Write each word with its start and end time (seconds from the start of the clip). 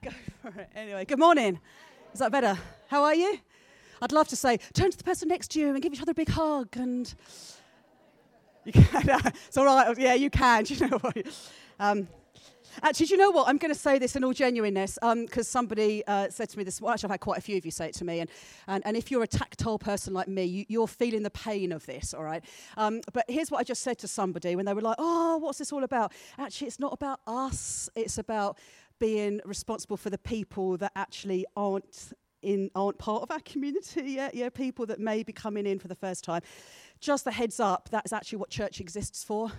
Go 0.02 0.10
for 0.40 0.60
it. 0.60 0.70
Anyway, 0.74 1.04
good 1.04 1.18
morning. 1.18 1.60
Is 2.14 2.20
that 2.20 2.32
better? 2.32 2.56
How 2.88 3.04
are 3.04 3.14
you? 3.14 3.38
I'd 4.00 4.12
love 4.12 4.28
to 4.28 4.36
say, 4.36 4.56
turn 4.72 4.90
to 4.90 4.96
the 4.96 5.04
person 5.04 5.28
next 5.28 5.50
to 5.50 5.60
you 5.60 5.74
and 5.74 5.82
give 5.82 5.92
each 5.92 6.00
other 6.00 6.12
a 6.12 6.14
big 6.14 6.30
hug. 6.30 6.68
And 6.74 7.12
you 8.64 8.72
can. 8.72 9.20
it's 9.46 9.58
all 9.58 9.66
right. 9.66 9.98
Yeah, 9.98 10.14
you 10.14 10.30
can. 10.30 10.64
Do 10.64 10.74
you 10.74 10.88
know 10.88 10.98
what? 10.98 11.16
Um, 11.78 12.08
Actually, 12.82 13.06
do 13.06 13.14
you 13.14 13.18
know 13.18 13.30
what? 13.30 13.48
I'm 13.48 13.58
going 13.58 13.74
to 13.74 13.78
say 13.78 13.98
this 13.98 14.14
in 14.14 14.22
all 14.22 14.32
genuineness 14.32 14.96
because 15.02 15.46
um, 15.48 15.50
somebody 15.50 16.04
uh, 16.06 16.28
said 16.30 16.48
to 16.50 16.58
me 16.58 16.64
this. 16.64 16.80
Well, 16.80 16.92
actually, 16.92 17.08
I've 17.08 17.12
had 17.12 17.20
quite 17.20 17.38
a 17.38 17.40
few 17.40 17.56
of 17.56 17.64
you 17.64 17.70
say 17.70 17.88
it 17.88 17.94
to 17.96 18.04
me. 18.04 18.20
And, 18.20 18.30
and, 18.68 18.86
and 18.86 18.96
if 18.96 19.10
you're 19.10 19.24
a 19.24 19.28
tactile 19.28 19.78
person 19.78 20.14
like 20.14 20.28
me, 20.28 20.66
you, 20.68 20.82
are 20.82 20.86
feeling 20.86 21.22
the 21.22 21.30
pain 21.30 21.72
of 21.72 21.84
this, 21.86 22.14
all 22.14 22.22
right? 22.22 22.44
Um, 22.76 23.00
but 23.12 23.24
here's 23.28 23.50
what 23.50 23.58
I 23.58 23.64
just 23.64 23.82
said 23.82 23.98
to 23.98 24.08
somebody 24.08 24.54
when 24.56 24.66
they 24.66 24.72
were 24.72 24.82
like, 24.82 24.96
oh, 24.98 25.38
what's 25.38 25.58
this 25.58 25.72
all 25.72 25.82
about? 25.82 26.12
Actually, 26.38 26.68
it's 26.68 26.78
not 26.78 26.92
about 26.92 27.20
us, 27.26 27.90
it's 27.96 28.18
about 28.18 28.56
being 29.00 29.40
responsible 29.44 29.96
for 29.96 30.10
the 30.10 30.18
people 30.18 30.76
that 30.76 30.92
actually 30.94 31.44
aren't 31.56 32.12
in 32.42 32.70
aren't 32.74 32.98
part 32.98 33.22
of 33.22 33.30
our 33.30 33.40
community 33.40 34.12
yet, 34.12 34.34
yeah, 34.34 34.48
people 34.48 34.86
that 34.86 35.00
may 35.00 35.22
be 35.22 35.32
coming 35.32 35.66
in 35.66 35.78
for 35.78 35.88
the 35.88 35.94
first 35.94 36.24
time. 36.24 36.40
Just 37.00 37.26
a 37.26 37.30
heads 37.30 37.60
up, 37.60 37.88
that's 37.90 38.12
actually 38.12 38.38
what 38.38 38.50
church 38.50 38.80
exists 38.80 39.24
for. 39.24 39.50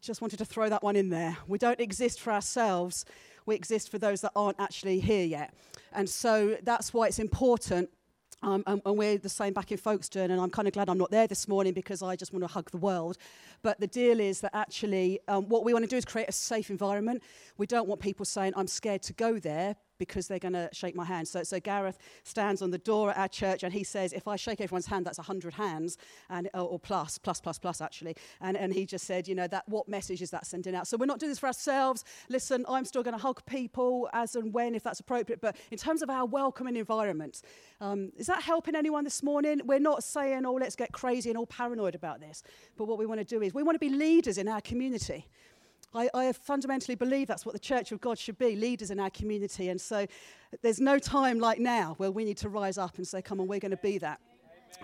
Just 0.00 0.22
wanted 0.22 0.38
to 0.38 0.46
throw 0.46 0.68
that 0.70 0.82
one 0.82 0.96
in 0.96 1.10
there. 1.10 1.36
We 1.46 1.58
don't 1.58 1.80
exist 1.80 2.20
for 2.20 2.32
ourselves, 2.32 3.04
we 3.44 3.54
exist 3.54 3.90
for 3.90 3.98
those 3.98 4.20
that 4.22 4.32
aren't 4.34 4.60
actually 4.60 5.00
here 5.00 5.24
yet. 5.24 5.52
And 5.92 6.08
so 6.08 6.56
that's 6.62 6.94
why 6.94 7.06
it's 7.08 7.18
important 7.18 7.90
um, 8.42 8.62
and, 8.66 8.80
and, 8.84 8.96
we're 8.96 9.18
the 9.18 9.28
same 9.28 9.52
back 9.52 9.70
in 9.70 9.78
Folkestone, 9.78 10.30
and 10.30 10.40
I'm 10.40 10.50
kind 10.50 10.66
of 10.66 10.72
glad 10.72 10.88
I'm 10.88 10.98
not 10.98 11.10
there 11.10 11.26
this 11.26 11.46
morning 11.46 11.74
because 11.74 12.02
I 12.02 12.16
just 12.16 12.32
want 12.32 12.42
to 12.42 12.46
hug 12.46 12.70
the 12.70 12.78
world. 12.78 13.18
But 13.62 13.80
the 13.80 13.86
deal 13.86 14.18
is 14.18 14.40
that 14.40 14.54
actually, 14.54 15.20
um, 15.28 15.48
what 15.48 15.64
we 15.64 15.72
want 15.74 15.84
to 15.84 15.88
do 15.88 15.96
is 15.96 16.04
create 16.04 16.28
a 16.28 16.32
safe 16.32 16.70
environment. 16.70 17.22
We 17.58 17.66
don't 17.66 17.86
want 17.86 18.00
people 18.00 18.24
saying, 18.24 18.54
I'm 18.56 18.66
scared 18.66 19.02
to 19.02 19.12
go 19.12 19.38
there 19.38 19.76
because 20.00 20.26
they're 20.26 20.40
going 20.40 20.54
to 20.54 20.68
shake 20.72 20.96
my 20.96 21.04
hand. 21.04 21.28
So, 21.28 21.44
so 21.44 21.60
Gareth 21.60 21.98
stands 22.24 22.62
on 22.62 22.70
the 22.70 22.78
door 22.78 23.10
at 23.10 23.18
our 23.18 23.28
church 23.28 23.62
and 23.62 23.72
he 23.72 23.84
says, 23.84 24.12
if 24.12 24.26
I 24.26 24.34
shake 24.34 24.60
everyone's 24.60 24.86
hand, 24.86 25.04
that's 25.04 25.18
100 25.18 25.54
hands, 25.54 25.98
and, 26.30 26.48
or, 26.54 26.62
or 26.62 26.78
plus, 26.80 27.18
plus, 27.18 27.40
plus, 27.40 27.58
plus, 27.58 27.80
actually. 27.80 28.16
And, 28.40 28.56
and 28.56 28.72
he 28.72 28.86
just 28.86 29.06
said, 29.06 29.28
you 29.28 29.34
know, 29.34 29.46
that 29.48 29.68
what 29.68 29.88
message 29.88 30.22
is 30.22 30.30
that 30.30 30.46
sending 30.46 30.74
out? 30.74 30.88
So 30.88 30.96
we're 30.96 31.06
not 31.06 31.20
doing 31.20 31.30
this 31.30 31.38
for 31.38 31.46
ourselves. 31.46 32.04
Listen, 32.30 32.64
I'm 32.66 32.86
still 32.86 33.02
going 33.02 33.16
to 33.16 33.22
hug 33.22 33.44
people 33.44 34.08
as 34.14 34.34
and 34.34 34.52
when, 34.54 34.74
if 34.74 34.82
that's 34.82 35.00
appropriate. 35.00 35.42
But 35.42 35.56
in 35.70 35.76
terms 35.76 36.00
of 36.00 36.08
our 36.08 36.24
welcoming 36.24 36.76
environment, 36.76 37.42
um, 37.82 38.10
is 38.16 38.26
that 38.26 38.42
helping 38.42 38.74
anyone 38.74 39.04
this 39.04 39.22
morning? 39.22 39.60
We're 39.64 39.78
not 39.78 40.02
saying, 40.02 40.46
oh, 40.46 40.54
let's 40.54 40.76
get 40.76 40.92
crazy 40.92 41.28
and 41.28 41.38
all 41.38 41.46
paranoid 41.46 41.94
about 41.94 42.20
this. 42.20 42.42
But 42.78 42.86
what 42.86 42.98
we 42.98 43.04
want 43.04 43.20
to 43.20 43.24
do 43.24 43.42
is 43.42 43.52
we 43.52 43.62
want 43.62 43.74
to 43.74 43.80
be 43.80 43.90
leaders 43.90 44.38
in 44.38 44.48
our 44.48 44.62
community. 44.62 45.28
I, 45.94 46.08
I 46.14 46.32
fundamentally 46.32 46.94
believe 46.94 47.26
that's 47.26 47.44
what 47.44 47.52
the 47.52 47.60
church 47.60 47.90
of 47.92 48.00
God 48.00 48.18
should 48.18 48.38
be 48.38 48.54
leaders 48.54 48.90
in 48.90 49.00
our 49.00 49.10
community. 49.10 49.68
And 49.68 49.80
so 49.80 50.06
there's 50.62 50.80
no 50.80 50.98
time 50.98 51.40
like 51.40 51.58
now 51.58 51.94
where 51.98 52.10
we 52.10 52.24
need 52.24 52.36
to 52.38 52.48
rise 52.48 52.78
up 52.78 52.96
and 52.96 53.06
say, 53.06 53.22
come 53.22 53.40
on, 53.40 53.48
we're 53.48 53.60
going 53.60 53.70
to 53.72 53.76
be 53.76 53.98
that. 53.98 54.20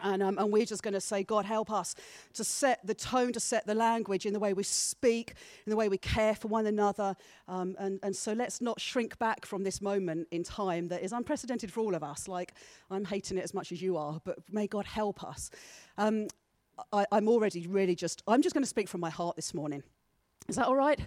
And, 0.03 0.23
um, 0.23 0.37
and, 0.39 0.53
we're 0.53 0.67
just 0.67 0.83
going 0.83 0.95
to 0.95 1.01
say, 1.01 1.23
God, 1.23 1.45
help 1.45 1.71
us 1.71 1.95
to 2.34 2.45
set 2.45 2.84
the 2.84 2.93
tone, 2.93 3.33
to 3.33 3.41
set 3.41 3.67
the 3.67 3.75
language 3.75 4.27
in 4.27 4.33
the 4.33 4.39
way 4.39 4.53
we 4.53 4.65
speak, 4.65 5.34
in 5.65 5.71
the 5.71 5.77
way 5.77 5.89
we 5.89 5.97
care 5.97 6.34
for 6.34 6.49
one 6.49 6.67
another. 6.67 7.17
Um, 7.49 7.77
and, 7.79 8.01
and 8.03 8.15
so 8.15 8.33
let's 8.33 8.61
not 8.61 8.81
shrink 8.81 9.19
back 9.19 9.47
from 9.47 9.62
this 9.62 9.81
moment 9.81 10.27
in 10.33 10.43
time 10.43 10.89
that 10.89 11.03
is 11.03 11.12
unprecedented 11.12 11.73
for 11.73 11.81
all 11.81 11.95
of 11.95 12.03
us. 12.03 12.29
Like, 12.29 12.53
I'm 12.91 13.05
hating 13.05 13.39
it 13.39 13.45
as 13.45 13.55
much 13.55 13.73
as 13.73 13.81
you 13.81 13.97
are, 13.97 14.21
but 14.25 14.39
may 14.51 14.67
God 14.67 14.87
help 14.87 15.23
us. 15.23 15.51
Um, 15.97 16.27
I, 16.93 17.07
I'm 17.12 17.29
already 17.29 17.67
really 17.67 17.95
just, 17.95 18.23
I'm 18.27 18.43
just 18.43 18.55
going 18.55 18.65
to 18.65 18.69
speak 18.69 18.89
from 18.89 19.01
my 19.01 19.11
heart 19.11 19.37
this 19.37 19.55
morning. 19.55 19.83
Is 20.48 20.56
that 20.56 20.66
all 20.66 20.77
right? 20.77 21.00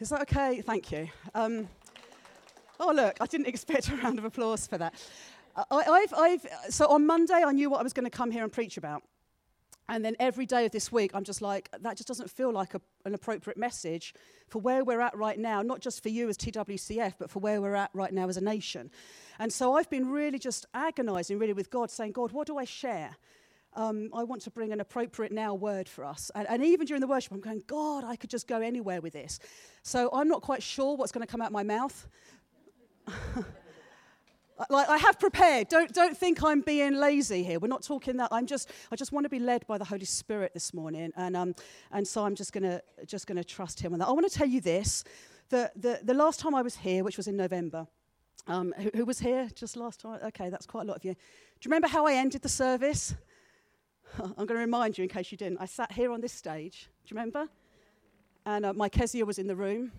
Is 0.00 0.08
that 0.08 0.22
okay? 0.22 0.62
Thank 0.62 0.90
you. 0.90 1.08
Um, 1.34 1.68
oh, 2.80 2.92
look, 2.94 3.16
I 3.20 3.26
didn't 3.26 3.46
expect 3.54 3.88
a 3.90 3.96
round 3.96 4.18
of 4.18 4.24
applause 4.24 4.66
for 4.66 4.78
that. 4.78 4.94
I, 5.70 6.06
have 6.30 6.46
so 6.68 6.86
on 6.86 7.06
Monday, 7.06 7.42
I 7.44 7.52
knew 7.52 7.70
what 7.70 7.80
I 7.80 7.82
was 7.82 7.92
going 7.92 8.04
to 8.04 8.10
come 8.10 8.30
here 8.30 8.42
and 8.42 8.52
preach 8.52 8.76
about. 8.76 9.02
And 9.88 10.04
then 10.04 10.16
every 10.18 10.46
day 10.46 10.66
of 10.66 10.72
this 10.72 10.90
week, 10.90 11.12
I'm 11.14 11.22
just 11.22 11.40
like, 11.40 11.68
that 11.80 11.96
just 11.96 12.08
doesn't 12.08 12.30
feel 12.30 12.50
like 12.50 12.74
a, 12.74 12.80
an 13.04 13.14
appropriate 13.14 13.56
message 13.56 14.14
for 14.48 14.58
where 14.58 14.82
we're 14.84 15.00
at 15.00 15.16
right 15.16 15.38
now, 15.38 15.62
not 15.62 15.80
just 15.80 16.02
for 16.02 16.08
you 16.08 16.28
as 16.28 16.36
TWCF, 16.36 17.14
but 17.18 17.30
for 17.30 17.38
where 17.38 17.60
we're 17.60 17.76
at 17.76 17.90
right 17.92 18.12
now 18.12 18.28
as 18.28 18.36
a 18.36 18.40
nation. 18.40 18.90
And 19.38 19.52
so 19.52 19.76
I've 19.76 19.88
been 19.88 20.08
really 20.08 20.38
just 20.38 20.66
agonizing, 20.74 21.38
really, 21.38 21.52
with 21.52 21.70
God, 21.70 21.90
saying, 21.90 22.12
God, 22.12 22.32
what 22.32 22.48
do 22.48 22.58
I 22.58 22.64
share? 22.64 23.16
Um, 23.76 24.10
I 24.12 24.24
want 24.24 24.42
to 24.42 24.50
bring 24.50 24.72
an 24.72 24.80
appropriate 24.80 25.32
now 25.32 25.54
word 25.54 25.88
for 25.88 26.04
us. 26.04 26.30
And, 26.34 26.48
and, 26.48 26.64
even 26.64 26.86
during 26.86 27.00
the 27.00 27.06
worship, 27.06 27.32
I'm 27.32 27.40
going, 27.40 27.62
God, 27.66 28.04
I 28.04 28.16
could 28.16 28.30
just 28.30 28.48
go 28.48 28.60
anywhere 28.60 29.00
with 29.00 29.12
this. 29.12 29.38
So 29.82 30.10
I'm 30.12 30.28
not 30.28 30.42
quite 30.42 30.62
sure 30.62 30.96
what's 30.96 31.12
going 31.12 31.24
to 31.24 31.30
come 31.30 31.42
out 31.42 31.52
my 31.52 31.62
mouth. 31.62 32.08
like 34.70 34.88
I 34.88 34.96
have 34.96 35.20
prepared. 35.20 35.68
Don't 35.68 35.92
don't 35.92 36.16
think 36.16 36.42
I'm 36.42 36.60
being 36.60 36.94
lazy 36.94 37.44
here. 37.44 37.60
We're 37.60 37.68
not 37.68 37.82
talking 37.82 38.16
that. 38.16 38.30
I'm 38.32 38.46
just 38.46 38.70
I 38.90 38.96
just 38.96 39.12
want 39.12 39.24
to 39.24 39.30
be 39.30 39.38
led 39.38 39.66
by 39.66 39.78
the 39.78 39.84
Holy 39.84 40.04
Spirit 40.04 40.54
this 40.54 40.74
morning, 40.74 41.12
and 41.16 41.36
um 41.36 41.54
and 41.92 42.08
so 42.08 42.24
I'm 42.24 42.34
just 42.34 42.52
gonna 42.52 42.80
just 43.06 43.26
gonna 43.26 43.44
trust 43.44 43.80
Him 43.80 43.92
on 43.92 44.00
that. 44.00 44.08
I 44.08 44.12
want 44.12 44.28
to 44.30 44.36
tell 44.36 44.48
you 44.48 44.60
this: 44.60 45.04
the 45.50 45.70
the 45.76 46.00
the 46.02 46.14
last 46.14 46.40
time 46.40 46.54
I 46.54 46.62
was 46.62 46.76
here, 46.76 47.04
which 47.04 47.16
was 47.16 47.28
in 47.28 47.36
November. 47.36 47.86
Um, 48.48 48.72
who, 48.78 48.90
who 48.94 49.04
was 49.04 49.18
here 49.18 49.48
just 49.54 49.76
last 49.76 50.00
time? 50.00 50.20
Okay, 50.26 50.50
that's 50.50 50.66
quite 50.66 50.82
a 50.82 50.86
lot 50.86 50.96
of 50.96 51.04
you. 51.04 51.14
Do 51.14 51.18
you 51.62 51.70
remember 51.70 51.88
how 51.88 52.06
I 52.06 52.14
ended 52.14 52.42
the 52.42 52.48
service? 52.48 53.14
I'm 54.18 54.34
going 54.34 54.48
to 54.48 54.54
remind 54.56 54.98
you 54.98 55.02
in 55.02 55.08
case 55.08 55.30
you 55.30 55.38
didn't. 55.38 55.58
I 55.60 55.66
sat 55.66 55.92
here 55.92 56.12
on 56.12 56.20
this 56.20 56.32
stage. 56.32 56.88
Do 57.04 57.14
you 57.14 57.18
remember? 57.18 57.48
And 58.44 58.64
uh, 58.64 58.72
my 58.72 58.88
Kezia 58.88 59.24
was 59.24 59.38
in 59.38 59.46
the 59.46 59.56
room. 59.56 59.92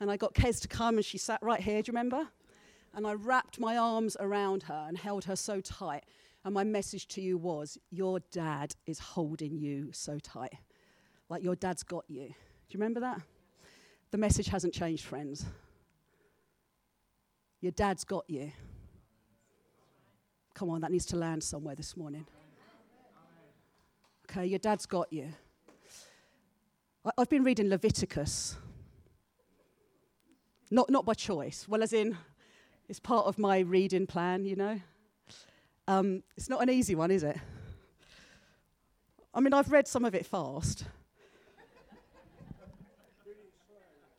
And 0.00 0.10
I 0.10 0.16
got 0.16 0.34
Kez 0.34 0.60
to 0.62 0.68
come, 0.68 0.96
and 0.96 1.04
she 1.04 1.18
sat 1.18 1.42
right 1.42 1.60
here. 1.60 1.80
Do 1.82 1.90
you 1.90 1.96
remember? 1.96 2.28
And 2.94 3.06
I 3.06 3.14
wrapped 3.14 3.58
my 3.58 3.76
arms 3.76 4.16
around 4.20 4.64
her 4.64 4.84
and 4.88 4.96
held 4.96 5.24
her 5.24 5.36
so 5.36 5.60
tight. 5.60 6.04
And 6.44 6.52
my 6.54 6.64
message 6.64 7.08
to 7.08 7.20
you 7.20 7.38
was 7.38 7.78
Your 7.90 8.20
dad 8.30 8.74
is 8.86 8.98
holding 8.98 9.56
you 9.56 9.90
so 9.92 10.18
tight. 10.18 10.52
Like 11.28 11.42
your 11.42 11.56
dad's 11.56 11.82
got 11.82 12.04
you. 12.08 12.26
Do 12.26 12.70
you 12.70 12.78
remember 12.78 13.00
that? 13.00 13.20
The 14.10 14.18
message 14.18 14.48
hasn't 14.48 14.74
changed, 14.74 15.04
friends. 15.04 15.44
Your 17.60 17.72
dad's 17.72 18.04
got 18.04 18.28
you. 18.28 18.52
Come 20.54 20.70
on, 20.70 20.82
that 20.82 20.92
needs 20.92 21.06
to 21.06 21.16
land 21.16 21.42
somewhere 21.42 21.74
this 21.74 21.96
morning. 21.96 22.26
Okay, 24.36 24.46
your 24.46 24.58
dad's 24.58 24.84
got 24.84 25.12
you. 25.12 25.28
I've 27.16 27.28
been 27.28 27.44
reading 27.44 27.68
Leviticus. 27.68 28.56
Not, 30.72 30.90
not 30.90 31.04
by 31.04 31.14
choice. 31.14 31.68
Well, 31.68 31.84
as 31.84 31.92
in, 31.92 32.18
it's 32.88 32.98
part 32.98 33.26
of 33.26 33.38
my 33.38 33.60
reading 33.60 34.08
plan, 34.08 34.44
you 34.44 34.56
know. 34.56 34.80
Um, 35.86 36.24
it's 36.36 36.48
not 36.48 36.60
an 36.62 36.68
easy 36.68 36.96
one, 36.96 37.12
is 37.12 37.22
it? 37.22 37.36
I 39.32 39.38
mean, 39.38 39.54
I've 39.54 39.70
read 39.70 39.86
some 39.86 40.04
of 40.04 40.16
it 40.16 40.26
fast. 40.26 40.84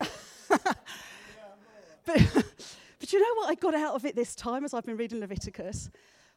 but, 0.00 0.62
but 2.06 3.12
you 3.12 3.20
know 3.20 3.34
what 3.34 3.50
I 3.50 3.54
got 3.54 3.74
out 3.74 3.94
of 3.94 4.06
it 4.06 4.16
this 4.16 4.34
time 4.34 4.64
as 4.64 4.72
I've 4.72 4.86
been 4.86 4.96
reading 4.96 5.20
Leviticus? 5.20 5.90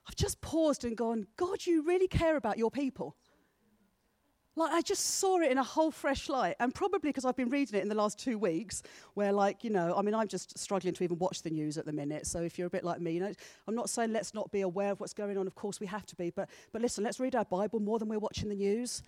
I've 0.06 0.18
just 0.18 0.42
paused 0.42 0.84
and 0.84 0.98
gone, 0.98 1.28
God, 1.38 1.66
you 1.66 1.82
really 1.84 2.10
care 2.10 2.36
about 2.36 2.58
your 2.58 2.72
people. 2.72 3.16
Like, 4.60 4.74
I 4.74 4.82
just 4.82 5.06
saw 5.20 5.40
it 5.40 5.50
in 5.50 5.58
a 5.58 5.64
whole 5.64 5.90
fresh 5.90 6.28
light. 6.28 6.58
And 6.60 6.76
probably 6.76 7.12
because 7.12 7.24
I've 7.24 7.38
been 7.38 7.50
reading 7.50 7.80
it 7.80 7.82
in 7.82 7.88
the 7.88 7.96
last 7.96 8.20
two 8.20 8.38
weeks, 8.38 8.84
where, 9.14 9.32
like, 9.32 9.64
you 9.64 9.70
know, 9.70 9.96
I 9.96 10.02
mean, 10.02 10.14
I'm 10.14 10.28
just 10.28 10.60
struggling 10.60 10.94
to 10.96 11.04
even 11.06 11.18
watch 11.18 11.44
the 11.44 11.50
news 11.50 11.78
at 11.78 11.86
the 11.86 11.94
minute. 11.94 12.28
So 12.28 12.42
if 12.42 12.60
you're 12.60 12.68
a 12.68 12.70
bit 12.70 12.84
like 12.84 13.00
me, 13.00 13.14
you 13.14 13.22
know, 13.22 13.34
I'm 13.70 13.76
not 13.76 13.90
saying 13.90 14.12
let's 14.12 14.34
not 14.34 14.52
be 14.52 14.60
aware 14.60 14.92
of 14.92 15.00
what's 15.00 15.14
going 15.14 15.38
on. 15.38 15.48
Of 15.48 15.56
course, 15.56 15.80
we 15.80 15.88
have 15.88 16.06
to 16.08 16.16
be. 16.18 16.30
But, 16.30 16.50
but 16.74 16.82
listen, 16.82 17.06
let's 17.06 17.22
read 17.22 17.36
our 17.36 17.46
Bible 17.46 17.80
more 17.80 18.00
than 18.00 18.10
we're 18.10 18.20
watching 18.20 18.50
the 18.50 18.56
news. 18.56 19.02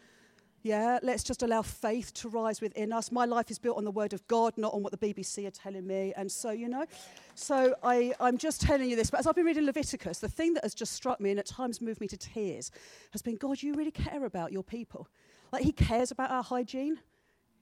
Yeah, 0.63 0.99
let's 1.01 1.23
just 1.23 1.43
allow 1.43 1.63
faith 1.63 2.13
to 2.13 2.29
rise 2.29 2.61
within 2.61 2.93
us. 2.93 3.11
My 3.11 3.25
life 3.25 3.51
is 3.51 3.59
built 3.59 3.77
on 3.77 3.83
the 3.83 3.91
word 3.91 4.13
of 4.13 4.25
God, 4.27 4.53
not 4.57 4.73
on 4.73 4.83
what 4.83 4.97
the 4.97 5.13
BBC 5.13 5.47
are 5.47 5.51
telling 5.51 5.85
me. 5.85 6.13
And 6.15 6.31
so, 6.31 6.51
you 6.51 6.69
know, 6.69 6.85
so 7.35 7.75
I, 7.83 8.13
I'm 8.21 8.37
just 8.37 8.61
telling 8.61 8.89
you 8.89 8.95
this. 8.95 9.09
But 9.09 9.19
as 9.19 9.27
I've 9.27 9.35
been 9.35 9.45
reading 9.45 9.65
Leviticus, 9.65 10.19
the 10.19 10.29
thing 10.29 10.53
that 10.53 10.63
has 10.63 10.75
just 10.75 10.93
struck 10.93 11.19
me 11.19 11.31
and 11.31 11.39
at 11.39 11.47
times 11.47 11.81
moved 11.81 11.99
me 11.99 12.07
to 12.07 12.17
tears 12.17 12.71
has 13.11 13.21
been 13.21 13.35
God, 13.35 13.61
you 13.61 13.73
really 13.73 13.91
care 13.91 14.23
about 14.23 14.53
your 14.53 14.63
people. 14.63 15.09
Like 15.51 15.63
he 15.63 15.71
cares 15.71 16.11
about 16.11 16.31
our 16.31 16.43
hygiene. 16.43 16.99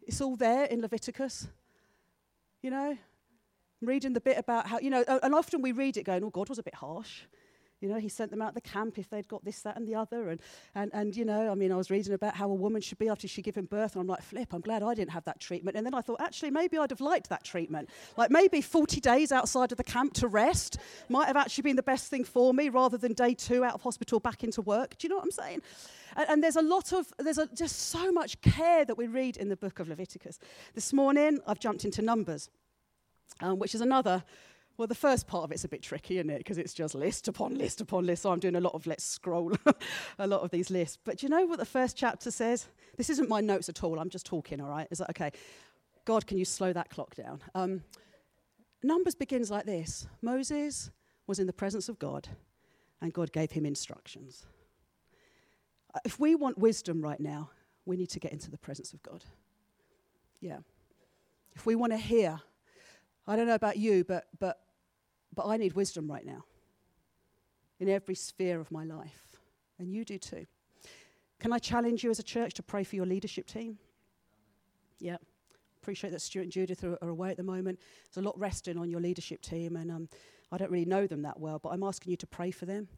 It's 0.02 0.22
all 0.22 0.36
there 0.36 0.66
in 0.66 0.82
Leviticus. 0.82 1.48
You 2.62 2.72
know? 2.72 2.98
I'm 3.82 3.88
reading 3.88 4.14
the 4.14 4.22
bit 4.22 4.38
about 4.38 4.68
how, 4.68 4.80
you 4.80 4.90
know, 4.90 5.04
and 5.08 5.34
often 5.34 5.62
we 5.62 5.72
read 5.72 5.98
it 5.98 6.04
going, 6.04 6.24
oh, 6.24 6.30
God 6.30 6.50
was 6.50 6.60
a 6.60 6.64
bit 6.64 6.76
harsh. 6.76 7.22
You 7.81 7.88
know, 7.88 7.98
he 7.98 8.10
sent 8.10 8.31
them 8.31 8.42
out 8.42 8.56
the 8.56 8.62
camp 8.62 8.98
if 8.98 9.10
they'd 9.10 9.28
got 9.28 9.46
this, 9.46 9.62
that, 9.62 9.78
and 9.78 9.88
the 9.88 9.96
other. 9.96 10.30
And, 10.30 10.42
and, 10.76 10.92
and, 10.94 11.16
you 11.16 11.24
know, 11.24 11.50
I 11.50 11.56
mean, 11.56 11.72
I 11.72 11.76
was 11.76 11.90
reading 11.90 12.14
about 12.14 12.36
how 12.36 12.50
a 12.50 12.54
woman 12.54 12.81
should 12.81 12.98
be 12.98 13.08
after 13.08 13.28
she'd 13.28 13.44
given 13.44 13.66
birth, 13.66 13.96
and 13.96 14.02
I'm 14.02 14.08
like, 14.08 14.22
flip, 14.22 14.54
I'm 14.54 14.62
glad 14.62 14.84
I 14.84 14.94
didn't 14.94 15.12
have 15.12 15.24
that 15.26 15.40
treatment. 15.40 15.78
And 15.78 15.86
then 15.86 15.94
I 15.94 16.02
thought, 16.02 16.20
actually, 16.20 16.52
maybe 16.52 16.78
I'd 16.78 16.90
have 16.90 17.02
liked 17.02 17.30
that 17.30 17.44
treatment. 17.44 17.90
Like, 18.18 18.31
maybe 18.31 18.62
40 18.62 19.00
days 19.00 19.31
outside 19.31 19.72
of 19.72 19.78
the 19.78 19.84
camp 19.84 20.14
to 20.16 20.28
rest 20.28 20.78
might 21.08 21.28
have 21.28 21.38
actually 21.38 21.62
been 21.62 21.78
the 21.78 21.84
best 21.84 22.10
thing 22.10 22.24
for 22.24 22.54
me 22.54 22.70
rather 22.70 22.98
than 22.98 23.14
day 23.14 23.34
two 23.34 23.64
out 23.64 23.76
of 23.76 23.81
hospital 23.81 24.20
back 24.20 24.44
into 24.44 24.62
work. 24.62 24.98
Do 24.98 25.06
you 25.06 25.10
know 25.10 25.18
what 25.18 25.26
I'm 25.26 25.31
saying? 25.31 25.62
And, 26.18 26.30
and 26.30 26.44
there's 26.44 26.58
a 26.58 26.62
lot 26.62 26.92
of, 26.92 27.08
there's 27.18 27.38
a, 27.38 27.48
just 27.48 27.78
so 27.78 28.12
much 28.12 28.42
care 28.42 28.84
that 28.84 28.98
we 28.98 29.08
read 29.08 29.38
in 29.38 29.48
the 29.48 29.58
book 29.58 29.80
of 29.80 29.88
Leviticus. 29.88 30.38
This 30.74 30.92
morning, 30.92 31.40
I've 31.48 31.60
jumped 31.60 31.86
into 31.86 32.02
Numbers. 32.02 32.50
um, 33.42 33.60
which 33.60 33.76
is 33.76 33.81
another. 33.81 34.24
Well, 34.80 34.88
the 34.88 34.96
first 34.96 35.28
part 35.28 35.44
of 35.44 35.52
it's 35.52 35.66
a 35.66 35.68
bit 35.68 35.81
tricky, 35.81 36.20
isn't 36.20 36.30
it? 36.30 36.38
Because 36.38 36.58
it's 36.58 36.74
just 36.74 36.96
list 36.96 37.28
upon 37.28 37.58
list 37.58 37.81
upon 37.81 38.06
list. 38.06 38.22
So 38.22 38.31
I'm 38.31 38.40
doing 38.40 38.56
a 38.56 38.62
lot 38.62 38.76
of 38.76 38.88
let's 38.88 39.04
scroll 39.04 39.52
a 40.18 40.26
lot 40.26 40.40
of 40.40 40.52
these 40.52 40.70
lists. 40.70 40.98
But 41.04 41.18
do 41.18 41.26
you 41.26 41.30
know 41.30 41.46
what 41.46 41.60
the 41.60 41.66
first 41.66 41.98
chapter 41.98 42.31
says? 42.31 42.66
This 42.96 43.10
isn't 43.10 43.28
my 43.28 43.42
notes 43.42 43.68
at 43.68 43.84
all. 43.84 44.00
I'm 44.00 44.10
just 44.10 44.26
talking, 44.26 44.62
all 44.62 44.70
right? 44.70 44.88
Is 44.90 45.00
that 45.00 45.10
okay? 45.10 45.31
God, 46.06 46.26
can 46.28 46.38
you 46.38 46.46
slow 46.46 46.72
that 46.72 46.90
clock 46.90 47.14
down? 47.14 47.42
Um, 47.54 47.84
Numbers 48.81 49.16
begins 49.16 49.52
like 49.52 49.66
this 49.66 50.08
Moses 50.22 50.92
was 51.28 51.40
in 51.40 51.48
the 51.48 51.52
presence 51.52 51.90
of 51.90 52.00
God, 52.00 52.30
and 53.02 53.12
God 53.12 53.34
gave 53.34 53.52
him 53.52 53.66
instructions. 53.66 54.46
Uh, 55.94 56.00
if 56.06 56.22
we 56.22 56.36
want 56.36 56.58
wisdom 56.58 57.02
right 57.02 57.20
now, 57.20 57.50
we 57.86 57.98
need 57.98 58.12
to 58.12 58.20
get 58.22 58.31
into 58.31 58.50
the 58.50 58.58
presence 58.58 58.94
of 58.94 59.04
God. 59.04 59.26
Yeah. 60.40 60.60
If 61.54 61.66
we 61.66 61.76
want 61.76 61.92
to 61.92 61.98
hear, 61.98 62.40
I 63.28 63.36
don't 63.36 63.46
know 63.46 63.56
about 63.56 63.76
you, 63.76 64.06
but, 64.06 64.28
but, 64.40 64.62
but 65.36 65.48
I 65.48 65.58
need 65.58 65.74
wisdom 65.74 66.10
right 66.10 66.26
now 66.26 66.44
in 67.80 67.90
every 67.90 68.16
sphere 68.16 68.60
of 68.60 68.72
my 68.72 68.84
life. 68.84 69.38
And 69.78 69.92
you 69.92 70.04
do 70.04 70.18
too. 70.18 70.46
Can 71.40 71.54
I 71.54 71.60
challenge 71.60 72.04
you 72.04 72.10
as 72.10 72.20
a 72.20 72.24
church 72.24 72.54
to 72.56 72.64
pray 72.64 72.84
for 72.84 72.96
your 72.96 73.06
leadership 73.06 73.48
team? 73.48 73.78
Yeah. 75.00 75.18
Appreciate 75.81 76.10
that 76.10 76.22
Stuart 76.22 76.44
and 76.44 76.52
Judith 76.52 76.84
are, 76.84 76.98
are 77.02 77.10
away 77.10 77.31
at 77.31 77.38
the 77.38 77.44
moment. 77.44 77.80
There's 78.06 78.24
a 78.24 78.28
lot 78.28 78.38
resting 78.38 78.78
on 78.78 78.90
your 78.90 79.00
leadership 79.00 79.42
team, 79.42 79.78
and 79.78 79.90
um, 79.90 80.10
I 80.52 80.58
don't 80.58 80.70
really 80.70 80.86
know 80.86 81.08
them 81.08 81.22
that 81.22 81.40
well, 81.40 81.58
but 81.58 81.70
I'm 81.70 81.84
asking 81.84 82.12
you 82.12 82.18
to 82.18 82.28
pray 82.28 82.52
for 82.52 82.66
them 82.66 82.90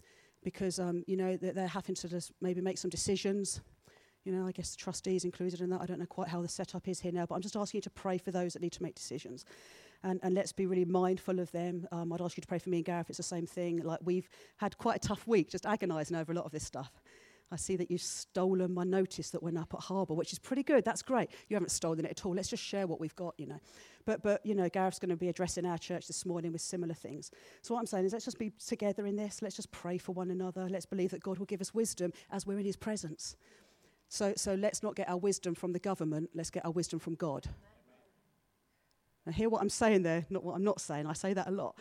because 0.44 0.80
um, 0.80 1.04
you 1.06 1.16
know 1.16 1.38
they're, 1.38 1.54
they're 1.54 1.68
having 1.68 1.94
to 1.96 2.10
just 2.10 2.32
maybe 2.42 2.60
make 2.60 2.80
some 2.80 2.90
decisions. 2.90 3.62
You 4.24 4.32
know, 4.32 4.48
I 4.48 4.52
guess 4.52 4.72
the 4.72 4.78
trustees 4.78 5.26
included 5.26 5.62
in 5.62 5.70
that. 5.70 5.82
I 5.82 5.86
don't 5.86 6.00
know 6.00 6.06
quite 6.08 6.28
how 6.28 6.42
the 6.42 6.48
setup 6.48 6.88
is 6.88 7.00
here 7.00 7.12
now, 7.12 7.28
but 7.28 7.36
I'm 7.36 7.42
just 7.42 7.56
asking 7.56 7.80
you 7.80 7.84
to 7.84 7.90
pray 7.92 8.18
for 8.18 8.32
those 8.32 8.54
that 8.54 8.62
need 8.64 8.74
to 8.74 8.84
make 8.84 8.96
decisions. 8.96 9.46
And, 10.04 10.20
and 10.24 10.34
let's 10.34 10.52
be 10.52 10.66
really 10.66 10.86
mindful 10.86 11.40
of 11.40 11.52
them. 11.52 11.88
Um, 11.92 12.12
I'd 12.12 12.22
ask 12.22 12.38
you 12.38 12.42
to 12.42 12.48
pray 12.48 12.60
for 12.60 12.70
me 12.70 12.78
and 12.78 12.86
Gareth. 12.86 13.10
It's 13.10 13.18
the 13.18 13.24
same 13.24 13.46
thing. 13.46 13.84
Like 13.84 14.00
we've 14.04 14.28
had 14.58 14.78
quite 14.78 14.96
a 14.96 15.08
tough 15.08 15.28
week, 15.28 15.50
just 15.52 15.66
agonising 15.66 16.18
over 16.18 16.32
a 16.32 16.36
lot 16.36 16.46
of 16.46 16.52
this 16.52 16.66
stuff. 16.66 16.92
I 17.52 17.58
see 17.58 17.76
that 17.76 17.92
you've 17.92 18.02
stolen 18.02 18.74
my 18.74 18.86
notice 18.86 19.30
that 19.32 19.44
went 19.44 19.58
up 19.58 19.74
at 19.74 19.82
Harbour, 19.82 20.14
which 20.14 20.32
is 20.32 20.40
pretty 20.40 20.64
good. 20.64 20.86
That's 20.86 21.02
great. 21.02 21.30
You 21.50 21.56
haven't 21.56 21.72
stolen 21.72 22.06
it 22.06 22.12
at 22.12 22.26
all. 22.26 22.34
Let's 22.34 22.48
just 22.48 22.64
share 22.64 22.88
what 22.88 23.02
we've 23.02 23.16
got, 23.16 23.34
you 23.38 23.46
know. 23.46 23.60
But, 24.06 24.24
but 24.24 24.46
you 24.46 24.56
know, 24.56 24.70
Gareth's 24.70 25.00
going 25.00 25.10
to 25.10 25.18
be 25.18 25.28
addressing 25.28 25.66
our 25.66 25.78
church 25.78 26.08
this 26.08 26.26
morning 26.26 26.54
with 26.54 26.62
similar 26.62 26.94
things. 26.94 27.30
So 27.62 27.74
what 27.74 27.82
I'm 27.82 27.86
saying 27.86 28.06
is 28.06 28.14
let's 28.14 28.26
just 28.26 28.40
be 28.40 28.54
together 28.66 29.06
in 29.06 29.18
this. 29.18 29.42
Let's 29.42 29.58
just 29.58 29.72
pray 29.72 29.98
for 29.98 30.14
one 30.14 30.32
another. 30.32 30.70
Let's 30.70 30.86
believe 30.86 31.12
that 31.12 31.22
God 31.22 31.40
will 31.40 31.46
give 31.46 31.60
us 31.60 31.74
wisdom 31.74 32.14
as 32.32 32.48
we're 32.48 32.58
in 32.60 32.66
his 32.66 32.78
presence. 32.78 33.36
So, 34.08 34.34
so 34.38 34.56
let's 34.56 34.82
not 34.82 34.96
get 34.96 35.10
our 35.10 35.18
wisdom 35.18 35.54
from 35.54 35.74
the 35.74 35.80
government. 35.80 36.30
Let's 36.34 36.50
get 36.52 36.66
our 36.66 36.72
wisdom 36.72 37.00
from 37.00 37.16
God. 37.16 37.48
Now, 39.26 39.32
hear 39.32 39.50
what 39.50 39.62
I'm 39.62 39.70
saying 39.70 40.04
there, 40.04 40.26
not 40.30 40.44
what 40.44 40.56
I'm 40.56 40.64
not 40.64 40.82
saying. 40.82 41.06
I 41.06 41.14
say 41.14 41.34
that 41.34 41.48
a 41.48 41.52
lot. 41.52 41.78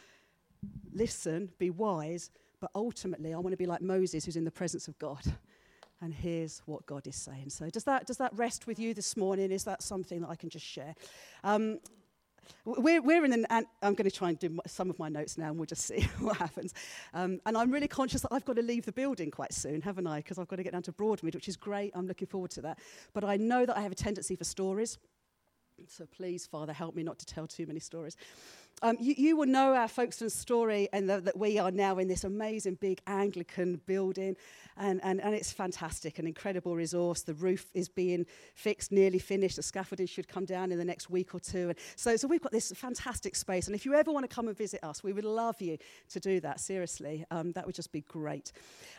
Listen, 0.92 1.50
be 1.58 1.70
wise, 1.70 2.30
but 2.60 2.70
ultimately, 2.74 3.32
I 3.32 3.38
want 3.38 3.52
to 3.52 3.56
be 3.56 3.66
like 3.66 3.80
Moses 3.80 4.24
who's 4.24 4.36
in 4.36 4.44
the 4.44 4.50
presence 4.50 4.88
of 4.88 4.98
God 4.98 5.22
and 6.02 6.14
here's 6.14 6.62
what 6.66 6.86
God 6.86 7.06
is 7.06 7.16
saying. 7.16 7.50
So, 7.50 7.68
does 7.68 7.84
that, 7.84 8.06
does 8.06 8.16
that 8.18 8.34
rest 8.34 8.66
with 8.66 8.78
you 8.78 8.94
this 8.94 9.16
morning? 9.16 9.52
Is 9.52 9.64
that 9.64 9.82
something 9.82 10.20
that 10.22 10.30
I 10.30 10.34
can 10.34 10.48
just 10.48 10.64
share? 10.64 10.94
Um, 11.44 11.78
we're, 12.64 13.02
we're 13.02 13.24
in 13.24 13.32
an, 13.32 13.46
and 13.50 13.66
I'm 13.82 13.94
going 13.94 14.08
to 14.08 14.16
try 14.16 14.30
and 14.30 14.38
do 14.38 14.58
some 14.66 14.90
of 14.90 14.98
my 14.98 15.08
notes 15.08 15.38
now 15.38 15.48
and 15.48 15.56
we'll 15.56 15.66
just 15.66 15.84
see 15.86 16.02
what 16.20 16.36
happens. 16.36 16.74
Um, 17.12 17.40
and 17.46 17.56
I'm 17.56 17.70
really 17.70 17.88
conscious 17.88 18.22
that 18.22 18.32
I've 18.32 18.44
got 18.44 18.56
to 18.56 18.62
leave 18.62 18.86
the 18.86 18.92
building 18.92 19.30
quite 19.30 19.52
soon, 19.52 19.82
haven't 19.82 20.06
I? 20.06 20.18
Because 20.18 20.38
I've 20.38 20.48
got 20.48 20.56
to 20.56 20.62
get 20.62 20.72
down 20.72 20.82
to 20.82 20.92
Broadmead, 20.92 21.34
which 21.34 21.48
is 21.48 21.56
great. 21.56 21.92
I'm 21.94 22.06
looking 22.06 22.28
forward 22.28 22.50
to 22.52 22.62
that. 22.62 22.78
But 23.12 23.24
I 23.24 23.36
know 23.36 23.66
that 23.66 23.76
I 23.76 23.82
have 23.82 23.92
a 23.92 23.96
tendency 23.96 24.36
for 24.36 24.44
stories. 24.44 24.98
So 25.88 26.06
please, 26.06 26.46
Father, 26.46 26.72
help 26.72 26.94
me 26.94 27.02
not 27.02 27.18
to 27.20 27.26
tell 27.26 27.46
too 27.46 27.66
many 27.66 27.80
stories. 27.80 28.16
Um, 28.82 28.96
you, 28.98 29.14
you, 29.18 29.36
will 29.36 29.46
know 29.46 29.74
our 29.74 29.88
Folkestone 29.88 30.30
story 30.30 30.88
and 30.94 31.08
the, 31.08 31.20
that 31.20 31.36
we 31.36 31.58
are 31.58 31.70
now 31.70 31.98
in 31.98 32.08
this 32.08 32.24
amazing 32.24 32.76
big 32.76 33.02
Anglican 33.06 33.78
building, 33.84 34.36
and, 34.78 35.00
and, 35.04 35.20
and 35.20 35.34
it's 35.34 35.52
fantastic, 35.52 36.18
an 36.18 36.26
incredible 36.26 36.74
resource. 36.74 37.20
The 37.20 37.34
roof 37.34 37.66
is 37.74 37.90
being 37.90 38.24
fixed, 38.54 38.90
nearly 38.90 39.18
finished. 39.18 39.56
The 39.56 39.62
scaffolding 39.62 40.06
should 40.06 40.28
come 40.28 40.46
down 40.46 40.72
in 40.72 40.78
the 40.78 40.84
next 40.84 41.10
week 41.10 41.34
or 41.34 41.40
two. 41.40 41.68
And 41.68 41.78
so, 41.94 42.16
so 42.16 42.26
we've 42.26 42.40
got 42.40 42.52
this 42.52 42.72
fantastic 42.72 43.36
space. 43.36 43.66
And 43.66 43.74
if 43.74 43.84
you 43.84 43.94
ever 43.94 44.10
want 44.12 44.28
to 44.28 44.34
come 44.34 44.48
and 44.48 44.56
visit 44.56 44.82
us, 44.82 45.04
we 45.04 45.12
would 45.12 45.26
love 45.26 45.60
you 45.60 45.76
to 46.08 46.20
do 46.20 46.40
that, 46.40 46.58
seriously. 46.58 47.26
Um, 47.30 47.52
that 47.52 47.66
would 47.66 47.74
just 47.74 47.92
be 47.92 48.00
great. 48.00 48.50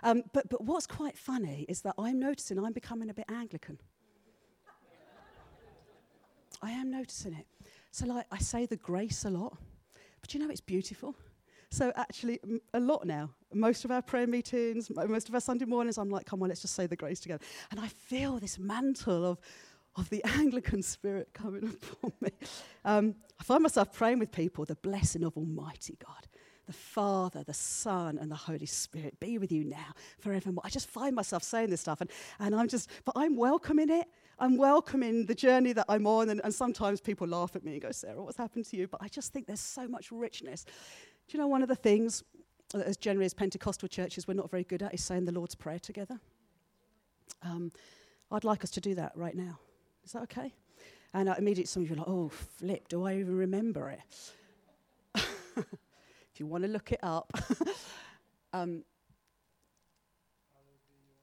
Um, 0.03 0.21
but, 0.31 0.47
but 0.47 0.63
what's 0.63 0.85
quite 0.85 1.17
funny 1.17 1.65
is 1.67 1.81
that 1.81 1.95
I'm 1.97 2.19
noticing 2.19 2.59
I'm 2.59 2.73
becoming 2.73 3.09
a 3.09 3.15
bit 3.15 3.25
Anglican. 3.29 3.79
I 6.61 6.71
am 6.71 6.91
noticing 6.91 7.33
it. 7.33 7.47
So, 7.91 8.05
like, 8.05 8.25
I 8.31 8.37
say 8.37 8.65
the 8.65 8.77
grace 8.77 9.25
a 9.25 9.29
lot, 9.29 9.57
but 10.21 10.33
you 10.33 10.39
know, 10.39 10.49
it's 10.49 10.61
beautiful. 10.61 11.15
So, 11.69 11.91
actually, 11.95 12.39
m- 12.43 12.61
a 12.73 12.79
lot 12.79 13.05
now. 13.05 13.31
Most 13.53 13.85
of 13.85 13.91
our 13.91 14.01
prayer 14.01 14.27
meetings, 14.27 14.89
most 14.89 15.27
of 15.27 15.35
our 15.35 15.41
Sunday 15.41 15.65
mornings, 15.65 15.97
I'm 15.97 16.09
like, 16.09 16.25
come 16.25 16.41
on, 16.43 16.49
let's 16.49 16.61
just 16.61 16.75
say 16.75 16.87
the 16.87 16.95
grace 16.95 17.19
together. 17.19 17.43
And 17.71 17.79
I 17.79 17.87
feel 17.87 18.39
this 18.39 18.59
mantle 18.59 19.25
of, 19.25 19.39
of 19.95 20.09
the 20.09 20.23
Anglican 20.37 20.83
spirit 20.83 21.29
coming 21.33 21.63
upon 21.93 22.13
me. 22.21 22.29
Um, 22.85 23.15
I 23.39 23.43
find 23.43 23.63
myself 23.63 23.91
praying 23.91 24.19
with 24.19 24.31
people 24.31 24.65
the 24.65 24.75
blessing 24.75 25.23
of 25.23 25.35
Almighty 25.35 25.97
God 26.05 26.27
the 26.67 26.77
Father, 26.77 27.43
the 27.43 27.53
Son, 27.53 28.17
and 28.17 28.31
the 28.31 28.35
Holy 28.35 28.65
Spirit 28.65 29.19
be 29.19 29.37
with 29.37 29.51
you 29.51 29.65
now, 29.65 29.93
forevermore. 30.19 30.61
I 30.63 30.69
just 30.69 30.87
find 30.87 31.13
myself 31.13 31.43
saying 31.43 31.69
this 31.69 31.81
stuff, 31.81 31.99
and, 31.99 32.09
and 32.39 32.55
I'm 32.55 32.69
just, 32.69 32.89
but 33.03 33.13
I'm 33.17 33.35
welcoming 33.35 33.89
it. 33.89 34.07
I'm 34.41 34.57
welcoming 34.57 35.27
the 35.27 35.35
journey 35.35 35.71
that 35.73 35.85
I'm 35.87 36.07
on, 36.07 36.29
and, 36.29 36.41
and 36.43 36.51
sometimes 36.51 36.99
people 36.99 37.27
laugh 37.27 37.55
at 37.55 37.63
me 37.63 37.73
and 37.73 37.81
go, 37.81 37.91
Sarah, 37.91 38.23
what's 38.23 38.37
happened 38.37 38.65
to 38.65 38.75
you? 38.75 38.87
But 38.87 38.99
I 39.03 39.07
just 39.07 39.31
think 39.31 39.45
there's 39.45 39.59
so 39.59 39.87
much 39.87 40.11
richness. 40.11 40.65
Do 40.65 41.37
you 41.37 41.39
know 41.39 41.45
one 41.47 41.61
of 41.61 41.69
the 41.69 41.75
things 41.75 42.23
that, 42.73 42.87
as 42.87 42.97
generally 42.97 43.27
as 43.27 43.35
Pentecostal 43.35 43.87
churches, 43.87 44.27
we're 44.27 44.33
not 44.33 44.49
very 44.49 44.63
good 44.63 44.81
at 44.81 44.95
is 44.95 45.03
saying 45.03 45.25
the 45.25 45.31
Lord's 45.31 45.53
Prayer 45.53 45.77
together? 45.77 46.19
Um, 47.43 47.71
I'd 48.31 48.43
like 48.43 48.63
us 48.63 48.71
to 48.71 48.81
do 48.81 48.95
that 48.95 49.11
right 49.15 49.35
now. 49.35 49.59
Is 50.03 50.13
that 50.13 50.23
okay? 50.23 50.55
And 51.13 51.29
uh, 51.29 51.35
immediately 51.37 51.67
some 51.67 51.83
of 51.83 51.89
you 51.89 51.95
are 51.95 51.99
like, 51.99 52.07
oh, 52.07 52.29
flip, 52.29 52.87
do 52.87 53.05
I 53.05 53.17
even 53.17 53.37
remember 53.37 53.91
it? 53.91 54.33
if 55.55 56.39
you 56.39 56.47
want 56.47 56.63
to 56.63 56.67
look 56.67 56.91
it 56.91 56.99
up. 57.03 57.31
um, 58.53 58.83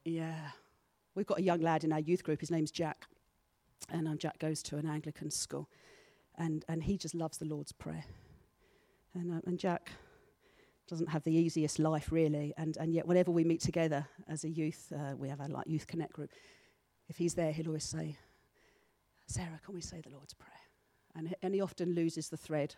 yeah. 0.05 0.51
We've 1.19 1.27
got 1.27 1.39
a 1.39 1.43
young 1.43 1.59
lad 1.59 1.83
in 1.83 1.91
our 1.91 1.99
youth 1.99 2.23
group. 2.23 2.39
His 2.39 2.49
name's 2.49 2.71
Jack. 2.71 3.05
And 3.89 4.07
um, 4.07 4.17
Jack 4.17 4.39
goes 4.39 4.63
to 4.63 4.77
an 4.77 4.87
Anglican 4.87 5.29
school. 5.29 5.67
And, 6.37 6.63
and 6.69 6.81
he 6.81 6.97
just 6.97 7.13
loves 7.13 7.37
the 7.37 7.45
Lord's 7.45 7.73
Prayer. 7.73 8.05
And, 9.13 9.29
um, 9.29 9.41
and 9.45 9.59
Jack 9.59 9.91
doesn't 10.87 11.09
have 11.09 11.25
the 11.25 11.33
easiest 11.33 11.77
life, 11.77 12.13
really. 12.13 12.53
And, 12.55 12.77
and 12.77 12.93
yet, 12.93 13.05
whenever 13.05 13.31
we 13.31 13.43
meet 13.43 13.59
together 13.59 14.07
as 14.29 14.45
a 14.45 14.49
youth, 14.49 14.93
uh, 14.95 15.17
we 15.17 15.27
have 15.27 15.41
our 15.41 15.49
like, 15.49 15.67
youth 15.67 15.87
connect 15.87 16.13
group. 16.13 16.29
If 17.09 17.17
he's 17.17 17.33
there, 17.33 17.51
he'll 17.51 17.67
always 17.67 17.83
say, 17.83 18.15
Sarah, 19.27 19.59
can 19.65 19.75
we 19.75 19.81
say 19.81 19.99
the 19.99 20.15
Lord's 20.15 20.33
Prayer? 20.33 20.53
And, 21.17 21.35
and 21.41 21.53
he 21.53 21.59
often 21.59 21.95
loses 21.95 22.29
the 22.29 22.37
thread 22.37 22.75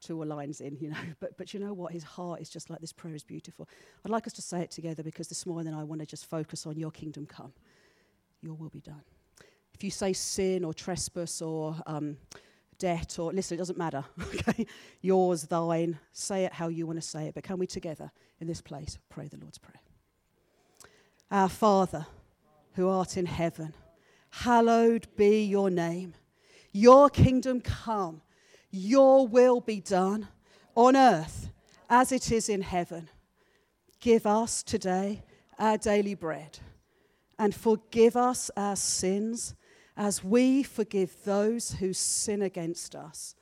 two 0.00 0.22
lines 0.24 0.60
in, 0.60 0.76
you 0.80 0.90
know. 0.90 0.96
But, 1.20 1.36
but 1.36 1.52
you 1.52 1.60
know 1.60 1.72
what? 1.72 1.92
His 1.92 2.04
heart 2.04 2.40
is 2.40 2.48
just 2.48 2.70
like 2.70 2.80
this 2.80 2.92
prayer 2.92 3.14
is 3.14 3.24
beautiful. 3.24 3.68
I'd 4.04 4.10
like 4.10 4.26
us 4.26 4.32
to 4.34 4.42
say 4.42 4.60
it 4.60 4.70
together 4.70 5.02
because 5.02 5.28
this 5.28 5.46
morning 5.46 5.74
I 5.74 5.84
want 5.84 6.00
to 6.00 6.06
just 6.06 6.26
focus 6.26 6.66
on 6.66 6.78
your 6.78 6.90
kingdom 6.90 7.26
come. 7.26 7.52
Your 8.40 8.54
will 8.54 8.70
be 8.70 8.80
done. 8.80 9.02
If 9.74 9.84
you 9.84 9.90
say 9.90 10.12
sin 10.12 10.64
or 10.64 10.74
trespass 10.74 11.42
or 11.42 11.76
um, 11.86 12.16
debt 12.78 13.18
or, 13.18 13.32
listen, 13.32 13.56
it 13.56 13.58
doesn't 13.58 13.78
matter, 13.78 14.04
okay? 14.34 14.66
Yours, 15.00 15.44
thine, 15.44 15.98
say 16.12 16.44
it 16.44 16.52
how 16.52 16.68
you 16.68 16.86
want 16.86 17.00
to 17.00 17.06
say 17.06 17.26
it. 17.26 17.34
But 17.34 17.44
can 17.44 17.58
we 17.58 17.66
together 17.66 18.10
in 18.40 18.46
this 18.46 18.60
place 18.60 18.98
pray 19.08 19.28
the 19.28 19.38
Lord's 19.38 19.58
Prayer? 19.58 19.80
Our 21.30 21.48
Father, 21.48 22.06
who 22.74 22.88
art 22.88 23.16
in 23.16 23.26
heaven, 23.26 23.74
hallowed 24.30 25.06
be 25.16 25.44
your 25.44 25.70
name. 25.70 26.14
Your 26.72 27.10
kingdom 27.10 27.60
come 27.60 28.22
your 28.70 29.26
will 29.26 29.60
be 29.60 29.80
done 29.80 30.28
on 30.74 30.96
earth 30.96 31.50
as 31.88 32.12
it 32.12 32.30
is 32.30 32.48
in 32.48 32.62
heaven. 32.62 33.08
Give 34.00 34.26
us 34.26 34.62
today 34.62 35.22
our 35.58 35.78
daily 35.78 36.14
bread 36.14 36.58
and 37.38 37.54
forgive 37.54 38.16
us 38.16 38.50
our 38.56 38.76
sins 38.76 39.54
as 39.96 40.22
we 40.22 40.62
forgive 40.62 41.24
those 41.24 41.72
who 41.72 41.92
sin 41.92 42.42
against 42.42 42.94
us. 42.94 43.34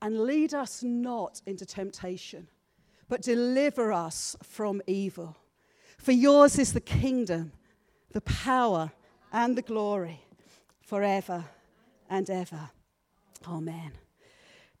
And 0.00 0.20
lead 0.20 0.54
us 0.54 0.82
not 0.82 1.42
into 1.46 1.66
temptation, 1.66 2.48
but 3.08 3.22
deliver 3.22 3.92
us 3.92 4.36
from 4.42 4.80
evil. 4.86 5.36
For 5.98 6.12
yours 6.12 6.58
is 6.58 6.72
the 6.72 6.80
kingdom, 6.80 7.52
the 8.12 8.20
power, 8.20 8.92
and 9.32 9.56
the 9.56 9.62
glory 9.62 10.20
forever 10.80 11.44
and 12.08 12.30
ever. 12.30 12.70
Amen 13.46 13.92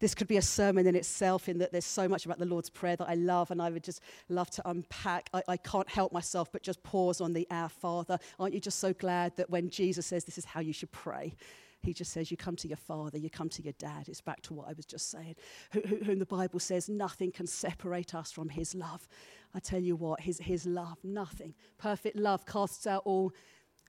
this 0.00 0.14
could 0.14 0.28
be 0.28 0.36
a 0.36 0.42
sermon 0.42 0.86
in 0.86 0.94
itself, 0.94 1.48
in 1.48 1.58
that 1.58 1.72
there's 1.72 1.84
so 1.84 2.08
much 2.08 2.24
about 2.24 2.38
the 2.38 2.46
Lord's 2.46 2.70
Prayer 2.70 2.96
that 2.96 3.08
I 3.08 3.14
love, 3.14 3.50
and 3.50 3.60
I 3.60 3.70
would 3.70 3.84
just 3.84 4.00
love 4.28 4.50
to 4.50 4.68
unpack. 4.68 5.28
I, 5.34 5.42
I, 5.48 5.56
can't 5.56 5.88
help 5.88 6.12
myself 6.12 6.52
but 6.52 6.62
just 6.62 6.82
pause 6.82 7.20
on 7.20 7.32
the 7.32 7.46
Our 7.50 7.68
Father. 7.68 8.18
Aren't 8.38 8.54
you 8.54 8.60
just 8.60 8.78
so 8.78 8.92
glad 8.92 9.36
that 9.36 9.50
when 9.50 9.70
Jesus 9.70 10.06
says 10.06 10.24
this 10.24 10.38
is 10.38 10.44
how 10.44 10.60
you 10.60 10.72
should 10.72 10.92
pray? 10.92 11.34
He 11.82 11.92
just 11.92 12.12
says, 12.12 12.30
You 12.30 12.36
come 12.36 12.56
to 12.56 12.68
your 12.68 12.76
father, 12.76 13.18
you 13.18 13.30
come 13.30 13.48
to 13.50 13.62
your 13.62 13.74
dad. 13.78 14.08
It's 14.08 14.20
back 14.20 14.42
to 14.42 14.54
what 14.54 14.68
I 14.68 14.72
was 14.72 14.84
just 14.84 15.10
saying. 15.10 15.36
Who, 15.72 15.80
whom 15.80 16.18
the 16.18 16.26
Bible 16.26 16.58
says 16.58 16.88
nothing 16.88 17.30
can 17.30 17.46
separate 17.46 18.14
us 18.14 18.32
from 18.32 18.48
his 18.48 18.74
love. 18.74 19.08
I 19.54 19.60
tell 19.60 19.80
you 19.80 19.96
what, 19.96 20.20
his, 20.20 20.38
his 20.38 20.66
love, 20.66 20.98
nothing. 21.04 21.54
Perfect 21.78 22.16
love 22.16 22.44
casts 22.46 22.86
out 22.86 23.02
all 23.04 23.32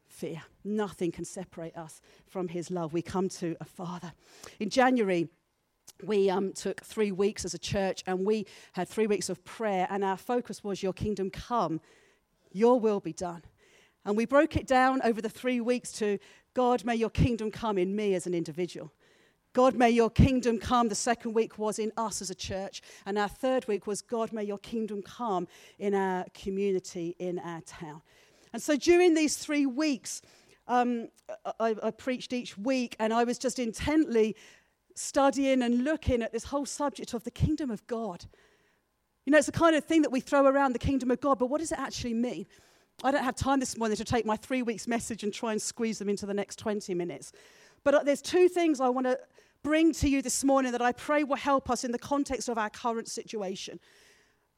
fear. 0.07 0.41
Nothing 0.63 1.11
can 1.11 1.25
separate 1.25 1.75
us 1.75 2.01
from 2.27 2.47
his 2.47 2.71
love. 2.71 2.93
We 2.93 3.01
come 3.01 3.29
to 3.29 3.55
a 3.59 3.65
father. 3.65 4.13
In 4.59 4.69
January, 4.69 5.29
we 6.03 6.29
um, 6.29 6.53
took 6.53 6.81
three 6.81 7.11
weeks 7.11 7.45
as 7.45 7.53
a 7.53 7.59
church 7.59 8.03
and 8.07 8.25
we 8.25 8.45
had 8.73 8.87
three 8.87 9.07
weeks 9.07 9.29
of 9.29 9.43
prayer, 9.45 9.87
and 9.89 10.03
our 10.03 10.17
focus 10.17 10.63
was 10.63 10.83
Your 10.83 10.93
kingdom 10.93 11.29
come, 11.29 11.81
Your 12.51 12.79
will 12.79 12.99
be 12.99 13.13
done. 13.13 13.43
And 14.05 14.15
we 14.15 14.25
broke 14.25 14.55
it 14.55 14.65
down 14.65 15.01
over 15.03 15.21
the 15.21 15.29
three 15.29 15.61
weeks 15.61 15.91
to 15.93 16.19
God, 16.53 16.83
may 16.83 16.95
your 16.95 17.09
kingdom 17.09 17.51
come 17.51 17.77
in 17.77 17.95
me 17.95 18.15
as 18.15 18.25
an 18.25 18.33
individual. 18.33 18.91
God, 19.53 19.75
may 19.75 19.89
your 19.89 20.09
kingdom 20.09 20.59
come. 20.59 20.89
The 20.89 20.95
second 20.95 21.33
week 21.33 21.57
was 21.57 21.79
in 21.79 21.91
us 21.97 22.21
as 22.21 22.29
a 22.29 22.35
church. 22.35 22.81
And 23.05 23.17
our 23.17 23.27
third 23.27 23.67
week 23.67 23.87
was 23.87 24.01
God, 24.01 24.31
may 24.31 24.43
your 24.43 24.57
kingdom 24.59 25.01
come 25.01 25.47
in 25.79 25.93
our 25.95 26.25
community, 26.33 27.15
in 27.19 27.39
our 27.39 27.61
town. 27.61 28.01
And 28.53 28.61
so 28.61 28.75
during 28.75 29.15
these 29.15 29.37
three 29.37 29.65
weeks, 29.65 30.21
um, 30.67 31.09
I, 31.59 31.75
I 31.81 31.91
preached 31.91 32.31
each 32.31 32.57
week, 32.57 32.95
and 32.99 33.11
I 33.11 33.23
was 33.23 33.39
just 33.39 33.57
intently 33.57 34.35
studying 34.99 35.61
and 35.61 35.83
looking 35.83 36.21
at 36.21 36.31
this 36.31 36.45
whole 36.45 36.65
subject 36.65 37.13
of 37.13 37.23
the 37.23 37.31
kingdom 37.31 37.71
of 37.71 37.85
God. 37.87 38.25
You 39.25 39.31
know, 39.31 39.37
it's 39.37 39.45
the 39.45 39.53
kind 39.53 39.75
of 39.75 39.85
thing 39.85 40.01
that 40.01 40.11
we 40.11 40.19
throw 40.19 40.45
around 40.45 40.73
the 40.73 40.79
kingdom 40.79 41.09
of 41.11 41.21
God, 41.21 41.39
but 41.39 41.47
what 41.47 41.59
does 41.59 41.71
it 41.71 41.79
actually 41.79 42.13
mean? 42.13 42.45
I 43.03 43.11
don't 43.11 43.23
have 43.23 43.35
time 43.35 43.59
this 43.59 43.77
morning 43.77 43.95
to 43.95 44.03
take 44.03 44.25
my 44.25 44.35
three 44.35 44.61
weeks 44.61 44.87
message 44.87 45.23
and 45.23 45.33
try 45.33 45.53
and 45.53 45.61
squeeze 45.61 45.99
them 45.99 46.09
into 46.09 46.25
the 46.25 46.33
next 46.33 46.57
20 46.57 46.93
minutes. 46.93 47.31
But 47.83 47.95
uh, 47.95 48.03
there's 48.03 48.21
two 48.21 48.49
things 48.49 48.81
I 48.81 48.89
want 48.89 49.07
to 49.07 49.17
bring 49.63 49.93
to 49.93 50.09
you 50.09 50.21
this 50.21 50.43
morning 50.43 50.73
that 50.73 50.81
I 50.81 50.91
pray 50.91 51.23
will 51.23 51.37
help 51.37 51.69
us 51.69 51.83
in 51.85 51.91
the 51.91 51.99
context 51.99 52.49
of 52.49 52.57
our 52.57 52.69
current 52.69 53.07
situation. 53.07 53.79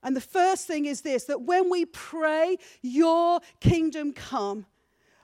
And 0.01 0.15
the 0.15 0.21
first 0.21 0.65
thing 0.65 0.85
is 0.85 1.01
this 1.01 1.25
that 1.25 1.43
when 1.43 1.69
we 1.69 1.85
pray, 1.85 2.57
Your 2.81 3.41
kingdom 3.59 4.13
come, 4.13 4.65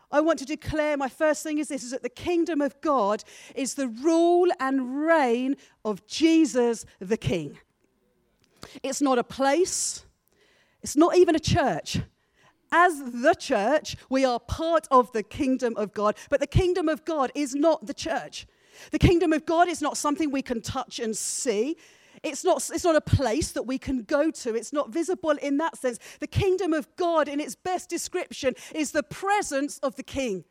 I 0.09 0.21
want 0.21 0.39
to 0.39 0.45
declare 0.45 0.95
my 0.95 1.09
first 1.09 1.43
thing 1.43 1.57
is 1.57 1.67
this 1.67 1.83
is 1.83 1.91
that 1.91 2.03
the 2.03 2.09
kingdom 2.09 2.61
of 2.61 2.79
God 2.81 3.23
is 3.55 3.73
the 3.73 3.87
rule 3.87 4.49
and 4.59 5.05
reign 5.05 5.57
of 5.83 6.05
Jesus 6.07 6.85
the 6.99 7.17
King. 7.17 7.57
It's 8.83 9.01
not 9.01 9.19
a 9.19 9.23
place, 9.23 10.05
it's 10.81 10.95
not 10.95 11.17
even 11.17 11.35
a 11.35 11.39
church. 11.39 11.99
As 12.71 12.99
the 12.99 13.33
church, 13.33 13.95
we 14.09 14.25
are 14.25 14.39
part 14.39 14.87
of 14.91 15.11
the 15.13 15.23
kingdom 15.23 15.75
of 15.77 15.93
God, 15.93 16.17
but 16.29 16.41
the 16.41 16.47
kingdom 16.47 16.89
of 16.89 17.05
God 17.05 17.31
is 17.33 17.55
not 17.55 17.85
the 17.85 17.93
church. 17.93 18.45
The 18.91 18.99
kingdom 18.99 19.33
of 19.33 19.45
God 19.45 19.67
is 19.67 19.81
not 19.81 19.97
something 19.97 20.31
we 20.31 20.41
can 20.41 20.61
touch 20.61 20.99
and 20.99 21.15
see. 21.15 21.77
It's 22.23 22.43
not, 22.43 22.57
it's 22.73 22.83
not 22.83 22.95
a 22.95 23.01
place 23.01 23.51
that 23.51 23.63
we 23.63 23.77
can 23.77 24.03
go 24.03 24.31
to. 24.31 24.55
It's 24.55 24.73
not 24.73 24.89
visible 24.89 25.31
in 25.31 25.57
that 25.57 25.77
sense. 25.77 25.99
The 26.19 26.27
kingdom 26.27 26.73
of 26.73 26.87
God, 26.95 27.27
in 27.27 27.39
its 27.39 27.55
best 27.55 27.89
description, 27.89 28.55
is 28.73 28.91
the 28.91 29.03
presence 29.03 29.79
of 29.79 29.95
the 29.95 30.03
king. 30.03 30.43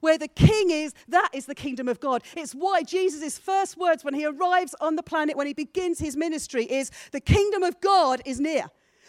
Where 0.00 0.18
the 0.18 0.28
king 0.28 0.70
is, 0.70 0.94
that 1.08 1.30
is 1.32 1.46
the 1.46 1.54
kingdom 1.54 1.88
of 1.88 1.98
God. 1.98 2.22
It's 2.36 2.54
why 2.54 2.82
Jesus' 2.84 3.38
first 3.38 3.76
words 3.76 4.04
when 4.04 4.14
he 4.14 4.24
arrives 4.24 4.74
on 4.80 4.94
the 4.94 5.02
planet, 5.02 5.36
when 5.36 5.48
he 5.48 5.52
begins 5.52 5.98
his 5.98 6.16
ministry, 6.16 6.64
is 6.64 6.90
the 7.10 7.20
kingdom 7.20 7.64
of 7.64 7.80
God 7.80 8.22
is 8.24 8.38
near. 8.38 8.66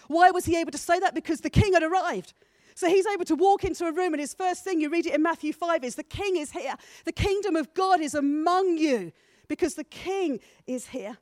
Why 0.08 0.32
was 0.32 0.46
he 0.46 0.58
able 0.58 0.72
to 0.72 0.78
say 0.78 1.00
that? 1.00 1.14
Because 1.14 1.42
the 1.42 1.50
king 1.50 1.74
had 1.74 1.84
arrived. 1.84 2.34
So 2.74 2.88
he's 2.88 3.06
able 3.06 3.26
to 3.26 3.36
walk 3.36 3.64
into 3.64 3.86
a 3.86 3.92
room, 3.92 4.14
and 4.14 4.20
his 4.20 4.34
first 4.34 4.64
thing, 4.64 4.82
you 4.82 4.90
read 4.90 5.06
it 5.06 5.14
in 5.14 5.22
Matthew 5.22 5.54
5, 5.54 5.84
is 5.84 5.96
the 5.96 6.04
king 6.04 6.38
is 6.38 6.52
here. 6.52 6.76
The 7.06 7.12
kingdom 7.12 7.56
of 7.56 7.74
God 7.74 8.02
is 8.02 8.16
among 8.16 8.78
you 8.78 9.12
because 9.48 9.76
the 9.76 9.84
king 9.84 10.40
is 10.66 10.88
here. 10.88 11.18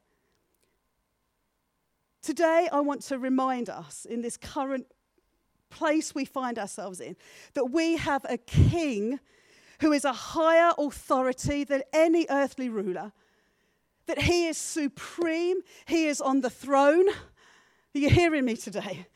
Today, 2.21 2.67
I 2.71 2.81
want 2.81 3.01
to 3.03 3.17
remind 3.17 3.69
us 3.69 4.05
in 4.05 4.21
this 4.21 4.35
current 4.37 4.87
place 5.69 6.13
we 6.13 6.25
find 6.25 6.59
ourselves 6.59 6.99
in 6.99 7.15
that 7.53 7.65
we 7.65 7.95
have 7.97 8.25
a 8.27 8.37
king 8.37 9.19
who 9.79 9.93
is 9.93 10.03
a 10.03 10.11
higher 10.11 10.73
authority 10.77 11.63
than 11.63 11.83
any 11.93 12.25
earthly 12.29 12.67
ruler, 12.67 13.13
that 14.07 14.23
he 14.23 14.47
is 14.47 14.57
supreme, 14.57 15.61
he 15.85 16.07
is 16.07 16.19
on 16.19 16.41
the 16.41 16.49
throne. 16.49 17.07
Are 17.09 17.99
you 17.99 18.09
hearing 18.09 18.45
me 18.45 18.55
today? 18.55 19.07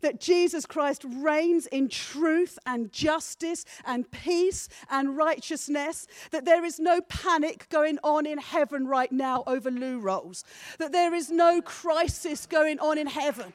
That 0.00 0.20
Jesus 0.20 0.66
Christ 0.66 1.04
reigns 1.06 1.66
in 1.66 1.88
truth 1.88 2.58
and 2.66 2.92
justice 2.92 3.64
and 3.84 4.10
peace 4.10 4.68
and 4.90 5.16
righteousness, 5.16 6.06
that 6.30 6.44
there 6.44 6.64
is 6.64 6.78
no 6.78 7.00
panic 7.02 7.68
going 7.68 7.98
on 8.02 8.26
in 8.26 8.38
heaven 8.38 8.86
right 8.86 9.12
now 9.12 9.44
over 9.46 9.70
loo 9.70 9.98
rolls, 9.98 10.44
that 10.78 10.92
there 10.92 11.14
is 11.14 11.30
no 11.30 11.60
crisis 11.62 12.46
going 12.46 12.78
on 12.80 12.98
in 12.98 13.06
heaven. 13.06 13.52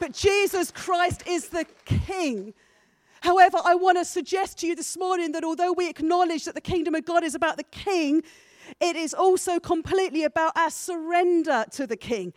But 0.00 0.12
Jesus 0.12 0.70
Christ 0.70 1.26
is 1.26 1.48
the 1.48 1.66
King. 1.84 2.54
However, 3.20 3.58
I 3.64 3.74
want 3.74 3.98
to 3.98 4.04
suggest 4.04 4.58
to 4.58 4.66
you 4.66 4.76
this 4.76 4.96
morning 4.96 5.32
that 5.32 5.44
although 5.44 5.72
we 5.72 5.88
acknowledge 5.88 6.44
that 6.44 6.54
the 6.54 6.60
kingdom 6.60 6.94
of 6.94 7.04
God 7.04 7.24
is 7.24 7.34
about 7.34 7.56
the 7.56 7.64
King, 7.64 8.22
it 8.80 8.96
is 8.96 9.12
also 9.14 9.58
completely 9.58 10.24
about 10.24 10.56
our 10.56 10.70
surrender 10.70 11.64
to 11.72 11.86
the 11.86 11.96
King. 11.96 12.32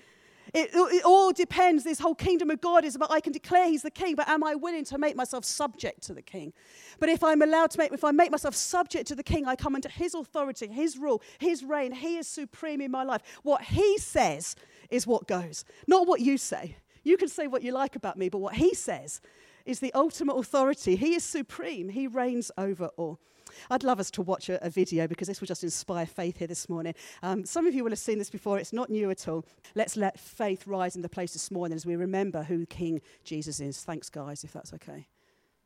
It, 0.54 0.70
it, 0.74 1.06
all 1.06 1.32
depends. 1.32 1.84
This 1.84 2.00
whole 2.00 2.16
kingdom 2.16 2.50
of 2.50 2.60
God 2.60 2.84
is 2.84 2.96
about 2.96 3.12
I 3.12 3.22
can 3.22 3.32
declare 3.32 3.68
He's 3.68 3.84
the 3.84 3.92
King, 3.92 4.16
but 4.16 4.28
am 4.28 4.44
I 4.44 4.56
willing 4.56 4.84
to 4.86 4.98
make 4.98 5.16
myself 5.16 5.46
subject 5.46 6.02
to 6.04 6.14
the 6.14 6.22
King? 6.22 6.52
But 7.00 7.10
if 7.10 7.24
I'm 7.24 7.42
allowed 7.42 7.72
to 7.72 7.78
make, 7.78 7.94
if 7.94 8.04
I 8.04 8.12
make 8.12 8.32
myself 8.32 8.56
subject 8.56 9.08
to 9.08 9.16
the 9.16 9.24
King, 9.24 9.48
I 9.48 9.56
come 9.56 9.76
under 9.76 9.88
His 9.90 10.14
authority, 10.14 10.68
His 10.68 10.98
rule, 10.98 11.22
His 11.40 11.64
reign. 11.64 11.94
He 11.94 12.18
is 12.18 12.28
supreme 12.28 12.82
in 12.82 12.92
my 12.92 13.04
life. 13.04 13.22
What 13.44 13.62
He 13.62 13.98
says 13.98 14.56
is 14.90 15.08
what 15.08 15.28
goes, 15.28 15.64
not 15.88 16.06
what 16.06 16.20
you 16.20 16.38
say. 16.38 16.76
You 17.04 17.18
can 17.18 17.30
say 17.30 17.48
what 17.48 17.64
you 17.64 17.72
like 17.72 17.96
about 17.96 18.18
me, 18.18 18.28
but 18.28 18.40
what 18.40 18.56
He 18.56 18.74
says 18.74 19.22
is 19.66 19.80
the 19.80 19.94
ultimate 19.94 20.36
authority. 20.36 20.98
He 20.98 21.16
is 21.16 21.24
supreme. 21.24 21.90
He 21.90 22.08
reigns 22.08 22.52
over 22.58 22.88
all. 22.98 23.20
I'd 23.70 23.84
love 23.84 24.00
us 24.00 24.12
to 24.12 24.22
watch 24.22 24.50
a, 24.50 24.64
a 24.66 24.70
video 24.70 25.08
because 25.08 25.28
this 25.28 25.42
will 25.42 25.48
just 25.48 25.64
inspire 25.64 26.06
faith 26.06 26.38
here 26.38 26.48
this 26.48 26.70
morning. 26.70 26.94
Um, 27.22 27.46
some 27.46 27.68
of 27.68 27.74
you 27.74 27.84
will 27.84 27.92
have 27.92 28.00
seen 28.00 28.18
this 28.18 28.30
before, 28.30 28.60
it's 28.60 28.74
not 28.74 28.90
new 28.90 29.10
at 29.10 29.28
all. 29.28 29.46
Let's 29.76 29.98
let 29.98 30.20
faith 30.20 30.68
rise 30.68 30.96
in 30.96 31.02
the 31.02 31.10
place 31.10 31.34
this 31.34 31.52
morning 31.52 31.76
as 31.76 31.86
we 31.86 31.96
remember 31.96 32.44
who 32.44 32.66
King 32.66 33.02
Jesus 33.24 33.60
is. 33.60 33.84
Thanks, 33.84 34.10
guys, 34.10 34.44
if 34.44 34.54
that's 34.54 34.74
okay. 34.74 35.08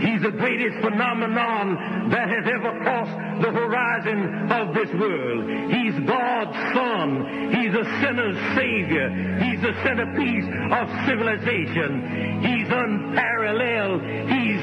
He's 0.00 0.22
the 0.22 0.30
greatest 0.30 0.80
phenomenon 0.80 2.10
that 2.10 2.28
has 2.28 2.46
ever 2.46 2.78
crossed 2.82 3.42
the 3.42 3.50
horizon 3.50 4.50
of 4.52 4.74
this 4.74 4.90
world. 4.94 5.70
He's 5.70 5.94
God's 6.06 6.56
Son. 6.74 7.52
He's 7.52 7.74
a 7.74 7.84
sinner's 8.00 8.38
Savior. 8.54 9.08
He's 9.42 9.60
the 9.60 9.74
centerpiece 9.82 10.46
of 10.72 10.88
civilization. 11.06 12.42
He's 12.42 12.68
unparalleled. 12.70 14.02
He's 14.02 14.62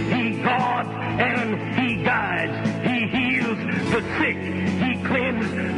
He 0.09 0.41
guards 0.41 0.89
and 0.89 1.75
He 1.75 2.03
guides. 2.03 2.69
He 2.87 3.07
heals 3.07 3.57
the 3.91 4.01
sick. 4.17 4.50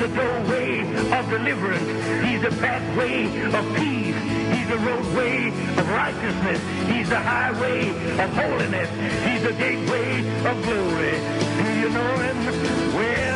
The 0.00 0.08
doorway 0.08 0.80
of 1.12 1.28
deliverance. 1.28 2.24
He's 2.24 2.40
the 2.40 2.56
pathway 2.58 3.24
of 3.52 3.76
peace. 3.76 4.16
He's 4.56 4.66
the 4.66 4.78
roadway 4.78 5.48
of 5.76 5.90
righteousness. 5.90 6.60
He's 6.88 7.10
the 7.10 7.20
highway 7.20 7.90
of 8.18 8.30
holiness. 8.32 8.88
He's 9.28 9.42
the 9.42 9.52
gateway 9.52 10.20
of 10.48 10.62
glory. 10.64 11.20
Do 11.60 11.80
you 11.80 11.90
know 11.90 12.16
him? 12.16 12.94
Well, 12.94 13.29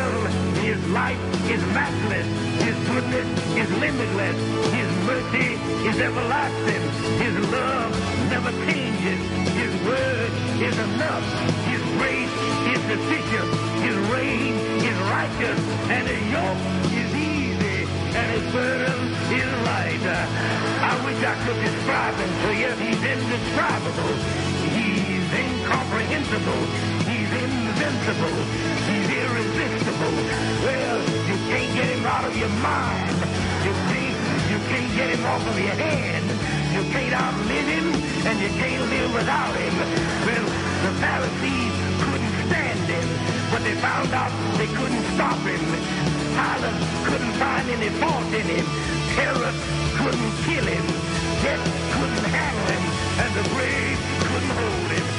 life 0.95 1.19
is 1.51 1.61
matchless. 1.75 2.27
His 2.63 2.77
goodness 2.87 3.27
is 3.59 3.69
limitless. 3.83 4.39
His 4.71 4.91
mercy 5.11 5.51
is 5.91 5.99
everlasting. 5.99 6.85
His 7.19 7.35
love 7.51 7.91
never 8.31 8.53
changes. 8.71 9.19
His 9.59 9.73
word 9.83 10.31
is 10.63 10.77
enough. 10.79 11.27
His 11.67 11.83
grace 11.99 12.37
is 12.71 12.81
sufficient. 12.87 13.51
His 13.83 13.97
reign 14.15 14.55
is 14.87 14.97
righteous. 15.11 15.61
And 15.91 16.07
his 16.07 16.23
yoke 16.31 16.63
is 17.03 17.11
easy. 17.11 17.79
And 18.15 18.27
his 18.39 18.47
burden 18.55 19.01
is 19.35 19.51
light. 19.67 20.05
I 20.79 20.95
wish 21.05 21.21
I 21.27 21.35
could 21.43 21.59
describe 21.59 22.15
him 22.23 22.33
to 22.45 22.51
you. 22.55 22.71
He's 22.87 23.03
indescribable. 23.03 24.15
He's 24.79 25.29
incomprehensible. 25.43 26.63
He's 27.11 27.31
invincible. 27.43 28.39
He's 28.87 29.04
irresistible. 29.35 30.15
Well, 30.63 30.99
you 31.27 31.37
can't 31.51 31.73
get 31.75 31.89
him 31.91 32.07
out 32.07 32.25
of 32.25 32.37
your 32.37 32.55
mind. 32.63 33.19
You 33.67 33.75
can't, 33.91 34.19
you 34.51 34.59
can't 34.71 34.93
get 34.95 35.09
him 35.11 35.25
off 35.27 35.43
of 35.47 35.59
your 35.59 35.75
hand. 35.75 36.27
You 36.75 36.83
can't 36.91 37.15
outlive 37.15 37.69
him, 37.75 37.87
and 38.27 38.37
you 38.39 38.51
can't 38.59 38.85
live 38.91 39.11
without 39.15 39.55
him. 39.55 39.75
Well, 40.27 40.47
the 40.87 40.93
Pharisees 41.03 41.75
couldn't 42.03 42.35
stand 42.47 42.87
him, 42.87 43.07
but 43.51 43.63
they 43.63 43.75
found 43.79 44.11
out 44.13 44.33
they 44.59 44.71
couldn't 44.79 45.05
stop 45.15 45.39
him. 45.43 45.63
Pilate 46.35 46.79
couldn't 47.07 47.35
find 47.39 47.67
any 47.71 47.91
fault 47.99 48.31
in 48.35 48.47
him. 48.55 48.67
Herod 49.19 49.57
couldn't 49.99 50.33
kill 50.47 50.67
him. 50.67 50.87
Death 51.43 51.65
couldn't 51.95 52.27
handle 52.31 52.67
him, 52.75 52.85
and 53.23 53.31
the 53.39 53.45
grave 53.55 53.99
couldn't 54.27 54.55
hold 54.59 54.91
him. 54.91 55.14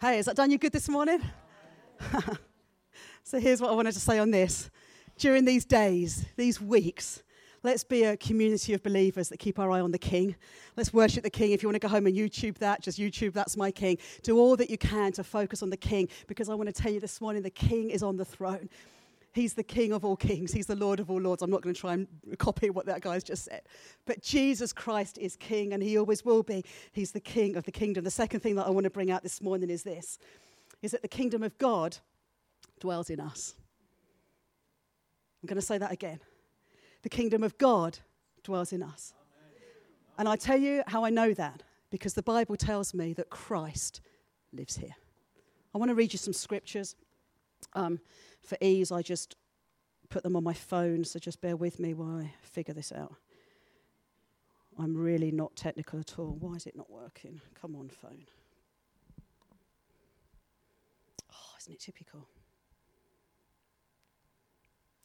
Hey, 0.00 0.16
has 0.16 0.24
that 0.24 0.36
done 0.36 0.50
you 0.50 0.56
good 0.56 0.72
this 0.72 0.88
morning? 0.88 1.20
so 3.22 3.38
here's 3.38 3.60
what 3.60 3.70
I 3.70 3.74
wanted 3.74 3.92
to 3.92 4.00
say 4.00 4.18
on 4.18 4.30
this. 4.30 4.70
During 5.18 5.44
these 5.44 5.66
days, 5.66 6.24
these 6.36 6.58
weeks, 6.58 7.22
let's 7.62 7.84
be 7.84 8.04
a 8.04 8.16
community 8.16 8.72
of 8.72 8.82
believers 8.82 9.28
that 9.28 9.38
keep 9.38 9.58
our 9.58 9.70
eye 9.70 9.80
on 9.80 9.90
the 9.90 9.98
King. 9.98 10.36
Let's 10.74 10.94
worship 10.94 11.22
the 11.22 11.28
King. 11.28 11.50
If 11.50 11.62
you 11.62 11.68
want 11.68 11.74
to 11.74 11.86
go 11.86 11.88
home 11.88 12.06
and 12.06 12.16
YouTube 12.16 12.56
that, 12.60 12.80
just 12.80 12.98
YouTube, 12.98 13.34
that's 13.34 13.58
my 13.58 13.70
King. 13.70 13.98
Do 14.22 14.38
all 14.38 14.56
that 14.56 14.70
you 14.70 14.78
can 14.78 15.12
to 15.12 15.22
focus 15.22 15.62
on 15.62 15.68
the 15.68 15.76
King 15.76 16.08
because 16.26 16.48
I 16.48 16.54
want 16.54 16.74
to 16.74 16.82
tell 16.82 16.90
you 16.90 17.00
this 17.00 17.20
morning 17.20 17.42
the 17.42 17.50
King 17.50 17.90
is 17.90 18.02
on 18.02 18.16
the 18.16 18.24
throne. 18.24 18.70
He's 19.32 19.54
the 19.54 19.62
King 19.62 19.92
of 19.92 20.04
all 20.04 20.16
kings. 20.16 20.52
He's 20.52 20.66
the 20.66 20.76
Lord 20.76 20.98
of 20.98 21.10
all 21.10 21.20
lords. 21.20 21.42
I'm 21.42 21.50
not 21.50 21.62
going 21.62 21.74
to 21.74 21.80
try 21.80 21.94
and 21.94 22.08
copy 22.38 22.68
what 22.70 22.86
that 22.86 23.00
guy's 23.00 23.22
just 23.22 23.44
said. 23.44 23.62
But 24.04 24.22
Jesus 24.22 24.72
Christ 24.72 25.18
is 25.18 25.36
King, 25.36 25.72
and 25.72 25.82
he 25.82 25.96
always 25.98 26.24
will 26.24 26.42
be. 26.42 26.64
He's 26.92 27.12
the 27.12 27.20
King 27.20 27.56
of 27.56 27.64
the 27.64 27.72
kingdom. 27.72 28.04
The 28.04 28.10
second 28.10 28.40
thing 28.40 28.56
that 28.56 28.66
I 28.66 28.70
want 28.70 28.84
to 28.84 28.90
bring 28.90 29.10
out 29.10 29.22
this 29.22 29.40
morning 29.40 29.70
is 29.70 29.82
this 29.82 30.18
is 30.82 30.92
that 30.92 31.02
the 31.02 31.08
kingdom 31.08 31.42
of 31.42 31.56
God 31.58 31.98
dwells 32.80 33.10
in 33.10 33.20
us. 33.20 33.54
I'm 35.42 35.46
going 35.46 35.60
to 35.60 35.66
say 35.66 35.78
that 35.78 35.92
again. 35.92 36.20
The 37.02 37.08
kingdom 37.08 37.42
of 37.42 37.56
God 37.58 37.98
dwells 38.42 38.72
in 38.72 38.82
us. 38.82 39.12
And 40.18 40.28
I 40.28 40.36
tell 40.36 40.58
you 40.58 40.82
how 40.86 41.04
I 41.04 41.10
know 41.10 41.32
that 41.34 41.62
because 41.90 42.14
the 42.14 42.22
Bible 42.22 42.56
tells 42.56 42.94
me 42.94 43.12
that 43.14 43.30
Christ 43.30 44.00
lives 44.52 44.76
here. 44.76 44.94
I 45.74 45.78
want 45.78 45.90
to 45.90 45.94
read 45.94 46.12
you 46.12 46.18
some 46.18 46.32
scriptures. 46.32 46.96
Um, 47.74 48.00
for 48.42 48.56
ease, 48.60 48.90
I 48.90 49.02
just 49.02 49.36
put 50.08 50.22
them 50.22 50.36
on 50.36 50.44
my 50.44 50.52
phone, 50.52 51.04
so 51.04 51.18
just 51.18 51.40
bear 51.40 51.56
with 51.56 51.78
me 51.78 51.94
while 51.94 52.18
I 52.18 52.32
figure 52.42 52.74
this 52.74 52.92
out. 52.92 53.14
I'm 54.78 54.96
really 54.96 55.30
not 55.30 55.56
technical 55.56 56.00
at 56.00 56.18
all. 56.18 56.36
Why 56.38 56.54
is 56.54 56.66
it 56.66 56.76
not 56.76 56.90
working? 56.90 57.40
Come 57.60 57.76
on, 57.76 57.88
phone. 57.88 58.26
Oh, 61.32 61.54
isn't 61.60 61.74
it 61.74 61.80
typical? 61.80 62.26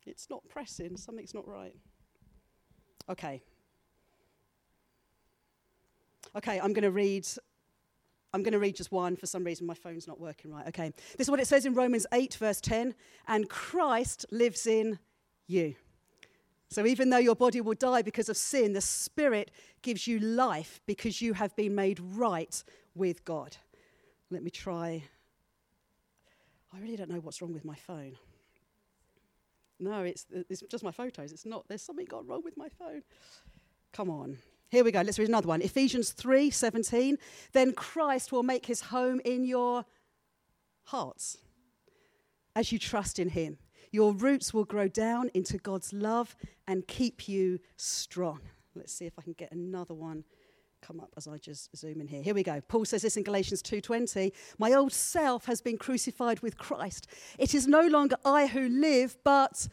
It's 0.05 0.29
not 0.29 0.47
pressing, 0.47 0.97
something's 0.97 1.33
not 1.33 1.47
right. 1.47 1.75
Okay. 3.09 3.41
Okay, 6.35 6.59
I'm 6.59 6.73
going 6.73 6.83
to 6.83 6.91
read 6.91 7.27
I'm 8.35 8.43
going 8.43 8.51
to 8.51 8.59
read 8.59 8.75
just 8.75 8.91
one. 8.91 9.15
For 9.15 9.27
some 9.27 9.45
reason, 9.45 9.65
my 9.65 9.73
phone's 9.73 10.09
not 10.09 10.19
working 10.19 10.51
right. 10.51 10.67
Okay. 10.67 10.91
This 11.17 11.27
is 11.27 11.31
what 11.31 11.39
it 11.39 11.47
says 11.47 11.65
in 11.65 11.73
Romans 11.73 12.05
8, 12.11 12.33
verse 12.33 12.59
10. 12.59 12.93
And 13.29 13.49
Christ 13.49 14.25
lives 14.29 14.67
in 14.67 14.99
you. 15.47 15.75
So 16.69 16.85
even 16.85 17.11
though 17.11 17.17
your 17.17 17.37
body 17.37 17.61
will 17.61 17.75
die 17.75 18.01
because 18.01 18.27
of 18.27 18.35
sin, 18.35 18.73
the 18.73 18.81
Spirit 18.81 19.51
gives 19.83 20.05
you 20.05 20.19
life 20.19 20.81
because 20.85 21.21
you 21.21 21.31
have 21.31 21.55
been 21.55 21.75
made 21.75 22.01
right 22.01 22.61
with 22.93 23.23
God. 23.23 23.55
Let 24.29 24.43
me 24.43 24.49
try. 24.49 25.05
I 26.73 26.79
really 26.79 26.97
don't 26.97 27.09
know 27.09 27.21
what's 27.21 27.41
wrong 27.41 27.53
with 27.53 27.63
my 27.63 27.75
phone. 27.75 28.17
No, 29.79 30.03
it's, 30.03 30.25
it's 30.49 30.61
just 30.69 30.83
my 30.83 30.91
photos. 30.91 31.31
It's 31.31 31.45
not. 31.45 31.69
There's 31.69 31.83
something 31.83 32.05
gone 32.05 32.27
wrong 32.27 32.41
with 32.43 32.57
my 32.57 32.67
phone. 32.67 33.01
Come 33.93 34.09
on. 34.09 34.39
Here 34.69 34.83
we 34.83 34.91
go. 34.91 35.01
Let's 35.01 35.19
read 35.19 35.29
another 35.29 35.47
one. 35.47 35.61
Ephesians 35.61 36.11
3 36.11 36.49
17. 36.49 37.17
Then 37.53 37.73
Christ 37.73 38.31
will 38.31 38.43
make 38.43 38.65
his 38.65 38.81
home 38.81 39.21
in 39.23 39.45
your 39.45 39.85
hearts 40.85 41.37
as 42.55 42.71
you 42.71 42.79
trust 42.79 43.19
in 43.19 43.29
him. 43.29 43.57
Your 43.91 44.13
roots 44.13 44.53
will 44.53 44.65
grow 44.65 44.87
down 44.87 45.29
into 45.33 45.57
God's 45.57 45.93
love 45.93 46.35
and 46.67 46.87
keep 46.87 47.27
you 47.27 47.59
strong. 47.77 48.41
Let's 48.75 48.93
see 48.93 49.05
if 49.05 49.13
I 49.17 49.21
can 49.21 49.33
get 49.33 49.51
another 49.51 49.93
one 49.93 50.25
come 50.81 50.99
up 50.99 51.13
as 51.17 51.27
I 51.27 51.37
just 51.37 51.75
zoom 51.75 52.01
in 52.01 52.07
here. 52.07 52.21
Here 52.21 52.33
we 52.33 52.43
go. 52.43 52.61
Paul 52.67 52.85
says 52.85 53.01
this 53.01 53.17
in 53.17 53.23
Galatians 53.23 53.61
2:20, 53.61 54.33
"My 54.57 54.73
old 54.73 54.93
self 54.93 55.45
has 55.45 55.61
been 55.61 55.77
crucified 55.77 56.41
with 56.41 56.57
Christ. 56.57 57.07
It 57.39 57.55
is 57.55 57.67
no 57.67 57.87
longer 57.87 58.17
I 58.23 58.47
who 58.47 58.67
live, 58.67 59.17
but 59.23 59.67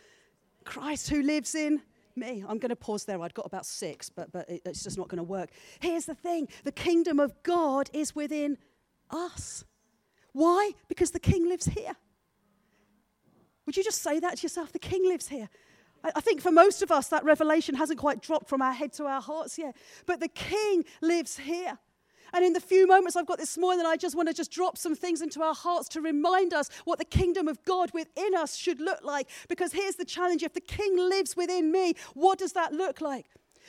Christ 0.64 1.10
who 1.10 1.22
lives 1.22 1.54
in 1.54 1.82
me. 2.16 2.44
I'm 2.46 2.58
going 2.58 2.70
to 2.70 2.76
pause 2.76 3.04
there. 3.04 3.20
I'd 3.20 3.34
got 3.34 3.46
about 3.46 3.66
six, 3.66 4.08
but, 4.08 4.32
but 4.32 4.48
it, 4.48 4.62
it's 4.64 4.82
just 4.82 4.98
not 4.98 5.08
going 5.08 5.18
to 5.18 5.24
work. 5.24 5.50
Here's 5.80 6.06
the 6.06 6.14
thing 6.14 6.48
the 6.64 6.72
kingdom 6.72 7.20
of 7.20 7.42
God 7.42 7.90
is 7.92 8.14
within 8.14 8.58
us. 9.10 9.64
Why? 10.32 10.72
Because 10.88 11.10
the 11.10 11.20
king 11.20 11.48
lives 11.48 11.66
here. 11.66 11.94
Would 13.66 13.76
you 13.76 13.84
just 13.84 14.02
say 14.02 14.18
that 14.20 14.38
to 14.38 14.42
yourself? 14.42 14.72
The 14.72 14.78
king 14.78 15.06
lives 15.06 15.28
here. 15.28 15.48
I, 16.02 16.12
I 16.16 16.20
think 16.20 16.40
for 16.40 16.50
most 16.50 16.82
of 16.82 16.90
us, 16.90 17.08
that 17.08 17.24
revelation 17.24 17.74
hasn't 17.74 17.98
quite 17.98 18.20
dropped 18.22 18.48
from 18.48 18.62
our 18.62 18.72
head 18.72 18.92
to 18.94 19.04
our 19.04 19.20
hearts 19.20 19.58
yet. 19.58 19.76
But 20.06 20.20
the 20.20 20.28
king 20.28 20.84
lives 21.00 21.38
here. 21.38 21.78
And 22.32 22.44
in 22.44 22.52
the 22.52 22.60
few 22.60 22.86
moments 22.86 23.16
I've 23.16 23.26
got 23.26 23.38
this 23.38 23.58
morning, 23.58 23.84
I 23.86 23.96
just 23.96 24.16
want 24.16 24.28
to 24.28 24.34
just 24.34 24.50
drop 24.50 24.78
some 24.78 24.94
things 24.94 25.20
into 25.20 25.42
our 25.42 25.54
hearts 25.54 25.88
to 25.90 26.00
remind 26.00 26.54
us 26.54 26.70
what 26.84 26.98
the 26.98 27.04
kingdom 27.04 27.48
of 27.48 27.62
God 27.64 27.90
within 27.92 28.34
us 28.34 28.56
should 28.56 28.80
look 28.80 29.04
like. 29.04 29.28
Because 29.48 29.72
here's 29.72 29.96
the 29.96 30.04
challenge 30.04 30.42
if 30.42 30.54
the 30.54 30.60
king 30.60 30.96
lives 30.96 31.36
within 31.36 31.70
me, 31.70 31.94
what 32.14 32.38
does 32.38 32.52
that 32.52 32.72
look 32.72 33.00
like? 33.00 33.26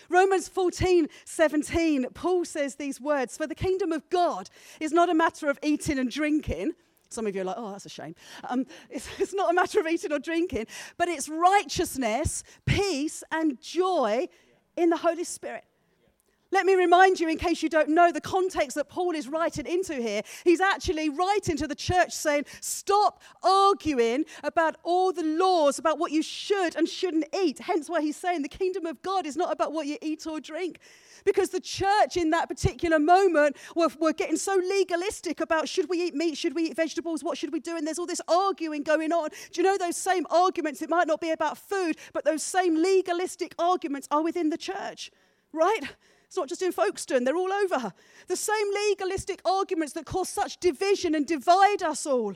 Romans 0.10 0.48
14, 0.48 1.08
17, 1.26 2.08
Paul 2.14 2.46
says 2.46 2.76
these 2.76 3.00
words 3.00 3.38
For 3.38 3.48
the 3.48 3.56
kingdom 3.56 3.92
of 3.92 4.10
God 4.10 4.50
is 4.80 4.92
not 4.92 5.10
a 5.10 5.14
matter 5.14 5.50
of 5.50 5.60
eating 5.62 6.00
and 6.00 6.10
drinking. 6.10 6.74
Some 7.10 7.28
of 7.28 7.36
you 7.36 7.42
are 7.42 7.46
like, 7.46 7.58
oh, 7.60 7.72
that's 7.72 7.86
a 7.86 7.90
shame. 7.90 8.16
Um, 8.50 8.66
it's, 8.90 9.08
it's 9.20 9.34
not 9.34 9.52
a 9.52 9.54
matter 9.54 9.80
of 9.80 9.88
eating 9.88 10.12
or 10.12 10.20
drinking, 10.20 10.68
but 10.98 11.08
it's 11.08 11.30
righteousness, 11.30 12.44
peace, 12.66 13.24
and 13.32 13.62
joy 13.62 14.28
in 14.76 14.90
the 14.90 14.98
Holy 14.98 15.24
Spirit. 15.24 15.64
Let 16.54 16.68
me 16.68 16.76
remind 16.76 17.20
you, 17.20 17.28
in 17.30 17.40
case 17.40 17.64
you 17.64 17.70
don't 17.70 17.90
know, 17.90 18.12
the 18.12 18.22
context 18.22 18.76
that 18.76 18.88
Paul 18.88 19.16
is 19.16 19.28
writing 19.28 19.66
into 19.66 19.96
here. 19.96 20.22
He's 20.44 20.62
actually 20.62 21.10
writing 21.10 21.58
to 21.58 21.68
the 21.68 21.74
church 21.74 22.12
saying, 22.12 22.46
Stop 22.62 23.24
arguing 23.42 24.26
about 24.44 24.76
all 24.84 25.12
the 25.12 25.24
laws 25.24 25.80
about 25.80 25.98
what 25.98 26.12
you 26.12 26.22
should 26.22 26.76
and 26.76 26.88
shouldn't 26.88 27.26
eat. 27.34 27.58
Hence 27.58 27.90
why 27.90 28.02
he's 28.02 28.18
saying 28.18 28.44
the 28.44 28.50
kingdom 28.50 28.86
of 28.86 29.02
God 29.02 29.26
is 29.26 29.36
not 29.36 29.52
about 29.52 29.74
what 29.74 29.88
you 29.88 29.98
eat 30.00 30.28
or 30.28 30.40
drink. 30.40 30.78
Because 31.26 31.50
the 31.50 31.60
church 31.60 32.18
in 32.18 32.30
that 32.30 32.50
particular 32.50 33.00
moment 33.00 33.58
were, 33.76 33.90
were 34.00 34.14
getting 34.14 34.38
so 34.38 34.54
legalistic 34.54 35.40
about 35.40 35.68
should 35.68 35.90
we 35.90 36.04
eat 36.04 36.14
meat, 36.14 36.38
should 36.38 36.54
we 36.54 36.66
eat 36.66 36.76
vegetables, 36.76 37.24
what 37.24 37.36
should 37.36 37.52
we 37.52 37.62
do? 37.62 37.76
And 37.76 37.88
there's 37.88 37.98
all 37.98 38.06
this 38.06 38.22
arguing 38.28 38.84
going 38.84 39.12
on. 39.12 39.30
Do 39.52 39.62
you 39.62 39.64
know 39.64 39.80
those 39.80 39.98
same 39.98 40.28
arguments? 40.30 40.84
It 40.84 40.90
might 40.92 41.08
not 41.08 41.20
be 41.20 41.32
about 41.32 41.58
food, 41.58 41.98
but 42.14 42.26
those 42.26 42.44
same 42.44 42.76
legalistic 42.76 43.56
arguments 43.58 44.08
are 44.12 44.22
within 44.22 44.52
the 44.52 44.58
church, 44.58 45.10
right? 45.52 45.82
It's 46.34 46.38
not 46.40 46.50
just 46.50 46.64
in 46.64 46.72
Folkestone, 46.72 47.26
they're 47.26 47.38
all 47.38 47.54
over. 47.54 47.94
The 48.28 48.36
same 48.36 48.66
legalistic 48.90 49.40
arguments 49.46 49.94
that 49.94 50.08
cause 50.08 50.30
such 50.30 50.60
division 50.60 51.14
and 51.14 51.28
divide 51.28 51.84
us 51.84 52.08
all. 52.08 52.34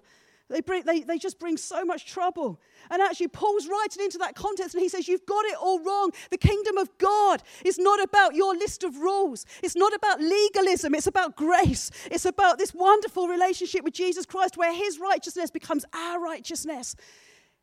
They, 0.50 0.62
bring, 0.62 0.84
they, 0.84 1.00
they 1.00 1.18
just 1.18 1.40
bring 1.40 1.58
so 1.58 1.84
much 1.84 2.06
trouble. 2.06 2.60
And 2.92 3.02
actually, 3.02 3.30
Paul's 3.30 3.68
writing 3.68 4.04
into 4.04 4.20
that 4.20 4.36
context 4.36 4.76
and 4.76 4.84
he 4.84 4.88
says, 4.88 5.08
You've 5.08 5.26
got 5.26 5.46
it 5.46 5.56
all 5.60 5.80
wrong. 5.80 6.12
The 6.30 6.38
kingdom 6.38 6.78
of 6.78 6.96
God 7.00 7.42
is 7.66 7.80
not 7.80 8.00
about 8.00 8.36
your 8.36 8.54
list 8.54 8.84
of 8.84 8.98
rules, 8.98 9.48
it's 9.64 9.76
not 9.76 9.96
about 9.96 10.22
legalism, 10.22 10.94
it's 10.94 11.08
about 11.08 11.36
grace. 11.36 11.90
It's 12.12 12.26
about 12.26 12.60
this 12.60 12.76
wonderful 12.76 13.28
relationship 13.28 13.84
with 13.84 13.96
Jesus 13.96 14.28
Christ 14.28 14.58
where 14.58 14.76
his 14.76 15.00
righteousness 15.00 15.50
becomes 15.50 15.86
our 15.92 16.22
righteousness. 16.22 16.96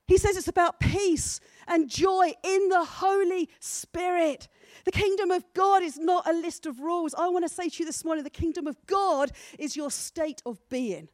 He 0.09 0.18
says 0.18 0.37
it's 0.37 0.49
about 0.49 0.81
peace 0.81 1.38
and 1.68 1.88
joy 1.88 2.33
in 2.42 2.70
the 2.70 2.85
Holy 2.85 3.49
Spirit. 3.61 4.49
The 4.85 4.93
kingdom 4.93 5.31
of 5.31 5.45
God 5.55 5.83
is 5.83 5.99
not 5.99 6.29
a 6.29 6.33
list 6.33 6.67
of 6.67 6.81
rules. 6.81 7.15
I 7.15 7.29
want 7.29 7.45
to 7.45 7.49
say 7.49 7.69
to 7.69 7.79
you 7.79 7.87
this 7.87 8.05
morning 8.05 8.25
the 8.25 8.31
kingdom 8.31 8.67
of 8.67 8.77
God 8.87 9.33
is 9.59 9.77
your 9.77 9.91
state 9.91 10.43
of 10.45 10.59
being. 10.69 11.09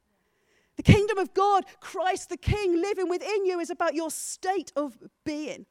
The 0.76 0.82
kingdom 0.82 1.18
of 1.18 1.34
God, 1.34 1.66
Christ 1.80 2.30
the 2.30 2.38
King 2.38 2.80
living 2.80 3.08
within 3.08 3.44
you, 3.44 3.60
is 3.60 3.70
about 3.70 3.94
your 3.94 4.10
state 4.10 4.72
of 4.76 4.96
being. 5.24 5.66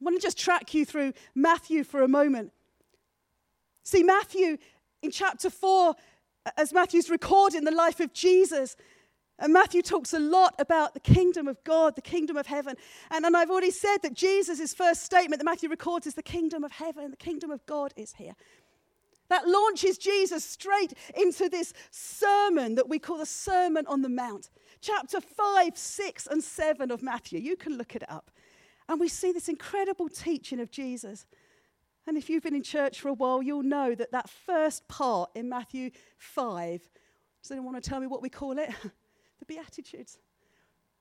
I 0.00 0.04
want 0.04 0.16
to 0.16 0.22
just 0.22 0.38
track 0.38 0.74
you 0.74 0.84
through 0.84 1.14
Matthew 1.34 1.84
for 1.84 2.02
a 2.02 2.08
moment. 2.08 2.52
See, 3.82 4.02
Matthew 4.02 4.58
in 5.02 5.10
chapter 5.10 5.48
4, 5.48 5.94
as 6.56 6.72
Matthew's 6.72 7.10
recording 7.10 7.64
the 7.64 7.70
life 7.70 8.00
of 8.00 8.12
Jesus, 8.12 8.76
and 9.40 9.52
Matthew 9.54 9.80
talks 9.80 10.12
a 10.12 10.18
lot 10.18 10.54
about 10.58 10.92
the 10.92 11.00
kingdom 11.00 11.48
of 11.48 11.62
God, 11.64 11.96
the 11.96 12.02
kingdom 12.02 12.36
of 12.36 12.46
heaven. 12.46 12.76
And, 13.10 13.24
and 13.24 13.36
I've 13.36 13.50
already 13.50 13.70
said 13.70 13.98
that 14.02 14.12
Jesus' 14.12 14.74
first 14.74 15.02
statement 15.02 15.40
that 15.40 15.46
Matthew 15.46 15.70
records 15.70 16.06
is 16.06 16.14
the 16.14 16.22
kingdom 16.22 16.62
of 16.62 16.72
heaven, 16.72 17.10
the 17.10 17.16
kingdom 17.16 17.50
of 17.50 17.64
God 17.64 17.94
is 17.96 18.14
here. 18.14 18.34
That 19.30 19.48
launches 19.48 19.96
Jesus 19.96 20.44
straight 20.44 20.92
into 21.16 21.48
this 21.48 21.72
sermon 21.90 22.74
that 22.74 22.88
we 22.88 22.98
call 22.98 23.16
the 23.18 23.26
Sermon 23.26 23.86
on 23.86 24.02
the 24.02 24.08
Mount. 24.08 24.50
Chapter 24.82 25.20
5, 25.20 25.78
6, 25.78 26.26
and 26.26 26.42
7 26.42 26.90
of 26.90 27.02
Matthew. 27.02 27.38
You 27.38 27.56
can 27.56 27.78
look 27.78 27.94
it 27.94 28.02
up. 28.10 28.30
And 28.88 29.00
we 29.00 29.08
see 29.08 29.32
this 29.32 29.48
incredible 29.48 30.08
teaching 30.08 30.60
of 30.60 30.70
Jesus. 30.70 31.26
And 32.06 32.18
if 32.18 32.28
you've 32.28 32.42
been 32.42 32.56
in 32.56 32.62
church 32.62 33.00
for 33.00 33.08
a 33.08 33.14
while, 33.14 33.40
you'll 33.40 33.62
know 33.62 33.94
that 33.94 34.10
that 34.10 34.28
first 34.28 34.88
part 34.88 35.30
in 35.34 35.48
Matthew 35.48 35.92
5, 36.18 36.80
does 37.42 37.50
anyone 37.52 37.72
want 37.72 37.84
to 37.84 37.88
tell 37.88 38.00
me 38.00 38.06
what 38.08 38.20
we 38.20 38.28
call 38.28 38.58
it? 38.58 38.70
the 39.40 39.46
Beatitudes. 39.46 40.18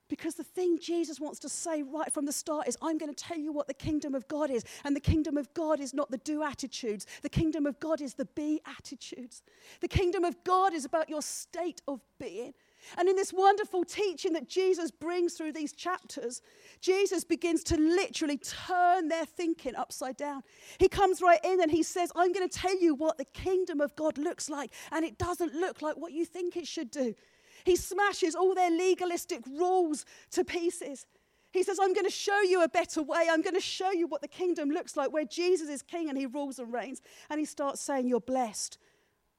Because 0.09 0.33
the 0.33 0.43
thing 0.43 0.79
Jesus 0.81 1.19
wants 1.19 1.39
to 1.41 1.49
say 1.49 1.83
right 1.83 2.11
from 2.11 2.25
the 2.25 2.31
start 2.31 2.67
is, 2.67 2.75
I'm 2.81 2.97
going 2.97 3.13
to 3.13 3.23
tell 3.23 3.37
you 3.37 3.53
what 3.53 3.67
the 3.67 3.75
kingdom 3.75 4.15
of 4.15 4.27
God 4.27 4.49
is. 4.49 4.65
And 4.83 4.95
the 4.95 4.99
kingdom 4.99 5.37
of 5.37 5.53
God 5.53 5.79
is 5.79 5.93
not 5.93 6.09
the 6.09 6.17
do 6.17 6.41
attitudes, 6.41 7.05
the 7.21 7.29
kingdom 7.29 7.67
of 7.67 7.79
God 7.79 8.01
is 8.01 8.15
the 8.15 8.25
be 8.25 8.59
attitudes. 8.65 9.43
The 9.81 9.87
kingdom 9.87 10.23
of 10.23 10.43
God 10.43 10.73
is 10.73 10.83
about 10.83 11.09
your 11.09 11.21
state 11.21 11.81
of 11.87 12.01
being. 12.19 12.53
And 12.97 13.09
in 13.09 13.15
this 13.15 13.33
wonderful 13.33 13.83
teaching 13.83 14.33
that 14.33 14.47
Jesus 14.47 14.89
brings 14.89 15.33
through 15.33 15.51
these 15.51 15.73
chapters, 15.73 16.41
Jesus 16.81 17.23
begins 17.23 17.63
to 17.65 17.77
literally 17.77 18.37
turn 18.37 19.09
their 19.09 19.25
thinking 19.25 19.75
upside 19.75 20.17
down. 20.17 20.43
He 20.79 20.87
comes 20.87 21.21
right 21.21 21.43
in 21.43 21.61
and 21.61 21.69
he 21.69 21.83
says, 21.83 22.11
I'm 22.15 22.31
going 22.31 22.47
to 22.47 22.59
tell 22.59 22.79
you 22.79 22.95
what 22.95 23.17
the 23.17 23.25
kingdom 23.25 23.81
of 23.81 23.95
God 23.95 24.17
looks 24.17 24.49
like. 24.49 24.71
And 24.91 25.05
it 25.05 25.17
doesn't 25.17 25.53
look 25.53 25.81
like 25.81 25.97
what 25.97 26.13
you 26.13 26.25
think 26.25 26.55
it 26.55 26.67
should 26.67 26.89
do. 26.89 27.13
He 27.63 27.75
smashes 27.75 28.35
all 28.35 28.53
their 28.55 28.71
legalistic 28.71 29.45
rules 29.47 30.05
to 30.31 30.43
pieces. 30.43 31.05
He 31.51 31.63
says, 31.63 31.79
I'm 31.81 31.93
going 31.93 32.05
to 32.05 32.11
show 32.11 32.41
you 32.41 32.63
a 32.63 32.69
better 32.69 33.01
way. 33.01 33.27
I'm 33.29 33.41
going 33.41 33.55
to 33.55 33.61
show 33.61 33.91
you 33.91 34.07
what 34.07 34.21
the 34.21 34.27
kingdom 34.27 34.69
looks 34.69 34.95
like, 34.95 35.11
where 35.11 35.25
Jesus 35.25 35.67
is 35.67 35.81
king 35.81 36.09
and 36.09 36.17
he 36.17 36.25
rules 36.25 36.59
and 36.59 36.71
reigns. 36.71 37.01
And 37.29 37.39
he 37.39 37.45
starts 37.45 37.81
saying, 37.81 38.07
You're 38.07 38.19
blessed 38.19 38.77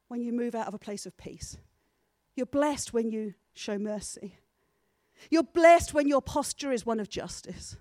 when 0.08 0.22
you 0.22 0.32
move 0.32 0.54
out 0.54 0.66
of 0.66 0.74
a 0.74 0.78
place 0.78 1.06
of 1.06 1.16
peace. 1.16 1.56
You're 2.34 2.46
blessed 2.46 2.92
when 2.92 3.10
you 3.10 3.34
show 3.54 3.78
mercy. 3.78 4.36
You're 5.30 5.42
blessed 5.42 5.94
when 5.94 6.08
your 6.08 6.22
posture 6.22 6.72
is 6.72 6.86
one 6.86 6.98
of 6.98 7.08
justice. 7.08 7.76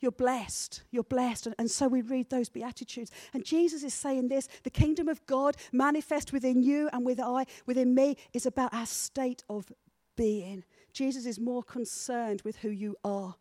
You're 0.00 0.12
blessed. 0.12 0.82
You're 0.90 1.02
blessed. 1.02 1.48
And, 1.58 1.70
so 1.70 1.88
we 1.88 2.02
read 2.02 2.30
those 2.30 2.48
Beatitudes. 2.48 3.10
And 3.34 3.44
Jesus 3.44 3.82
is 3.82 3.94
saying 3.94 4.28
this 4.28 4.48
the 4.62 4.70
kingdom 4.70 5.08
of 5.08 5.24
God 5.26 5.56
manifest 5.72 6.32
within 6.32 6.62
you 6.62 6.88
and 6.92 7.04
with 7.04 7.20
I, 7.20 7.46
within 7.66 7.94
me, 7.94 8.16
is 8.32 8.46
about 8.46 8.72
our 8.72 8.86
state 8.86 9.42
of 9.48 9.72
being. 10.16 10.64
Jesus 10.92 11.26
is 11.26 11.40
more 11.40 11.62
concerned 11.62 12.42
with 12.42 12.56
who 12.58 12.70
you 12.70 12.96
are. 13.04 13.34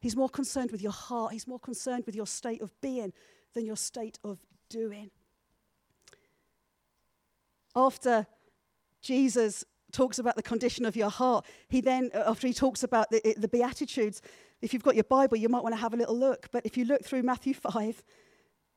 He's 0.00 0.16
more 0.16 0.28
concerned 0.30 0.70
with 0.70 0.80
your 0.80 0.92
heart. 0.92 1.32
He's 1.32 1.46
more 1.46 1.58
concerned 1.58 2.04
with 2.06 2.16
your 2.16 2.26
state 2.26 2.62
of 2.62 2.78
being 2.80 3.12
than 3.54 3.66
your 3.66 3.76
state 3.76 4.18
of 4.24 4.38
doing. 4.70 5.10
After 7.76 8.26
Jesus 9.02 9.64
talks 9.92 10.18
about 10.18 10.36
the 10.36 10.42
condition 10.42 10.84
of 10.84 10.96
your 10.96 11.10
heart, 11.10 11.44
he 11.68 11.80
then, 11.80 12.10
uh, 12.14 12.24
after 12.26 12.46
he 12.46 12.54
talks 12.54 12.82
about 12.82 13.10
the, 13.10 13.34
the 13.36 13.48
Beatitudes, 13.48 14.22
if 14.60 14.72
you've 14.72 14.82
got 14.82 14.94
your 14.94 15.04
Bible, 15.04 15.36
you 15.36 15.48
might 15.48 15.62
want 15.62 15.74
to 15.74 15.80
have 15.80 15.94
a 15.94 15.96
little 15.96 16.16
look. 16.16 16.48
But 16.52 16.66
if 16.66 16.76
you 16.76 16.84
look 16.84 17.04
through 17.04 17.22
Matthew 17.22 17.54
5, 17.72 18.02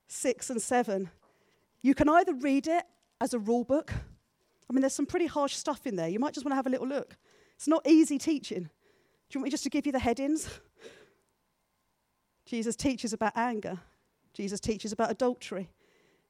6, 0.08 0.50
and 0.50 0.62
7, 0.62 1.10
you 1.82 1.94
can 1.94 2.08
either 2.08 2.34
read 2.34 2.66
it 2.66 2.84
as 3.20 3.34
a 3.34 3.38
rule 3.38 3.64
book. 3.64 3.92
I 4.68 4.72
mean, 4.72 4.80
there's 4.80 4.94
some 4.94 5.06
pretty 5.06 5.26
harsh 5.26 5.54
stuff 5.54 5.86
in 5.86 5.96
there. 5.96 6.08
You 6.08 6.18
might 6.18 6.34
just 6.34 6.44
want 6.44 6.52
to 6.52 6.56
have 6.56 6.66
a 6.66 6.70
little 6.70 6.88
look. 6.88 7.16
It's 7.56 7.68
not 7.68 7.86
easy 7.86 8.18
teaching. 8.18 8.64
Do 8.64 8.68
you 9.32 9.40
want 9.40 9.44
me 9.44 9.50
just 9.50 9.64
to 9.64 9.70
give 9.70 9.86
you 9.86 9.92
the 9.92 9.98
headings? 9.98 10.48
Jesus 12.46 12.76
teaches 12.76 13.12
about 13.12 13.32
anger. 13.36 13.78
Jesus 14.32 14.60
teaches 14.60 14.92
about 14.92 15.10
adultery. 15.10 15.70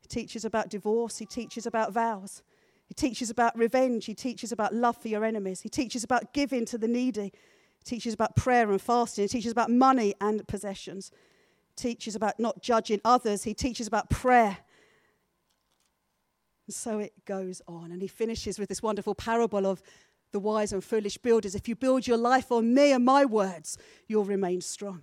He 0.00 0.08
teaches 0.08 0.44
about 0.44 0.68
divorce. 0.68 1.18
He 1.18 1.26
teaches 1.26 1.66
about 1.66 1.92
vows. 1.92 2.42
He 2.86 2.94
teaches 2.94 3.30
about 3.30 3.56
revenge. 3.56 4.04
He 4.04 4.14
teaches 4.14 4.52
about 4.52 4.74
love 4.74 4.96
for 4.96 5.08
your 5.08 5.24
enemies. 5.24 5.62
He 5.62 5.68
teaches 5.68 6.04
about 6.04 6.34
giving 6.34 6.66
to 6.66 6.78
the 6.78 6.88
needy 6.88 7.32
teaches 7.85 8.14
about 8.14 8.37
prayer 8.37 8.70
and 8.70 8.81
fasting. 8.81 9.25
He 9.25 9.29
teaches 9.29 9.53
about 9.53 9.70
money 9.70 10.14
and 10.20 10.47
possessions. 10.49 11.11
He 11.77 11.90
teaches 11.90 12.14
about 12.14 12.40
not 12.40 12.62
judging 12.62 13.01
others. 13.05 13.44
He 13.44 13.55
teaches 13.55 13.87
about 13.87 14.11
prayer. 14.11 14.59
And 16.66 16.75
so 16.75 16.99
it 16.99 17.12
goes 17.25 17.62
on. 17.68 17.92
And 17.92 18.01
he 18.01 18.09
finishes 18.09 18.59
with 18.59 18.68
this 18.68 18.83
wonderful 18.83 19.14
parable 19.14 19.66
of 19.66 19.83
the 20.33 20.40
wise 20.40 20.73
and 20.73 20.83
foolish 20.83 21.18
builders. 21.18 21.55
If 21.55 21.68
you 21.68 21.77
build 21.77 22.07
your 22.07 22.16
life 22.16 22.51
on 22.51 22.75
me 22.75 22.92
and 22.92 23.05
my 23.05 23.25
words, 23.25 23.79
you'll 24.09 24.25
remain 24.25 24.61
strong. 24.61 25.03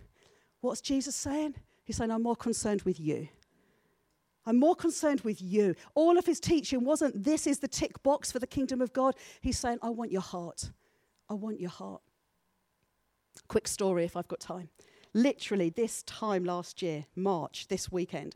What's 0.60 0.82
Jesus 0.82 1.16
saying? 1.16 1.56
He's 1.84 1.98
saying, 1.98 2.12
I'm 2.12 2.24
more 2.24 2.36
concerned 2.36 2.82
with 2.84 3.00
you. 3.00 3.28
I'm 4.46 4.60
more 4.60 4.76
concerned 4.76 5.22
with 5.22 5.42
you. 5.42 5.76
All 5.94 6.18
of 6.18 6.26
his 6.26 6.40
teaching 6.40 6.84
wasn't 6.84 7.24
this 7.24 7.46
is 7.46 7.60
the 7.60 7.68
tick 7.68 8.02
box 8.04 8.32
for 8.32 8.40
the 8.40 8.48
kingdom 8.48 8.82
of 8.82 8.92
God. 8.92 9.16
He's 9.40 9.60
saying, 9.60 9.78
I 9.82 9.90
want 9.90 10.12
your 10.12 10.22
heart. 10.22 10.72
I 11.30 11.34
want 11.36 11.60
your 11.60 11.70
heart. 11.70 12.02
Quick 13.48 13.68
story 13.68 14.06
if 14.06 14.16
I've 14.16 14.28
got 14.28 14.40
time. 14.40 14.70
Literally, 15.14 15.70
this 15.70 16.04
time 16.04 16.46
last 16.46 16.82
year, 16.82 17.06
March, 17.16 17.68
this 17.68 17.92
weekend, 17.92 18.36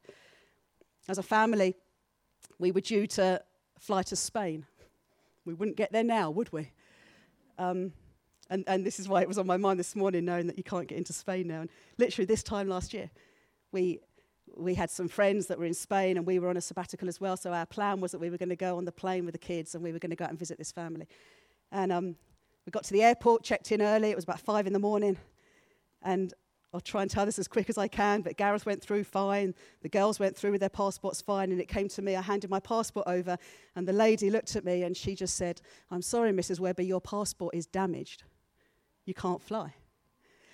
as 1.07 1.17
a 1.17 1.23
family, 1.23 1.75
we 2.59 2.71
were 2.71 2.81
due 2.81 3.07
to 3.07 3.41
fly 3.79 4.03
to 4.03 4.15
Spain. 4.15 4.65
We 5.45 5.53
wouldn't 5.53 5.77
get 5.77 5.91
there 5.91 6.03
now, 6.03 6.31
would 6.31 6.51
we? 6.51 6.71
Um, 7.57 7.93
and, 8.49 8.63
and 8.67 8.85
this 8.85 8.99
is 8.99 9.07
why 9.07 9.21
it 9.21 9.27
was 9.27 9.37
on 9.37 9.47
my 9.47 9.57
mind 9.57 9.79
this 9.79 9.95
morning, 9.95 10.25
knowing 10.25 10.47
that 10.47 10.57
you 10.57 10.63
can't 10.63 10.87
get 10.87 10.97
into 10.97 11.13
Spain 11.13 11.47
now. 11.47 11.61
And 11.61 11.69
literally, 11.97 12.25
this 12.25 12.43
time 12.43 12.67
last 12.67 12.93
year, 12.93 13.09
we, 13.71 13.99
we 14.55 14.75
had 14.75 14.89
some 14.89 15.07
friends 15.07 15.47
that 15.47 15.57
were 15.57 15.65
in 15.65 15.73
Spain 15.73 16.17
and 16.17 16.25
we 16.25 16.39
were 16.39 16.49
on 16.49 16.57
a 16.57 16.61
sabbatical 16.61 17.07
as 17.07 17.19
well. 17.19 17.37
So 17.37 17.53
our 17.53 17.65
plan 17.65 18.01
was 18.01 18.11
that 18.11 18.19
we 18.19 18.29
were 18.29 18.37
going 18.37 18.49
to 18.49 18.55
go 18.55 18.77
on 18.77 18.85
the 18.85 18.91
plane 18.91 19.25
with 19.25 19.33
the 19.33 19.39
kids 19.39 19.75
and 19.75 19.83
we 19.83 19.91
were 19.91 19.99
going 19.99 20.11
to 20.11 20.15
go 20.15 20.25
out 20.25 20.29
and 20.29 20.39
visit 20.39 20.57
this 20.57 20.71
family. 20.71 21.07
And 21.71 21.91
um, 21.91 22.15
we 22.65 22.71
got 22.71 22.83
to 22.85 22.93
the 22.93 23.03
airport, 23.03 23.43
checked 23.43 23.71
in 23.71 23.81
early. 23.81 24.09
It 24.09 24.15
was 24.15 24.23
about 24.23 24.39
five 24.39 24.67
in 24.67 24.73
the 24.73 24.79
morning. 24.79 25.17
And 26.01 26.33
I'll 26.73 26.81
try 26.81 27.03
and 27.03 27.09
tell 27.09 27.25
this 27.25 27.39
as 27.39 27.47
quick 27.47 27.69
as 27.69 27.77
I 27.77 27.87
can, 27.87 28.21
but 28.21 28.35
Gareth 28.35 28.65
went 28.65 28.81
through 28.81 29.05
fine. 29.05 29.55
The 29.81 29.87
girls 29.87 30.19
went 30.19 30.35
through 30.35 30.51
with 30.51 30.59
their 30.59 30.69
passports 30.69 31.21
fine, 31.21 31.51
and 31.51 31.61
it 31.61 31.69
came 31.69 31.87
to 31.87 32.01
me. 32.01 32.17
I 32.17 32.21
handed 32.21 32.49
my 32.49 32.59
passport 32.59 33.07
over, 33.07 33.37
and 33.77 33.87
the 33.87 33.93
lady 33.93 34.29
looked 34.29 34.57
at 34.57 34.65
me 34.65 34.83
and 34.83 34.97
she 34.97 35.15
just 35.15 35.37
said, 35.37 35.61
I'm 35.89 36.01
sorry, 36.01 36.33
Mrs. 36.33 36.59
Webber, 36.59 36.81
your 36.81 36.99
passport 36.99 37.55
is 37.55 37.65
damaged. 37.65 38.23
You 39.05 39.13
can't 39.13 39.41
fly. 39.41 39.73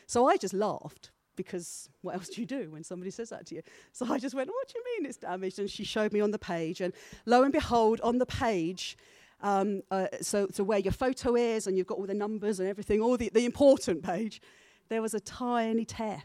So 0.06 0.28
I 0.28 0.38
just 0.38 0.54
laughed 0.54 1.10
because 1.36 1.90
what 2.02 2.14
else 2.14 2.30
do 2.30 2.42
you 2.42 2.46
do 2.46 2.70
when 2.70 2.84
somebody 2.84 3.10
says 3.10 3.30
that 3.30 3.48
to 3.48 3.56
you? 3.56 3.62
So 3.92 4.06
I 4.12 4.20
just 4.20 4.36
went, 4.36 4.50
What 4.50 4.68
do 4.68 4.74
you 4.78 4.84
mean 5.00 5.10
it's 5.10 5.18
damaged? 5.18 5.58
And 5.58 5.72
she 5.72 5.84
showed 5.84 6.14
me 6.14 6.20
on 6.20 6.30
the 6.30 6.38
page. 6.38 6.82
And 6.82 6.94
lo 7.26 7.42
and 7.42 7.52
behold, 7.52 8.00
on 8.02 8.20
the 8.20 8.28
page, 8.28 8.96
um, 9.42 9.82
uh, 9.92 10.08
so, 10.22 10.48
so 10.52 10.64
where 10.64 10.80
your 10.80 10.94
photo 10.94 11.36
is, 11.36 11.68
and 11.68 11.78
you've 11.78 11.88
got 11.88 11.98
all 11.98 12.06
the 12.06 12.14
numbers 12.14 12.60
and 12.60 12.70
everything, 12.70 13.02
all 13.02 13.18
the, 13.18 13.30
the 13.34 13.46
important 13.46 14.04
page, 14.04 14.42
there 14.90 15.02
was 15.02 15.14
a 15.14 15.20
tiny 15.20 15.86
tear. 15.86 16.24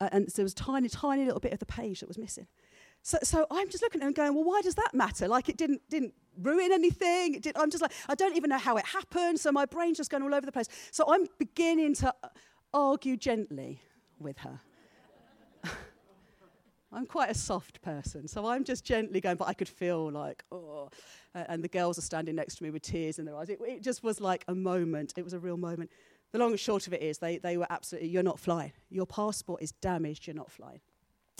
Uh, 0.00 0.08
and 0.12 0.28
there 0.28 0.44
was 0.44 0.52
a 0.52 0.56
tiny, 0.56 0.88
tiny 0.88 1.24
little 1.24 1.40
bit 1.40 1.52
of 1.52 1.60
the 1.60 1.66
page 1.66 2.00
that 2.00 2.08
was 2.08 2.18
missing. 2.18 2.46
So, 3.02 3.18
so 3.22 3.46
I'm 3.50 3.68
just 3.68 3.82
looking 3.82 4.00
at 4.00 4.04
it 4.04 4.06
and 4.08 4.14
going, 4.14 4.34
well, 4.34 4.44
why 4.44 4.62
does 4.62 4.74
that 4.76 4.94
matter? 4.94 5.28
Like 5.28 5.48
it 5.48 5.56
didn't, 5.56 5.82
didn't 5.90 6.14
ruin 6.40 6.72
anything. 6.72 7.38
Did, 7.40 7.56
I'm 7.56 7.70
just 7.70 7.82
like, 7.82 7.92
I 8.08 8.14
don't 8.14 8.34
even 8.34 8.50
know 8.50 8.58
how 8.58 8.76
it 8.76 8.86
happened. 8.86 9.38
So 9.38 9.52
my 9.52 9.66
brain's 9.66 9.98
just 9.98 10.10
going 10.10 10.22
all 10.22 10.34
over 10.34 10.46
the 10.46 10.52
place. 10.52 10.68
So 10.90 11.04
I'm 11.06 11.26
beginning 11.38 11.94
to 11.96 12.14
argue 12.72 13.16
gently 13.16 13.82
with 14.18 14.38
her. 14.38 14.58
I'm 16.92 17.06
quite 17.06 17.30
a 17.30 17.34
soft 17.34 17.82
person, 17.82 18.26
so 18.26 18.46
I'm 18.46 18.64
just 18.64 18.84
gently 18.84 19.20
going, 19.20 19.36
but 19.36 19.48
I 19.48 19.52
could 19.52 19.68
feel 19.68 20.10
like, 20.10 20.44
oh. 20.50 20.88
And 21.34 21.62
the 21.62 21.68
girls 21.68 21.98
are 21.98 22.02
standing 22.02 22.34
next 22.36 22.56
to 22.56 22.62
me 22.62 22.70
with 22.70 22.82
tears 22.82 23.18
in 23.18 23.24
their 23.24 23.36
eyes. 23.36 23.48
It, 23.48 23.60
it, 23.66 23.82
just 23.82 24.02
was 24.02 24.20
like 24.20 24.44
a 24.48 24.54
moment. 24.54 25.14
It 25.16 25.24
was 25.24 25.32
a 25.32 25.38
real 25.38 25.56
moment. 25.56 25.90
The 26.32 26.38
long 26.38 26.50
and 26.50 26.60
short 26.60 26.86
of 26.86 26.92
it 26.92 27.02
is, 27.02 27.18
they, 27.18 27.38
they 27.38 27.56
were 27.56 27.66
absolutely, 27.70 28.08
you're 28.10 28.22
not 28.22 28.38
flying. 28.38 28.72
Your 28.90 29.06
passport 29.06 29.62
is 29.62 29.72
damaged, 29.72 30.26
you're 30.26 30.34
not 30.34 30.50
flying. 30.50 30.80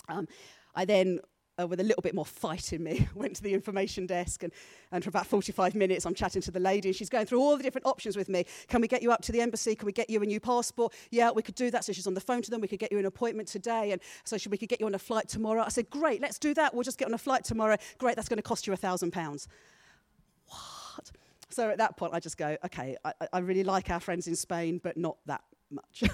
Um, 0.07 0.27
I 0.73 0.85
then 0.85 1.19
uh, 1.59 1.67
with 1.67 1.79
a 1.79 1.83
little 1.83 2.01
bit 2.01 2.13
more 2.13 2.25
fight 2.25 2.73
in 2.73 2.83
me, 2.83 3.07
went 3.15 3.35
to 3.35 3.43
the 3.43 3.53
information 3.53 4.05
desk 4.05 4.43
and, 4.43 4.51
and 4.91 5.03
for 5.03 5.09
about 5.09 5.25
45 5.25 5.75
minutes 5.75 6.05
I'm 6.05 6.13
chatting 6.13 6.41
to 6.43 6.51
the 6.51 6.59
lady 6.59 6.89
and 6.89 6.95
she's 6.95 7.09
going 7.09 7.25
through 7.25 7.39
all 7.39 7.57
the 7.57 7.63
different 7.63 7.85
options 7.85 8.17
with 8.17 8.29
me. 8.29 8.45
Can 8.67 8.81
we 8.81 8.87
get 8.87 9.01
you 9.01 9.11
up 9.11 9.21
to 9.23 9.31
the 9.31 9.41
embassy? 9.41 9.75
Can 9.75 9.85
we 9.85 9.91
get 9.91 10.09
you 10.09 10.21
a 10.21 10.25
new 10.25 10.39
passport? 10.39 10.93
Yeah, 11.11 11.31
we 11.31 11.41
could 11.41 11.55
do 11.55 11.71
that. 11.71 11.85
So 11.85 11.93
she's 11.93 12.07
on 12.07 12.13
the 12.13 12.21
phone 12.21 12.41
to 12.41 12.51
them. 12.51 12.61
We 12.61 12.67
could 12.67 12.79
get 12.79 12.91
you 12.91 12.99
an 12.99 13.05
appointment 13.05 13.47
today 13.47 13.91
and 13.91 14.01
so 14.23 14.37
she, 14.37 14.49
we 14.49 14.57
could 14.57 14.69
get 14.69 14.79
you 14.79 14.85
on 14.85 14.95
a 14.95 14.99
flight 14.99 15.27
tomorrow. 15.27 15.63
I 15.63 15.69
said, 15.69 15.89
great, 15.89 16.21
let's 16.21 16.39
do 16.39 16.53
that. 16.55 16.73
We'll 16.73 16.83
just 16.83 16.97
get 16.97 17.07
on 17.07 17.13
a 17.13 17.19
flight 17.19 17.43
tomorrow. 17.43 17.77
Great, 17.97 18.15
that's 18.15 18.29
going 18.29 18.37
to 18.37 18.43
cost 18.43 18.67
you 18.67 18.73
a 18.73 18.77
thousand 18.77 19.11
pounds. 19.11 19.47
So 21.55 21.69
at 21.69 21.77
that 21.77 21.95
point 21.95 22.13
I 22.13 22.19
just 22.19 22.37
go, 22.37 22.57
okay, 22.65 22.97
I, 23.05 23.13
I 23.31 23.39
really 23.39 23.63
like 23.63 23.89
our 23.89 24.01
friends 24.01 24.27
in 24.27 24.35
Spain, 24.35 24.81
but 24.83 24.97
not 24.97 25.15
that 25.25 25.39
much. 25.71 26.03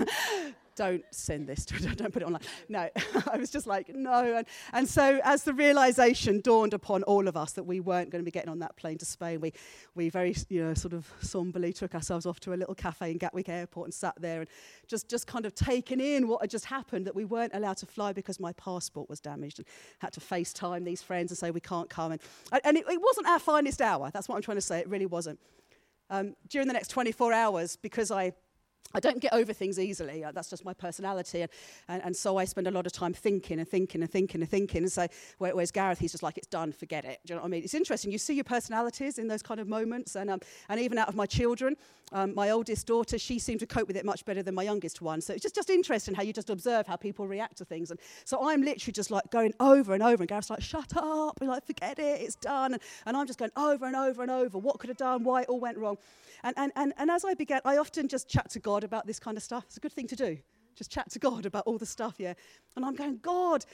don't 0.75 1.03
send 1.11 1.47
this 1.47 1.65
to 1.65 1.79
don't 1.95 2.11
put 2.11 2.21
it 2.21 2.25
online. 2.25 2.41
No, 2.69 2.89
I 3.31 3.37
was 3.37 3.49
just 3.49 3.67
like, 3.67 3.93
no. 3.93 4.37
And, 4.37 4.47
and 4.73 4.87
so 4.87 5.19
as 5.23 5.43
the 5.43 5.53
realization 5.53 6.41
dawned 6.41 6.73
upon 6.73 7.03
all 7.03 7.27
of 7.27 7.37
us 7.37 7.53
that 7.53 7.63
we 7.63 7.79
weren't 7.79 8.09
going 8.09 8.21
to 8.21 8.25
be 8.25 8.31
getting 8.31 8.49
on 8.49 8.59
that 8.59 8.75
plane 8.77 8.97
to 8.99 9.05
Spain, 9.05 9.41
we, 9.41 9.53
we 9.95 10.09
very, 10.09 10.35
you 10.49 10.63
know, 10.63 10.73
sort 10.73 10.93
of 10.93 11.11
somberly 11.21 11.73
took 11.73 11.93
ourselves 11.93 12.25
off 12.25 12.39
to 12.41 12.53
a 12.53 12.55
little 12.55 12.75
cafe 12.75 13.11
in 13.11 13.17
Gatwick 13.17 13.49
Airport 13.49 13.87
and 13.87 13.93
sat 13.93 14.19
there 14.19 14.41
and 14.41 14.49
just, 14.87 15.09
just 15.09 15.27
kind 15.27 15.45
of 15.45 15.53
taken 15.53 15.99
in 15.99 16.27
what 16.27 16.41
had 16.41 16.49
just 16.49 16.65
happened, 16.65 17.05
that 17.05 17.15
we 17.15 17.25
weren't 17.25 17.53
allowed 17.53 17.77
to 17.77 17.85
fly 17.85 18.13
because 18.13 18.39
my 18.39 18.53
passport 18.53 19.09
was 19.09 19.19
damaged 19.19 19.59
and 19.59 19.67
had 19.99 20.13
to 20.13 20.19
FaceTime 20.19 20.85
these 20.85 21.01
friends 21.01 21.31
and 21.31 21.37
say, 21.37 21.51
we 21.51 21.59
can't 21.59 21.89
come. 21.89 22.11
And, 22.11 22.21
and 22.63 22.77
it, 22.77 22.85
it 22.89 23.01
wasn't 23.01 23.27
our 23.27 23.39
finest 23.39 23.81
hour. 23.81 24.09
That's 24.11 24.27
what 24.27 24.35
I'm 24.35 24.41
trying 24.41 24.57
to 24.57 24.61
say. 24.61 24.79
It 24.79 24.89
really 24.89 25.05
wasn't. 25.05 25.39
Um, 26.09 26.35
during 26.49 26.67
the 26.67 26.73
next 26.73 26.89
24 26.89 27.31
hours, 27.31 27.77
because 27.77 28.11
I 28.11 28.33
I 28.93 28.99
don't 28.99 29.19
get 29.19 29.33
over 29.33 29.53
things 29.53 29.79
easily. 29.79 30.23
Uh, 30.23 30.31
that's 30.31 30.49
just 30.49 30.65
my 30.65 30.73
personality. 30.73 31.41
And, 31.41 31.51
and, 31.87 32.03
and, 32.03 32.15
so 32.15 32.37
I 32.37 32.45
spend 32.45 32.67
a 32.67 32.71
lot 32.71 32.85
of 32.85 32.91
time 32.91 33.13
thinking 33.13 33.59
and 33.59 33.67
thinking 33.67 34.01
and 34.01 34.11
thinking 34.11 34.41
and 34.41 34.49
thinking. 34.49 34.83
And 34.83 34.91
so, 34.91 35.07
whereas 35.37 35.71
Gareth, 35.71 35.99
he's 35.99 36.11
just 36.11 36.23
like, 36.23 36.37
it's 36.37 36.47
done, 36.47 36.71
forget 36.71 37.05
it. 37.05 37.19
Do 37.25 37.33
you 37.33 37.35
know 37.35 37.41
what 37.41 37.47
I 37.47 37.51
mean? 37.51 37.63
It's 37.63 37.73
interesting. 37.73 38.11
You 38.11 38.17
see 38.17 38.33
your 38.33 38.43
personalities 38.43 39.17
in 39.17 39.27
those 39.27 39.41
kind 39.41 39.59
of 39.59 39.67
moments. 39.67 40.15
And, 40.15 40.29
um, 40.29 40.41
and 40.69 40.79
even 40.79 40.97
out 40.97 41.07
of 41.07 41.15
my 41.15 41.25
children, 41.25 41.77
um, 42.11 42.35
my 42.35 42.49
oldest 42.49 42.87
daughter, 42.87 43.17
she 43.17 43.39
seemed 43.39 43.61
to 43.61 43.65
cope 43.65 43.87
with 43.87 43.95
it 43.95 44.03
much 44.03 44.25
better 44.25 44.43
than 44.43 44.53
my 44.55 44.63
youngest 44.63 45.01
one. 45.01 45.21
So 45.21 45.33
it's 45.33 45.43
just, 45.43 45.55
just 45.55 45.69
interesting 45.69 46.13
how 46.13 46.23
you 46.23 46.33
just 46.33 46.49
observe 46.49 46.85
how 46.85 46.97
people 46.97 47.27
react 47.27 47.57
to 47.59 47.65
things. 47.65 47.91
And 47.91 47.99
so 48.25 48.49
I'm 48.49 48.61
literally 48.61 48.91
just 48.91 49.11
like 49.11 49.31
going 49.31 49.53
over 49.61 49.93
and 49.93 50.03
over. 50.03 50.21
And 50.21 50.27
Gareth's 50.27 50.49
like, 50.49 50.61
shut 50.61 50.97
up. 50.97 51.39
And 51.39 51.49
like, 51.49 51.65
forget 51.65 51.97
it, 51.99 52.21
it's 52.21 52.35
done. 52.35 52.73
And, 52.73 52.81
and 53.05 53.15
I'm 53.15 53.27
just 53.27 53.39
going 53.39 53.51
over 53.55 53.85
and 53.85 53.95
over 53.95 54.21
and 54.21 54.31
over. 54.31 54.57
What 54.57 54.79
could 54.79 54.89
have 54.89 54.97
done? 54.97 55.23
Why 55.23 55.43
it 55.43 55.49
all 55.49 55.59
went 55.59 55.77
wrong? 55.77 55.97
And, 56.43 56.55
and, 56.57 56.71
and, 56.75 56.93
and 56.97 57.11
as 57.11 57.23
I 57.23 57.33
began, 57.35 57.61
I 57.63 57.77
often 57.77 58.07
just 58.07 58.27
chat 58.27 58.49
to 58.51 58.59
God 58.59 58.70
about 58.79 59.07
this 59.07 59.19
kind 59.19 59.37
of 59.37 59.43
stuff. 59.43 59.65
It's 59.67 59.77
a 59.77 59.79
good 59.79 59.93
thing 59.93 60.07
to 60.07 60.15
do. 60.15 60.37
Just 60.75 60.91
chat 60.91 61.09
to 61.11 61.19
God 61.19 61.45
about 61.45 61.63
all 61.65 61.77
the 61.77 61.85
stuff, 61.85 62.15
yeah. 62.17 62.33
And 62.75 62.85
I'm 62.85 62.95
going, 62.95 63.17
God, 63.17 63.65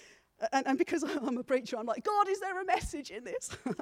and, 0.51 0.67
and 0.67 0.77
because 0.77 1.03
I'm 1.21 1.37
a 1.37 1.43
preacher, 1.43 1.77
I'm 1.77 1.85
like, 1.85 2.03
God, 2.03 2.27
is 2.27 2.39
there 2.39 2.59
a 2.59 2.65
message 2.65 3.11
in 3.11 3.23
this? 3.23 3.51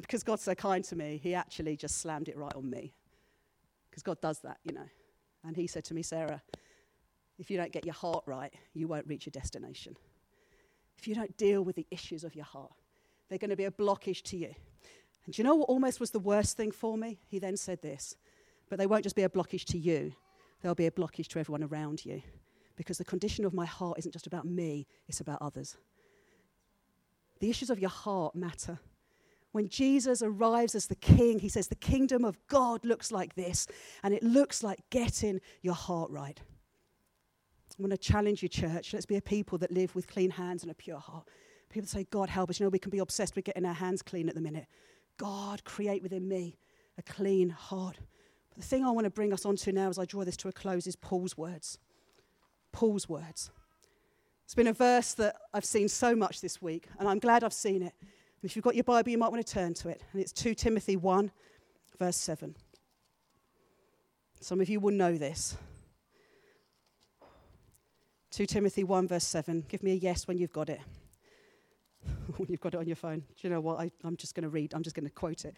because 0.00 0.22
God's 0.22 0.42
so 0.42 0.54
kind 0.54 0.84
to 0.84 0.96
me, 0.96 1.20
He 1.22 1.34
actually 1.34 1.76
just 1.76 1.98
slammed 1.98 2.28
it 2.28 2.36
right 2.36 2.54
on 2.54 2.68
me. 2.68 2.94
Because 3.90 4.02
God 4.02 4.20
does 4.20 4.38
that, 4.40 4.58
you 4.64 4.72
know. 4.72 4.88
And 5.44 5.56
He 5.56 5.66
said 5.66 5.84
to 5.86 5.94
me, 5.94 6.02
Sarah, 6.02 6.42
if 7.38 7.50
you 7.50 7.56
don't 7.56 7.72
get 7.72 7.84
your 7.84 7.94
heart 7.94 8.22
right, 8.26 8.52
you 8.74 8.88
won't 8.88 9.06
reach 9.06 9.26
your 9.26 9.32
destination. 9.32 9.96
If 10.96 11.08
you 11.08 11.14
don't 11.14 11.36
deal 11.36 11.64
with 11.64 11.76
the 11.76 11.86
issues 11.90 12.24
of 12.24 12.34
your 12.34 12.44
heart, 12.44 12.72
they're 13.28 13.38
going 13.38 13.50
to 13.50 13.56
be 13.56 13.64
a 13.64 13.70
blockage 13.70 14.22
to 14.24 14.36
you. 14.36 14.54
And 15.24 15.34
do 15.34 15.42
you 15.42 15.44
know 15.44 15.54
what 15.54 15.68
almost 15.68 16.00
was 16.00 16.10
the 16.10 16.18
worst 16.18 16.56
thing 16.56 16.70
for 16.70 16.96
me? 16.96 17.20
He 17.28 17.38
then 17.38 17.56
said 17.56 17.82
this, 17.82 18.16
but 18.72 18.78
they 18.78 18.86
won't 18.86 19.02
just 19.02 19.16
be 19.16 19.22
a 19.22 19.28
blockage 19.28 19.66
to 19.66 19.76
you, 19.76 20.14
they'll 20.62 20.74
be 20.74 20.86
a 20.86 20.90
blockage 20.90 21.26
to 21.26 21.38
everyone 21.38 21.62
around 21.62 22.06
you. 22.06 22.22
Because 22.74 22.96
the 22.96 23.04
condition 23.04 23.44
of 23.44 23.52
my 23.52 23.66
heart 23.66 23.98
isn't 23.98 24.12
just 24.12 24.26
about 24.26 24.46
me, 24.46 24.86
it's 25.06 25.20
about 25.20 25.42
others. 25.42 25.76
The 27.40 27.50
issues 27.50 27.68
of 27.68 27.78
your 27.78 27.90
heart 27.90 28.34
matter. 28.34 28.78
When 29.50 29.68
Jesus 29.68 30.22
arrives 30.22 30.74
as 30.74 30.86
the 30.86 30.94
king, 30.94 31.38
he 31.38 31.50
says, 31.50 31.68
The 31.68 31.74
kingdom 31.74 32.24
of 32.24 32.38
God 32.48 32.82
looks 32.82 33.12
like 33.12 33.34
this, 33.34 33.66
and 34.02 34.14
it 34.14 34.22
looks 34.22 34.62
like 34.62 34.78
getting 34.88 35.42
your 35.60 35.74
heart 35.74 36.10
right. 36.10 36.40
I 37.78 37.82
want 37.82 37.90
to 37.90 37.98
challenge 37.98 38.42
you, 38.42 38.48
church. 38.48 38.94
Let's 38.94 39.04
be 39.04 39.16
a 39.16 39.20
people 39.20 39.58
that 39.58 39.70
live 39.70 39.94
with 39.94 40.08
clean 40.08 40.30
hands 40.30 40.62
and 40.62 40.72
a 40.72 40.74
pure 40.74 40.98
heart. 40.98 41.28
People 41.68 41.88
say, 41.88 42.06
God, 42.10 42.30
help 42.30 42.48
us. 42.48 42.58
You 42.58 42.64
know, 42.64 42.70
we 42.70 42.78
can 42.78 42.90
be 42.90 43.00
obsessed 43.00 43.36
with 43.36 43.44
getting 43.44 43.66
our 43.66 43.74
hands 43.74 44.00
clean 44.00 44.30
at 44.30 44.34
the 44.34 44.40
minute. 44.40 44.64
God, 45.18 45.62
create 45.64 46.02
within 46.02 46.26
me 46.26 46.56
a 46.96 47.02
clean 47.02 47.50
heart. 47.50 47.98
The 48.56 48.62
thing 48.62 48.84
I 48.84 48.90
want 48.90 49.04
to 49.04 49.10
bring 49.10 49.32
us 49.32 49.46
onto 49.46 49.72
now 49.72 49.88
as 49.88 49.98
I 49.98 50.04
draw 50.04 50.24
this 50.24 50.36
to 50.38 50.48
a 50.48 50.52
close 50.52 50.86
is 50.86 50.96
Paul's 50.96 51.36
words. 51.36 51.78
Paul's 52.70 53.08
words. 53.08 53.50
It's 54.44 54.54
been 54.54 54.66
a 54.66 54.72
verse 54.72 55.14
that 55.14 55.36
I've 55.54 55.64
seen 55.64 55.88
so 55.88 56.14
much 56.14 56.40
this 56.40 56.60
week, 56.60 56.88
and 56.98 57.08
I'm 57.08 57.18
glad 57.18 57.44
I've 57.44 57.52
seen 57.52 57.82
it. 57.82 57.94
And 58.00 58.50
if 58.50 58.56
you've 58.56 58.64
got 58.64 58.74
your 58.74 58.84
Bible, 58.84 59.10
you 59.10 59.18
might 59.18 59.30
want 59.30 59.46
to 59.46 59.52
turn 59.52 59.72
to 59.74 59.88
it. 59.88 60.02
And 60.12 60.20
it's 60.20 60.32
2 60.32 60.54
Timothy 60.54 60.96
1, 60.96 61.30
verse 61.98 62.16
7. 62.16 62.54
Some 64.40 64.60
of 64.60 64.68
you 64.68 64.80
will 64.80 64.92
know 64.92 65.16
this. 65.16 65.56
2 68.32 68.46
Timothy 68.46 68.82
1, 68.82 69.08
verse 69.08 69.24
7. 69.24 69.64
Give 69.68 69.82
me 69.82 69.92
a 69.92 69.94
yes 69.94 70.26
when 70.26 70.38
you've 70.38 70.52
got 70.52 70.68
it. 70.68 70.80
When 72.36 72.48
you've 72.48 72.60
got 72.60 72.74
it 72.74 72.78
on 72.78 72.86
your 72.86 72.96
phone. 72.96 73.20
Do 73.20 73.26
you 73.42 73.50
know 73.50 73.60
what? 73.60 73.78
I, 73.78 73.90
I'm 74.04 74.16
just 74.16 74.34
going 74.34 74.42
to 74.44 74.48
read, 74.48 74.74
I'm 74.74 74.82
just 74.82 74.96
going 74.96 75.04
to 75.04 75.12
quote 75.12 75.44
it. 75.44 75.54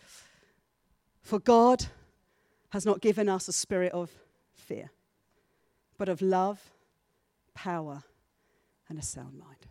For 1.22 1.38
God 1.38 1.86
has 2.74 2.84
not 2.84 3.00
given 3.00 3.28
us 3.28 3.46
a 3.46 3.52
spirit 3.52 3.92
of 3.92 4.10
fear, 4.52 4.90
but 5.96 6.08
of 6.08 6.20
love, 6.20 6.72
power, 7.54 8.02
and 8.88 8.98
a 8.98 9.02
sound 9.02 9.38
mind. 9.38 9.68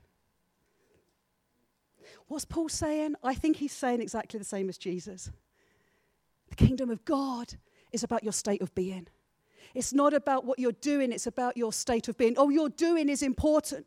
What's 2.29 2.45
Paul 2.45 2.69
saying? 2.69 3.15
I 3.21 3.35
think 3.35 3.57
he's 3.57 3.73
saying 3.73 4.01
exactly 4.01 4.37
the 4.37 4.45
same 4.45 4.69
as 4.69 4.77
Jesus. 4.77 5.29
The 6.47 6.55
kingdom 6.55 6.89
of 6.89 7.03
God 7.03 7.55
is 7.91 8.05
about 8.05 8.23
your 8.23 8.31
state 8.31 8.61
of 8.61 8.73
being. 8.73 9.07
It's 9.75 9.91
not 9.91 10.13
about 10.13 10.45
what 10.45 10.57
you're 10.57 10.71
doing, 10.71 11.11
it's 11.11 11.27
about 11.27 11.57
your 11.57 11.73
state 11.73 12.07
of 12.07 12.17
being. 12.17 12.35
Oh, 12.37 12.47
your 12.47 12.69
doing 12.69 13.09
is 13.09 13.21
important. 13.21 13.85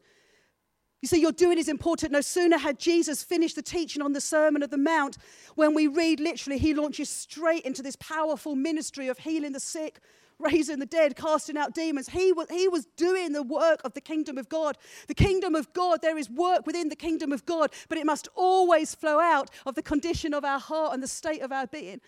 You 1.07 1.09
see, 1.09 1.21
your 1.21 1.31
doing 1.31 1.57
is 1.57 1.69
important. 1.69 2.11
No 2.11 2.21
sooner 2.21 2.59
had 2.59 2.81
Jesus 2.81 3.23
finished 3.23 3.55
the 3.55 3.63
teaching 3.63 4.03
on 4.03 4.13
the 4.13 4.21
Sermon 4.21 4.65
of 4.65 4.71
the 4.71 4.77
Mount, 4.77 5.19
when 5.55 5.73
we 5.73 5.87
read 5.87 6.19
literally, 6.19 6.59
he 6.59 6.75
launches 6.75 7.09
straight 7.09 7.65
into 7.65 7.81
this 7.81 7.95
powerful 7.95 8.57
ministry 8.57 9.07
of 9.07 9.19
healing 9.19 9.53
the 9.53 9.61
sick, 9.61 10.01
raising 10.41 10.81
the 10.81 10.85
dead, 10.85 11.15
casting 11.15 11.57
out 11.57 11.77
demons. 11.77 12.09
He 12.09 12.33
was, 12.33 12.49
he 12.51 12.67
was 12.67 12.87
doing 12.97 13.35
the 13.35 13.45
work 13.45 13.83
of 13.85 13.95
the 13.95 14.01
kingdom 14.01 14.37
of 14.37 14.49
God. 14.49 14.79
The 15.07 15.15
kingdom 15.15 15.55
of 15.55 15.73
God, 15.75 16.03
there 16.03 16.19
is 16.19 16.29
work 16.29 16.67
within 16.67 16.89
the 16.89 16.97
kingdom 16.97 17.31
of 17.31 17.47
God, 17.47 17.71
but 17.89 17.99
it 17.99 18.05
must 18.05 18.27
always 18.35 18.93
flow 18.93 19.21
out 19.21 19.49
of 19.65 19.77
the 19.77 19.83
condition 19.83 20.35
of 20.35 20.45
our 20.45 20.59
heart 20.59 20.93
and 20.93 21.01
the 21.01 21.07
state 21.07 21.41
of 21.41 21.53
our 21.53 21.69
being. 21.69 22.01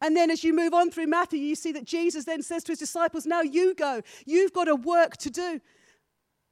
And 0.00 0.16
then 0.16 0.30
as 0.30 0.44
you 0.44 0.54
move 0.54 0.74
on 0.74 0.92
through 0.92 1.08
Matthew, 1.08 1.40
you 1.40 1.56
see 1.56 1.72
that 1.72 1.86
Jesus 1.86 2.24
then 2.24 2.42
says 2.42 2.62
to 2.62 2.70
his 2.70 2.78
disciples, 2.78 3.26
Now 3.26 3.40
you 3.42 3.74
go. 3.74 4.00
You've 4.26 4.52
got 4.52 4.68
a 4.68 4.76
work 4.76 5.16
to 5.16 5.28
do. 5.28 5.60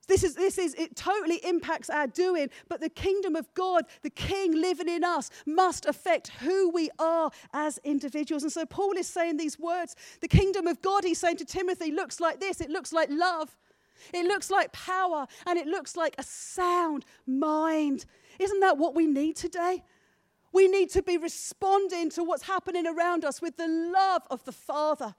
This 0.06 0.22
is, 0.22 0.34
this 0.34 0.56
is, 0.56 0.74
it 0.74 0.94
totally 0.94 1.36
impacts 1.44 1.90
our 1.90 2.06
doing, 2.06 2.48
but 2.68 2.80
the 2.80 2.88
kingdom 2.88 3.34
of 3.34 3.52
God, 3.54 3.84
the 4.02 4.10
king 4.10 4.54
living 4.60 4.88
in 4.88 5.02
us, 5.02 5.30
must 5.46 5.86
affect 5.86 6.28
who 6.28 6.70
we 6.70 6.90
are 6.98 7.30
as 7.52 7.78
individuals. 7.84 8.44
And 8.44 8.52
so 8.52 8.64
Paul 8.64 8.92
is 8.96 9.08
saying 9.08 9.36
these 9.36 9.58
words. 9.58 9.96
The 10.20 10.28
kingdom 10.28 10.66
of 10.66 10.80
God, 10.80 11.04
he's 11.04 11.18
saying 11.18 11.38
to 11.38 11.44
Timothy, 11.44 11.90
looks 11.90 12.20
like 12.20 12.40
this 12.40 12.60
it 12.60 12.70
looks 12.70 12.92
like 12.92 13.08
love, 13.10 13.56
it 14.14 14.26
looks 14.26 14.50
like 14.50 14.72
power, 14.72 15.26
and 15.46 15.58
it 15.58 15.66
looks 15.66 15.96
like 15.96 16.14
a 16.18 16.22
sound 16.22 17.04
mind. 17.26 18.06
Isn't 18.38 18.60
that 18.60 18.78
what 18.78 18.94
we 18.94 19.06
need 19.06 19.36
today? 19.36 19.82
We 20.52 20.68
need 20.68 20.90
to 20.90 21.02
be 21.02 21.18
responding 21.18 22.10
to 22.10 22.22
what's 22.22 22.44
happening 22.44 22.86
around 22.86 23.24
us 23.24 23.42
with 23.42 23.56
the 23.56 23.68
love 23.68 24.22
of 24.30 24.44
the 24.44 24.52
Father 24.52 25.14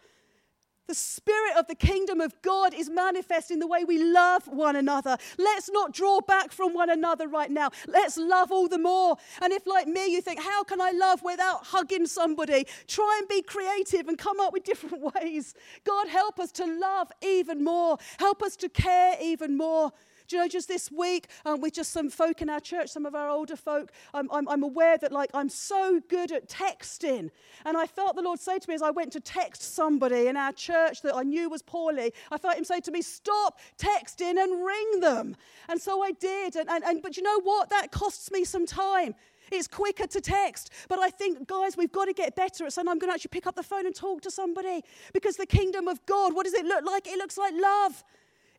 The 0.87 0.95
spirit 0.95 1.57
of 1.57 1.67
the 1.67 1.75
kingdom 1.75 2.21
of 2.21 2.41
God 2.41 2.73
is 2.73 2.89
manifest 2.89 3.51
in 3.51 3.59
the 3.59 3.67
way 3.67 3.83
we 3.83 4.01
love 4.01 4.47
one 4.47 4.77
another. 4.77 5.17
Let's 5.37 5.69
not 5.69 5.93
draw 5.93 6.21
back 6.21 6.51
from 6.51 6.73
one 6.73 6.89
another 6.89 7.27
right 7.27 7.51
now. 7.51 7.71
Let's 7.87 8.17
love 8.17 8.51
all 8.53 8.69
the 8.69 8.77
more. 8.77 9.17
And 9.41 9.51
if, 9.51 9.67
like 9.67 9.87
me, 9.87 10.07
you 10.07 10.21
think, 10.21 10.41
how 10.41 10.63
can 10.63 10.79
I 10.79 10.91
love 10.91 11.23
without 11.23 11.65
hugging 11.65 12.07
somebody? 12.07 12.65
Try 12.87 13.17
and 13.19 13.27
be 13.27 13.41
creative 13.41 14.07
and 14.07 14.17
come 14.17 14.39
up 14.39 14.53
with 14.53 14.63
different 14.63 15.13
ways. 15.15 15.53
God, 15.83 16.07
help 16.07 16.39
us 16.39 16.51
to 16.53 16.65
love 16.65 17.11
even 17.21 17.63
more. 17.65 17.97
Help 18.17 18.41
us 18.41 18.55
to 18.57 18.69
care 18.69 19.15
even 19.21 19.57
more. 19.57 19.91
Do 20.27 20.35
you 20.35 20.41
know, 20.41 20.47
just 20.47 20.67
this 20.67 20.91
week 20.91 21.27
um, 21.45 21.61
with 21.61 21.73
just 21.73 21.91
some 21.91 22.09
folk 22.09 22.41
in 22.41 22.49
our 22.49 22.59
church, 22.59 22.89
some 22.89 23.05
of 23.05 23.15
our 23.15 23.29
older 23.29 23.55
folk, 23.55 23.91
I'm, 24.13 24.29
I'm, 24.31 24.47
I'm 24.49 24.63
aware 24.63 24.97
that 24.97 25.11
like 25.11 25.29
I'm 25.33 25.49
so 25.49 26.01
good 26.09 26.31
at 26.31 26.49
texting. 26.49 27.31
And 27.65 27.77
I 27.77 27.87
felt 27.87 28.15
the 28.15 28.21
Lord 28.21 28.39
say 28.39 28.59
to 28.59 28.69
me 28.69 28.75
as 28.75 28.81
I 28.81 28.89
went 28.89 29.13
to 29.13 29.21
text 29.21 29.75
somebody 29.75 30.27
in 30.27 30.35
our 30.35 30.51
church 30.51 31.01
that 31.03 31.15
I 31.15 31.23
knew 31.23 31.49
was 31.49 31.61
poorly, 31.61 32.13
I 32.31 32.37
felt 32.37 32.57
Him 32.57 32.65
say 32.65 32.81
to 32.81 32.91
me, 32.91 33.01
Stop 33.01 33.59
texting 33.77 34.37
and 34.37 34.65
ring 34.65 34.99
them. 34.99 35.35
And 35.69 35.81
so 35.81 36.03
I 36.03 36.11
did. 36.11 36.55
And, 36.55 36.69
and, 36.69 36.83
and, 36.83 37.01
but 37.01 37.15
you 37.15 37.23
know 37.23 37.39
what? 37.41 37.69
That 37.69 37.91
costs 37.91 38.29
me 38.31 38.43
some 38.43 38.65
time. 38.65 39.15
It's 39.49 39.67
quicker 39.67 40.07
to 40.07 40.21
text. 40.21 40.71
But 40.89 40.99
I 40.99 41.09
think, 41.09 41.47
guys, 41.47 41.77
we've 41.77 41.91
got 41.91 42.05
to 42.05 42.13
get 42.13 42.35
better 42.35 42.65
at 42.65 42.73
saying, 42.73 42.87
I'm 42.87 42.99
going 42.99 43.09
to 43.09 43.13
actually 43.13 43.29
pick 43.29 43.47
up 43.47 43.55
the 43.55 43.63
phone 43.63 43.85
and 43.85 43.95
talk 43.95 44.21
to 44.23 44.31
somebody. 44.31 44.81
Because 45.13 45.37
the 45.37 45.45
kingdom 45.45 45.87
of 45.87 46.05
God, 46.05 46.35
what 46.35 46.43
does 46.43 46.53
it 46.53 46.65
look 46.65 46.85
like? 46.85 47.07
It 47.07 47.17
looks 47.17 47.37
like 47.37 47.53
love. 47.55 48.03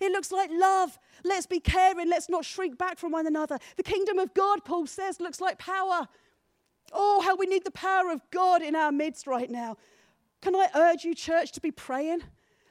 It 0.01 0.13
looks 0.13 0.31
like 0.31 0.51
love. 0.53 0.99
Let's 1.25 1.47
be 1.47 1.61
caring. 1.61 2.09
Let's 2.09 2.29
not 2.29 2.45
shrink 2.45 2.79
back 2.79 2.99
from 2.99 3.13
one 3.13 3.27
another. 3.27 3.59
The 3.77 3.83
kingdom 3.83 4.19
of 4.19 4.33
God, 4.35 4.65
Paul 4.65 4.87
says, 4.87 5.21
looks 5.21 5.41
like 5.41 5.59
power. 5.59 6.09
Oh, 6.93 7.21
how 7.21 7.37
we 7.37 7.47
need 7.47 7.65
the 7.65 7.71
power 7.71 8.11
of 8.11 8.23
God 8.31 8.63
in 8.63 8.75
our 8.75 8.93
midst 8.93 9.27
right 9.27 9.51
now. 9.51 9.77
Can 10.41 10.55
I 10.55 10.69
urge 10.75 11.05
you, 11.05 11.15
church, 11.15 11.53
to 11.53 11.61
be 11.61 11.71
praying? 11.71 12.23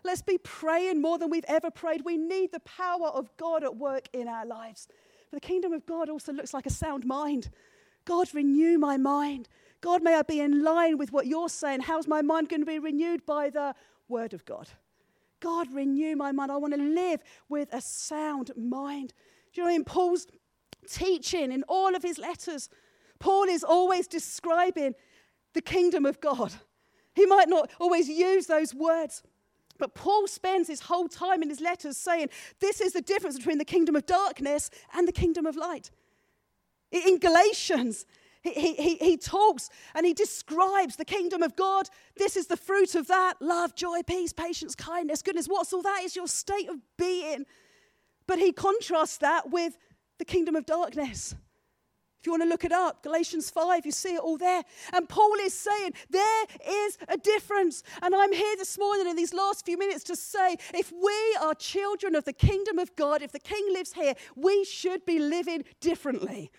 Let's 0.03 0.21
be 0.21 0.37
praying 0.37 1.01
more 1.01 1.17
than 1.17 1.29
we've 1.29 1.45
ever 1.47 1.69
prayed. 1.69 2.05
We 2.05 2.17
need 2.17 2.51
the 2.51 2.61
power 2.61 3.07
of 3.07 3.29
God 3.37 3.63
at 3.63 3.75
work 3.75 4.07
in 4.13 4.27
our 4.27 4.45
lives. 4.45 4.87
But 5.29 5.41
the 5.41 5.47
kingdom 5.47 5.73
of 5.73 5.85
God 5.85 6.09
also 6.09 6.31
looks 6.31 6.53
like 6.53 6.65
a 6.65 6.71
sound 6.71 7.05
mind. 7.05 7.49
God, 8.05 8.33
renew 8.33 8.77
my 8.77 8.95
mind. 8.95 9.49
God, 9.81 10.01
may 10.01 10.15
I 10.15 10.21
be 10.21 10.39
in 10.39 10.63
line 10.63 10.97
with 10.97 11.11
what 11.11 11.27
you're 11.27 11.49
saying. 11.49 11.81
How's 11.81 12.07
my 12.07 12.21
mind 12.21 12.47
going 12.47 12.61
to 12.61 12.65
be 12.65 12.79
renewed? 12.79 13.25
By 13.25 13.49
the 13.49 13.75
word 14.07 14.33
of 14.33 14.45
God. 14.45 14.69
God, 15.39 15.73
renew 15.73 16.15
my 16.15 16.31
mind. 16.31 16.51
I 16.51 16.57
want 16.57 16.73
to 16.73 16.81
live 16.81 17.21
with 17.49 17.69
a 17.73 17.81
sound 17.81 18.51
mind. 18.55 19.13
Do 19.53 19.61
you 19.61 19.67
know, 19.67 19.73
in 19.73 19.83
Paul's 19.83 20.27
teaching, 20.89 21.51
in 21.51 21.63
all 21.67 21.95
of 21.95 22.03
his 22.03 22.17
letters, 22.17 22.69
Paul 23.19 23.45
is 23.45 23.63
always 23.63 24.07
describing 24.07 24.95
the 25.53 25.61
kingdom 25.61 26.05
of 26.05 26.21
God. 26.21 26.53
He 27.13 27.25
might 27.25 27.49
not 27.49 27.71
always 27.79 28.07
use 28.07 28.45
those 28.45 28.75
words, 28.75 29.23
but 29.79 29.95
Paul 29.95 30.27
spends 30.27 30.67
his 30.67 30.81
whole 30.81 31.07
time 31.07 31.41
in 31.41 31.49
his 31.49 31.61
letters 31.61 31.97
saying, 31.97 32.29
This 32.59 32.81
is 32.81 32.93
the 32.93 33.01
difference 33.01 33.37
between 33.37 33.57
the 33.57 33.65
kingdom 33.65 33.95
of 33.95 34.05
darkness 34.05 34.69
and 34.93 35.07
the 35.07 35.11
kingdom 35.11 35.45
of 35.45 35.55
light. 35.55 35.91
In 36.91 37.17
Galatians, 37.17 38.05
he, 38.43 38.73
he, 38.75 38.95
he 38.95 39.17
talks 39.17 39.69
and 39.95 40.05
he 40.05 40.13
describes 40.13 40.95
the 40.95 41.05
kingdom 41.05 41.43
of 41.43 41.55
God. 41.55 41.89
This 42.15 42.35
is 42.37 42.47
the 42.47 42.57
fruit 42.57 42.95
of 42.95 43.07
that 43.07 43.35
love, 43.41 43.75
joy, 43.75 44.03
peace, 44.03 44.33
patience, 44.33 44.75
kindness, 44.75 45.21
goodness. 45.21 45.47
What's 45.47 45.73
all 45.73 45.81
that? 45.81 46.01
Is 46.03 46.15
your 46.15 46.27
state 46.27 46.69
of 46.69 46.77
being. 46.97 47.45
But 48.27 48.39
he 48.39 48.51
contrasts 48.51 49.17
that 49.17 49.49
with 49.49 49.77
the 50.17 50.25
kingdom 50.25 50.55
of 50.55 50.65
darkness. 50.65 51.35
If 52.19 52.25
you 52.25 52.31
want 52.31 52.43
to 52.43 52.49
look 52.49 52.65
it 52.65 52.71
up, 52.71 53.03
Galatians 53.03 53.51
5, 53.51 53.85
you 53.85 53.91
see 53.91 54.15
it 54.15 54.19
all 54.19 54.37
there. 54.37 54.63
And 54.91 55.07
Paul 55.07 55.35
is 55.41 55.53
saying 55.53 55.93
there 56.09 56.45
is 56.67 56.97
a 57.07 57.17
difference. 57.17 57.83
And 58.01 58.15
I'm 58.15 58.33
here 58.33 58.55
this 58.57 58.77
morning 58.79 59.07
in 59.07 59.15
these 59.15 59.33
last 59.33 59.65
few 59.65 59.77
minutes 59.77 60.03
to 60.05 60.15
say 60.15 60.57
if 60.73 60.91
we 60.91 61.37
are 61.41 61.53
children 61.53 62.15
of 62.15 62.25
the 62.25 62.33
kingdom 62.33 62.79
of 62.79 62.95
God, 62.95 63.21
if 63.21 63.31
the 63.31 63.39
king 63.39 63.65
lives 63.71 63.93
here, 63.93 64.15
we 64.35 64.65
should 64.65 65.05
be 65.05 65.19
living 65.19 65.63
differently. 65.79 66.51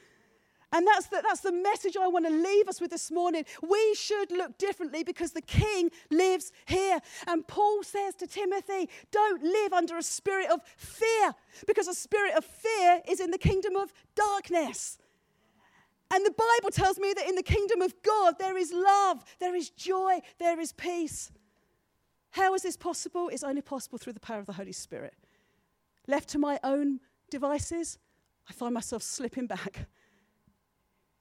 And 0.73 0.87
that's 0.87 1.07
the, 1.07 1.23
that's 1.27 1.41
the 1.41 1.53
message 1.53 1.97
I 1.97 2.09
want 2.09 2.27
to 2.27 2.33
leave 2.33 2.69
us 2.69 2.81
with 2.81 2.91
this 2.91 3.11
morning. 3.11 3.45
We 3.67 3.95
should 3.95 4.31
look 4.31 4.59
differently 4.59 5.03
because 5.03 5.33
the 5.33 5.41
King 5.41 5.91
lives 6.11 6.53
here. 6.67 7.01
And 7.27 7.47
Paul 7.47 7.83
says 7.83 8.15
to 8.17 8.27
Timothy, 8.27 8.91
don't 9.11 9.43
live 9.43 9.73
under 9.73 9.97
a 9.97 10.03
spirit 10.03 10.51
of 10.51 10.61
fear 10.77 11.35
because 11.67 11.89
a 11.89 11.95
spirit 11.95 12.35
of 12.35 12.45
fear 12.45 13.01
is 13.09 13.21
in 13.21 13.31
the 13.31 13.39
kingdom 13.39 13.77
of 13.77 13.93
darkness. 14.15 14.99
And 16.11 16.25
the 16.25 16.33
Bible 16.33 16.71
tells 16.71 16.99
me 16.99 17.15
that 17.15 17.29
in 17.29 17.35
the 17.35 17.43
kingdom 17.43 17.81
of 17.81 17.95
God 18.03 18.35
there 18.39 18.57
is 18.57 18.73
love, 18.73 19.25
there 19.41 19.55
is 19.55 19.71
joy, 19.71 20.21
there 20.39 20.61
is 20.61 20.73
peace. 20.73 21.31
How 22.31 22.55
is 22.55 22.63
this 22.63 22.77
possible? 22.77 23.31
It's 23.31 23.43
only 23.43 23.63
possible 23.63 23.99
through 23.99 24.15
the 24.15 24.21
power 24.21 24.39
of 24.39 24.47
the 24.47 24.53
Holy 24.53 24.73
Spirit. 24.73 25.15
Left 26.07 26.29
to 26.31 26.39
my 26.39 26.59
own 26.63 27.01
devices, 27.31 27.99
I 28.49 28.53
find 28.53 28.75
myself 28.75 29.03
slipping 29.03 29.47
back 29.47 29.87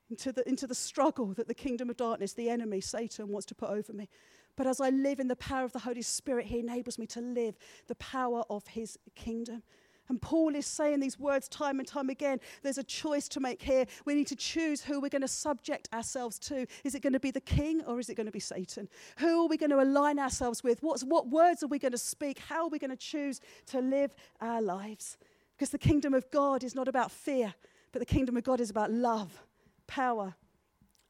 into 0.09 0.31
the, 0.31 0.47
into 0.47 0.67
the 0.67 0.75
struggle 0.75 1.33
that 1.33 1.47
the 1.47 1.53
kingdom 1.53 1.89
of 1.89 1.97
darkness, 1.97 2.33
the 2.33 2.49
enemy, 2.49 2.81
Satan, 2.81 3.27
wants 3.27 3.45
to 3.47 3.55
put 3.55 3.69
over 3.69 3.93
me. 3.93 4.09
But 4.55 4.67
as 4.67 4.81
I 4.81 4.89
live 4.89 5.19
in 5.19 5.27
the 5.27 5.35
power 5.35 5.65
of 5.65 5.73
the 5.73 5.79
Holy 5.79 6.01
Spirit, 6.01 6.47
He 6.47 6.59
enables 6.59 6.97
me 6.97 7.05
to 7.07 7.21
live 7.21 7.57
the 7.87 7.95
power 7.95 8.43
of 8.49 8.67
His 8.67 8.97
kingdom. 9.15 9.63
And 10.09 10.21
Paul 10.21 10.55
is 10.55 10.65
saying 10.65 11.01
these 11.01 11.19
words 11.19 11.49
time 11.49 11.79
and 11.79 11.87
time 11.87 12.09
again. 12.09 12.39
There's 12.63 12.77
a 12.77 12.83
choice 12.83 13.27
to 13.29 13.39
make 13.39 13.61
here. 13.61 13.85
We 14.05 14.15
need 14.15 14.27
to 14.27 14.35
choose 14.35 14.81
who 14.81 15.01
we're 15.01 15.09
going 15.09 15.21
to 15.21 15.27
subject 15.27 15.89
ourselves 15.93 16.39
to. 16.39 16.65
Is 16.83 16.95
it 16.95 17.01
going 17.01 17.13
to 17.13 17.19
be 17.19 17.31
the 17.31 17.41
king 17.41 17.81
or 17.85 17.99
is 17.99 18.09
it 18.09 18.15
going 18.15 18.25
to 18.25 18.31
be 18.31 18.39
Satan? 18.39 18.87
Who 19.17 19.43
are 19.43 19.47
we 19.47 19.57
going 19.57 19.69
to 19.71 19.81
align 19.81 20.17
ourselves 20.17 20.63
with? 20.63 20.81
What's, 20.81 21.03
what 21.03 21.27
words 21.27 21.61
are 21.61 21.67
we 21.67 21.77
going 21.77 21.91
to 21.91 21.97
speak? 21.97 22.39
How 22.39 22.63
are 22.63 22.69
we 22.69 22.79
going 22.79 22.91
to 22.91 22.95
choose 22.95 23.41
to 23.67 23.81
live 23.81 24.15
our 24.39 24.61
lives? 24.61 25.17
Because 25.57 25.71
the 25.71 25.77
kingdom 25.77 26.13
of 26.13 26.29
God 26.31 26.63
is 26.63 26.73
not 26.73 26.87
about 26.87 27.11
fear, 27.11 27.53
but 27.91 27.99
the 27.99 28.05
kingdom 28.05 28.37
of 28.37 28.43
God 28.43 28.61
is 28.61 28.69
about 28.69 28.91
love 28.91 29.43
power, 29.87 30.35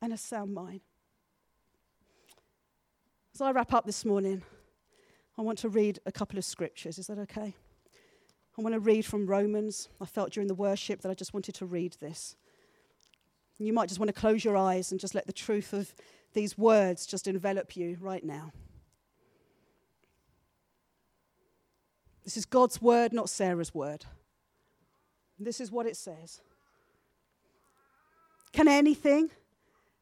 and 0.02 0.14
a 0.14 0.18
sound 0.18 0.54
mind. 0.54 0.82
As 3.34 3.42
I 3.42 3.52
wrap 3.52 3.74
up 3.74 3.86
this 3.86 4.06
morning, 4.06 4.44
I 5.38 5.42
want 5.42 5.60
to 5.60 5.70
read 5.70 6.00
a 6.06 6.12
couple 6.12 6.38
of 6.38 6.46
scriptures. 6.46 6.98
Is 6.98 7.08
that 7.08 7.20
okay? 7.20 7.54
I 8.58 8.62
want 8.62 8.74
to 8.74 8.80
read 8.80 9.06
from 9.06 9.28
Romans. 9.28 9.90
I 10.02 10.06
felt 10.06 10.32
during 10.32 10.48
the 10.48 10.56
worship 10.56 11.02
that 11.02 11.10
I 11.10 11.14
just 11.14 11.34
wanted 11.34 11.54
to 11.56 11.66
read 11.66 11.98
this. 12.00 12.36
You 13.60 13.74
might 13.74 13.90
just 13.90 14.00
want 14.00 14.10
to 14.10 14.20
close 14.20 14.44
your 14.44 14.58
eyes 14.58 14.92
and 14.92 15.00
just 15.00 15.16
let 15.16 15.28
the 15.28 15.34
truth 15.34 15.74
of 15.74 15.94
these 16.34 16.58
words 16.58 17.06
just 17.06 17.28
envelop 17.28 17.76
you 17.76 17.98
right 18.00 18.24
now. 18.24 18.52
This 22.24 22.38
is 22.38 22.46
God's 22.46 22.82
word, 22.82 23.14
not 23.14 23.30
Sarah's 23.30 23.74
word. 23.74 24.06
This 25.40 25.62
is 25.62 25.72
what 25.72 25.86
it 25.86 25.96
says. 25.96 26.42
Can 28.58 28.68
anything 28.68 29.30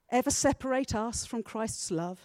ever 0.10 0.32
separate 0.32 0.96
us 0.96 1.26
from 1.26 1.44
Christ's 1.44 1.92
love? 1.92 2.22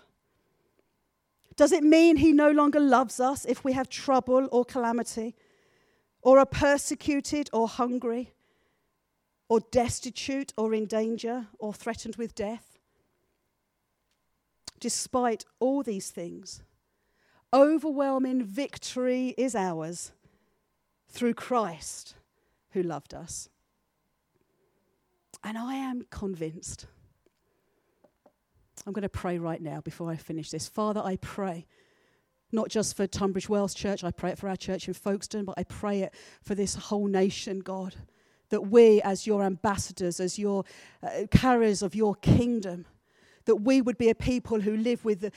Does 1.56 1.72
it 1.72 1.82
mean 1.82 2.18
he 2.18 2.32
no 2.32 2.52
longer 2.52 2.78
loves 2.78 3.18
us 3.18 3.44
if 3.44 3.64
we 3.64 3.72
have 3.72 3.88
trouble 3.88 4.48
or 4.52 4.64
calamity, 4.64 5.34
or 6.22 6.38
are 6.38 6.46
persecuted 6.46 7.50
or 7.52 7.66
hungry, 7.66 8.30
or 9.48 9.58
destitute 9.72 10.52
or 10.56 10.72
in 10.72 10.86
danger, 10.86 11.48
or 11.58 11.74
threatened 11.74 12.14
with 12.14 12.36
death? 12.36 12.78
Despite 14.78 15.44
all 15.58 15.82
these 15.82 16.12
things, 16.12 16.62
overwhelming 17.52 18.44
victory 18.44 19.34
is 19.36 19.56
ours 19.56 20.12
through 21.08 21.34
Christ 21.34 22.14
who 22.70 22.84
loved 22.84 23.14
us. 23.14 23.48
And 25.42 25.56
I 25.56 25.74
am 25.74 26.06
convinced. 26.10 26.86
I'm 28.86 28.92
going 28.92 29.02
to 29.02 29.08
pray 29.08 29.38
right 29.38 29.60
now 29.60 29.80
before 29.80 30.10
I 30.10 30.16
finish 30.16 30.50
this. 30.50 30.68
Father, 30.68 31.00
I 31.02 31.16
pray 31.16 31.66
not 32.52 32.68
just 32.68 32.96
for 32.96 33.06
Tunbridge 33.06 33.48
Wells 33.48 33.74
Church, 33.74 34.02
I 34.02 34.10
pray 34.10 34.30
it 34.30 34.38
for 34.38 34.48
our 34.48 34.56
church 34.56 34.88
in 34.88 34.94
Folkestone, 34.94 35.44
but 35.44 35.54
I 35.56 35.64
pray 35.64 36.00
it 36.00 36.14
for 36.42 36.54
this 36.54 36.74
whole 36.74 37.06
nation, 37.06 37.60
God. 37.60 37.94
That 38.48 38.62
we, 38.62 39.00
as 39.02 39.26
your 39.26 39.44
ambassadors, 39.44 40.18
as 40.18 40.38
your 40.38 40.64
uh, 41.02 41.26
carriers 41.30 41.82
of 41.82 41.94
your 41.94 42.16
kingdom, 42.16 42.86
that 43.50 43.56
we 43.56 43.82
would 43.82 43.98
be 43.98 44.08
a 44.08 44.14
people 44.14 44.60
who 44.60 44.76
live 44.76 45.04
with 45.04 45.22
the, 45.22 45.32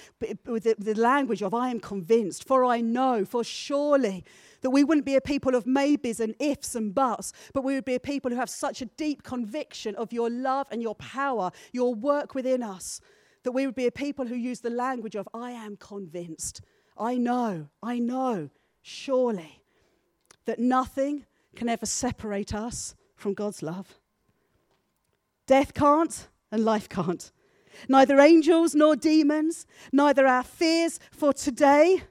with 0.45 0.65
the, 0.65 0.75
the 0.77 0.93
language 0.93 1.41
of 1.41 1.51
I 1.51 1.71
am 1.71 1.79
convinced, 1.79 2.47
for 2.47 2.63
I 2.63 2.79
know, 2.79 3.25
for 3.25 3.43
surely 3.43 4.23
that 4.61 4.69
we 4.69 4.83
wouldn't 4.83 5.07
be 5.07 5.15
a 5.15 5.21
people 5.21 5.55
of 5.55 5.65
maybes 5.65 6.19
and 6.19 6.35
ifs 6.39 6.75
and 6.75 6.93
buts, 6.93 7.33
but 7.55 7.63
we 7.63 7.73
would 7.73 7.85
be 7.85 7.95
a 7.95 7.99
people 7.99 8.29
who 8.29 8.37
have 8.37 8.51
such 8.51 8.83
a 8.83 8.85
deep 8.85 9.23
conviction 9.23 9.95
of 9.95 10.13
your 10.13 10.29
love 10.29 10.67
and 10.69 10.79
your 10.79 10.93
power, 10.93 11.49
your 11.71 11.95
work 11.95 12.35
within 12.35 12.61
us, 12.61 13.01
that 13.41 13.51
we 13.51 13.65
would 13.65 13.73
be 13.73 13.87
a 13.87 13.91
people 13.91 14.27
who 14.27 14.35
use 14.35 14.59
the 14.59 14.69
language 14.69 15.15
of 15.15 15.27
I 15.33 15.49
am 15.49 15.75
convinced. 15.75 16.61
I 16.95 17.17
know, 17.17 17.69
I 17.81 17.97
know, 17.97 18.51
surely, 18.83 19.63
that 20.45 20.59
nothing 20.59 21.25
can 21.55 21.67
ever 21.67 21.87
separate 21.87 22.53
us 22.53 22.93
from 23.15 23.33
God's 23.33 23.63
love. 23.63 23.97
Death 25.47 25.73
can't, 25.73 26.27
and 26.51 26.63
life 26.63 26.87
can't. 26.87 27.31
Neither 27.87 28.19
angels 28.19 28.75
nor 28.75 28.95
demons, 28.95 29.65
neither 29.91 30.25
our 30.25 30.43
fears 30.43 30.99
for 31.11 31.33
today 31.33 32.03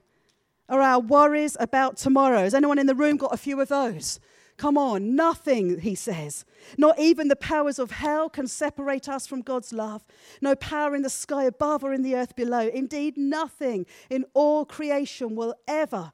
or 0.69 0.81
our 0.81 0.99
worries 0.99 1.57
about 1.59 1.97
tomorrow. 1.97 2.39
Has 2.39 2.53
anyone 2.53 2.79
in 2.79 2.87
the 2.87 2.95
room 2.95 3.17
got 3.17 3.33
a 3.33 3.37
few 3.37 3.59
of 3.59 3.69
those? 3.69 4.19
Come 4.57 4.77
on, 4.77 5.15
nothing, 5.15 5.79
he 5.79 5.95
says. 5.95 6.45
Not 6.77 6.99
even 6.99 7.27
the 7.27 7.35
powers 7.35 7.79
of 7.79 7.91
hell 7.91 8.29
can 8.29 8.47
separate 8.47 9.09
us 9.09 9.25
from 9.25 9.41
God's 9.41 9.73
love. 9.73 10.05
No 10.41 10.55
power 10.55 10.95
in 10.95 11.01
the 11.01 11.09
sky 11.09 11.45
above 11.45 11.83
or 11.83 11.91
in 11.91 12.03
the 12.03 12.15
earth 12.15 12.35
below. 12.35 12.67
Indeed, 12.67 13.17
nothing 13.17 13.85
in 14.09 14.25
all 14.33 14.65
creation 14.65 15.35
will 15.35 15.55
ever 15.67 16.11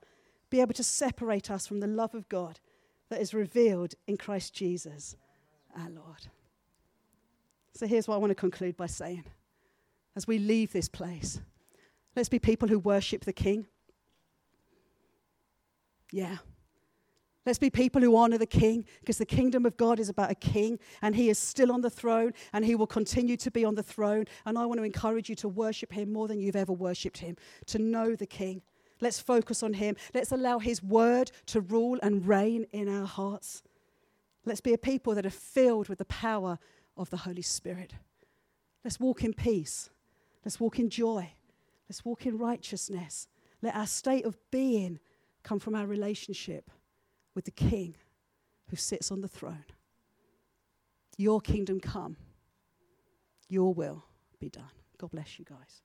be 0.50 0.62
able 0.62 0.74
to 0.74 0.84
separate 0.84 1.52
us 1.52 1.68
from 1.68 1.80
the 1.80 1.88
love 1.88 2.16
of 2.16 2.30
God 2.30 2.60
that 3.10 3.22
is 3.22 3.34
revealed 3.34 3.96
in 4.08 4.18
Christ 4.18 4.54
Jesus, 4.54 5.16
our 5.78 5.90
Lord. 5.90 6.28
So 7.74 7.88
here's 7.88 8.08
what 8.08 8.16
I 8.16 8.20
want 8.20 8.32
to 8.32 8.36
conclude 8.36 8.78
by 8.78 8.88
saying 8.88 9.26
as 10.16 10.28
we 10.28 10.40
leave 10.40 10.72
this 10.72 10.90
place, 10.90 11.40
let's 12.16 12.30
be 12.30 12.40
people 12.40 12.68
who 12.68 12.80
worship 12.80 13.26
the 13.26 13.34
King. 13.34 13.68
Yeah. 16.12 16.38
Let's 17.46 17.60
be 17.60 17.70
people 17.70 18.02
who 18.02 18.16
honor 18.16 18.38
the 18.38 18.46
king 18.46 18.86
because 19.00 19.18
the 19.18 19.26
kingdom 19.26 19.66
of 19.66 19.78
God 19.78 20.00
is 20.00 20.10
about 20.10 20.30
a 20.30 20.36
king 20.36 20.78
and 21.02 21.16
he 21.16 21.30
is 21.30 21.40
still 21.40 21.72
on 21.72 21.82
the 21.82 21.90
throne 21.90 22.34
and 22.54 22.64
he 22.66 22.76
will 22.76 22.86
continue 22.86 23.38
to 23.38 23.50
be 23.50 23.66
on 23.66 23.76
the 23.76 23.82
throne. 23.82 24.26
And 24.46 24.58
I 24.58 24.66
want 24.66 24.80
to 24.80 24.84
encourage 24.84 25.30
you 25.30 25.36
to 25.38 25.48
worship 25.48 25.94
him 25.94 26.12
more 26.12 26.28
than 26.28 26.40
you've 26.40 26.56
ever 26.56 26.74
worshiped 26.74 27.20
him, 27.20 27.38
to 27.68 27.80
know 27.80 28.16
the 28.16 28.28
king. 28.28 28.62
Let's 29.02 29.20
focus 29.20 29.64
on 29.64 29.74
him. 29.74 29.96
Let's 30.14 30.32
allow 30.32 30.60
his 30.60 30.84
word 30.84 31.32
to 31.48 31.62
rule 31.62 31.98
and 32.04 32.28
reign 32.28 32.68
in 32.72 32.90
our 32.90 33.08
hearts. 33.08 33.64
Let's 34.46 34.62
be 34.62 34.74
a 34.74 34.78
people 34.78 35.16
that 35.16 35.26
are 35.26 35.32
filled 35.32 35.90
with 35.90 35.98
the 36.00 36.06
power 36.06 36.60
of 36.98 37.10
the 37.10 37.18
Holy 37.18 37.42
Spirit. 37.42 37.94
Let's 38.84 39.00
walk 39.00 39.24
in 39.24 39.34
peace. 39.34 39.90
Let's 40.44 40.60
walk 40.60 40.80
in 40.80 40.90
joy. 40.90 41.32
Let's 41.90 42.06
walk 42.06 42.26
in 42.26 42.38
righteousness. 42.38 43.28
Let 43.62 43.76
our 43.76 43.88
state 43.88 44.26
of 44.26 44.38
being 44.52 45.00
come 45.44 45.60
from 45.60 45.76
our 45.76 45.86
relationship 45.86 46.70
with 47.36 47.46
the 47.46 47.52
King 47.52 47.96
who 48.70 48.76
sits 48.76 49.12
on 49.12 49.22
the 49.22 49.28
throne. 49.28 49.66
Your 51.18 51.42
kingdom 51.42 51.80
come, 51.80 52.16
your 53.50 53.74
will 53.74 54.06
be 54.40 54.50
done. 54.50 54.72
God 54.98 55.12
bless 55.12 55.38
you 55.40 55.46
guys. 55.46 55.82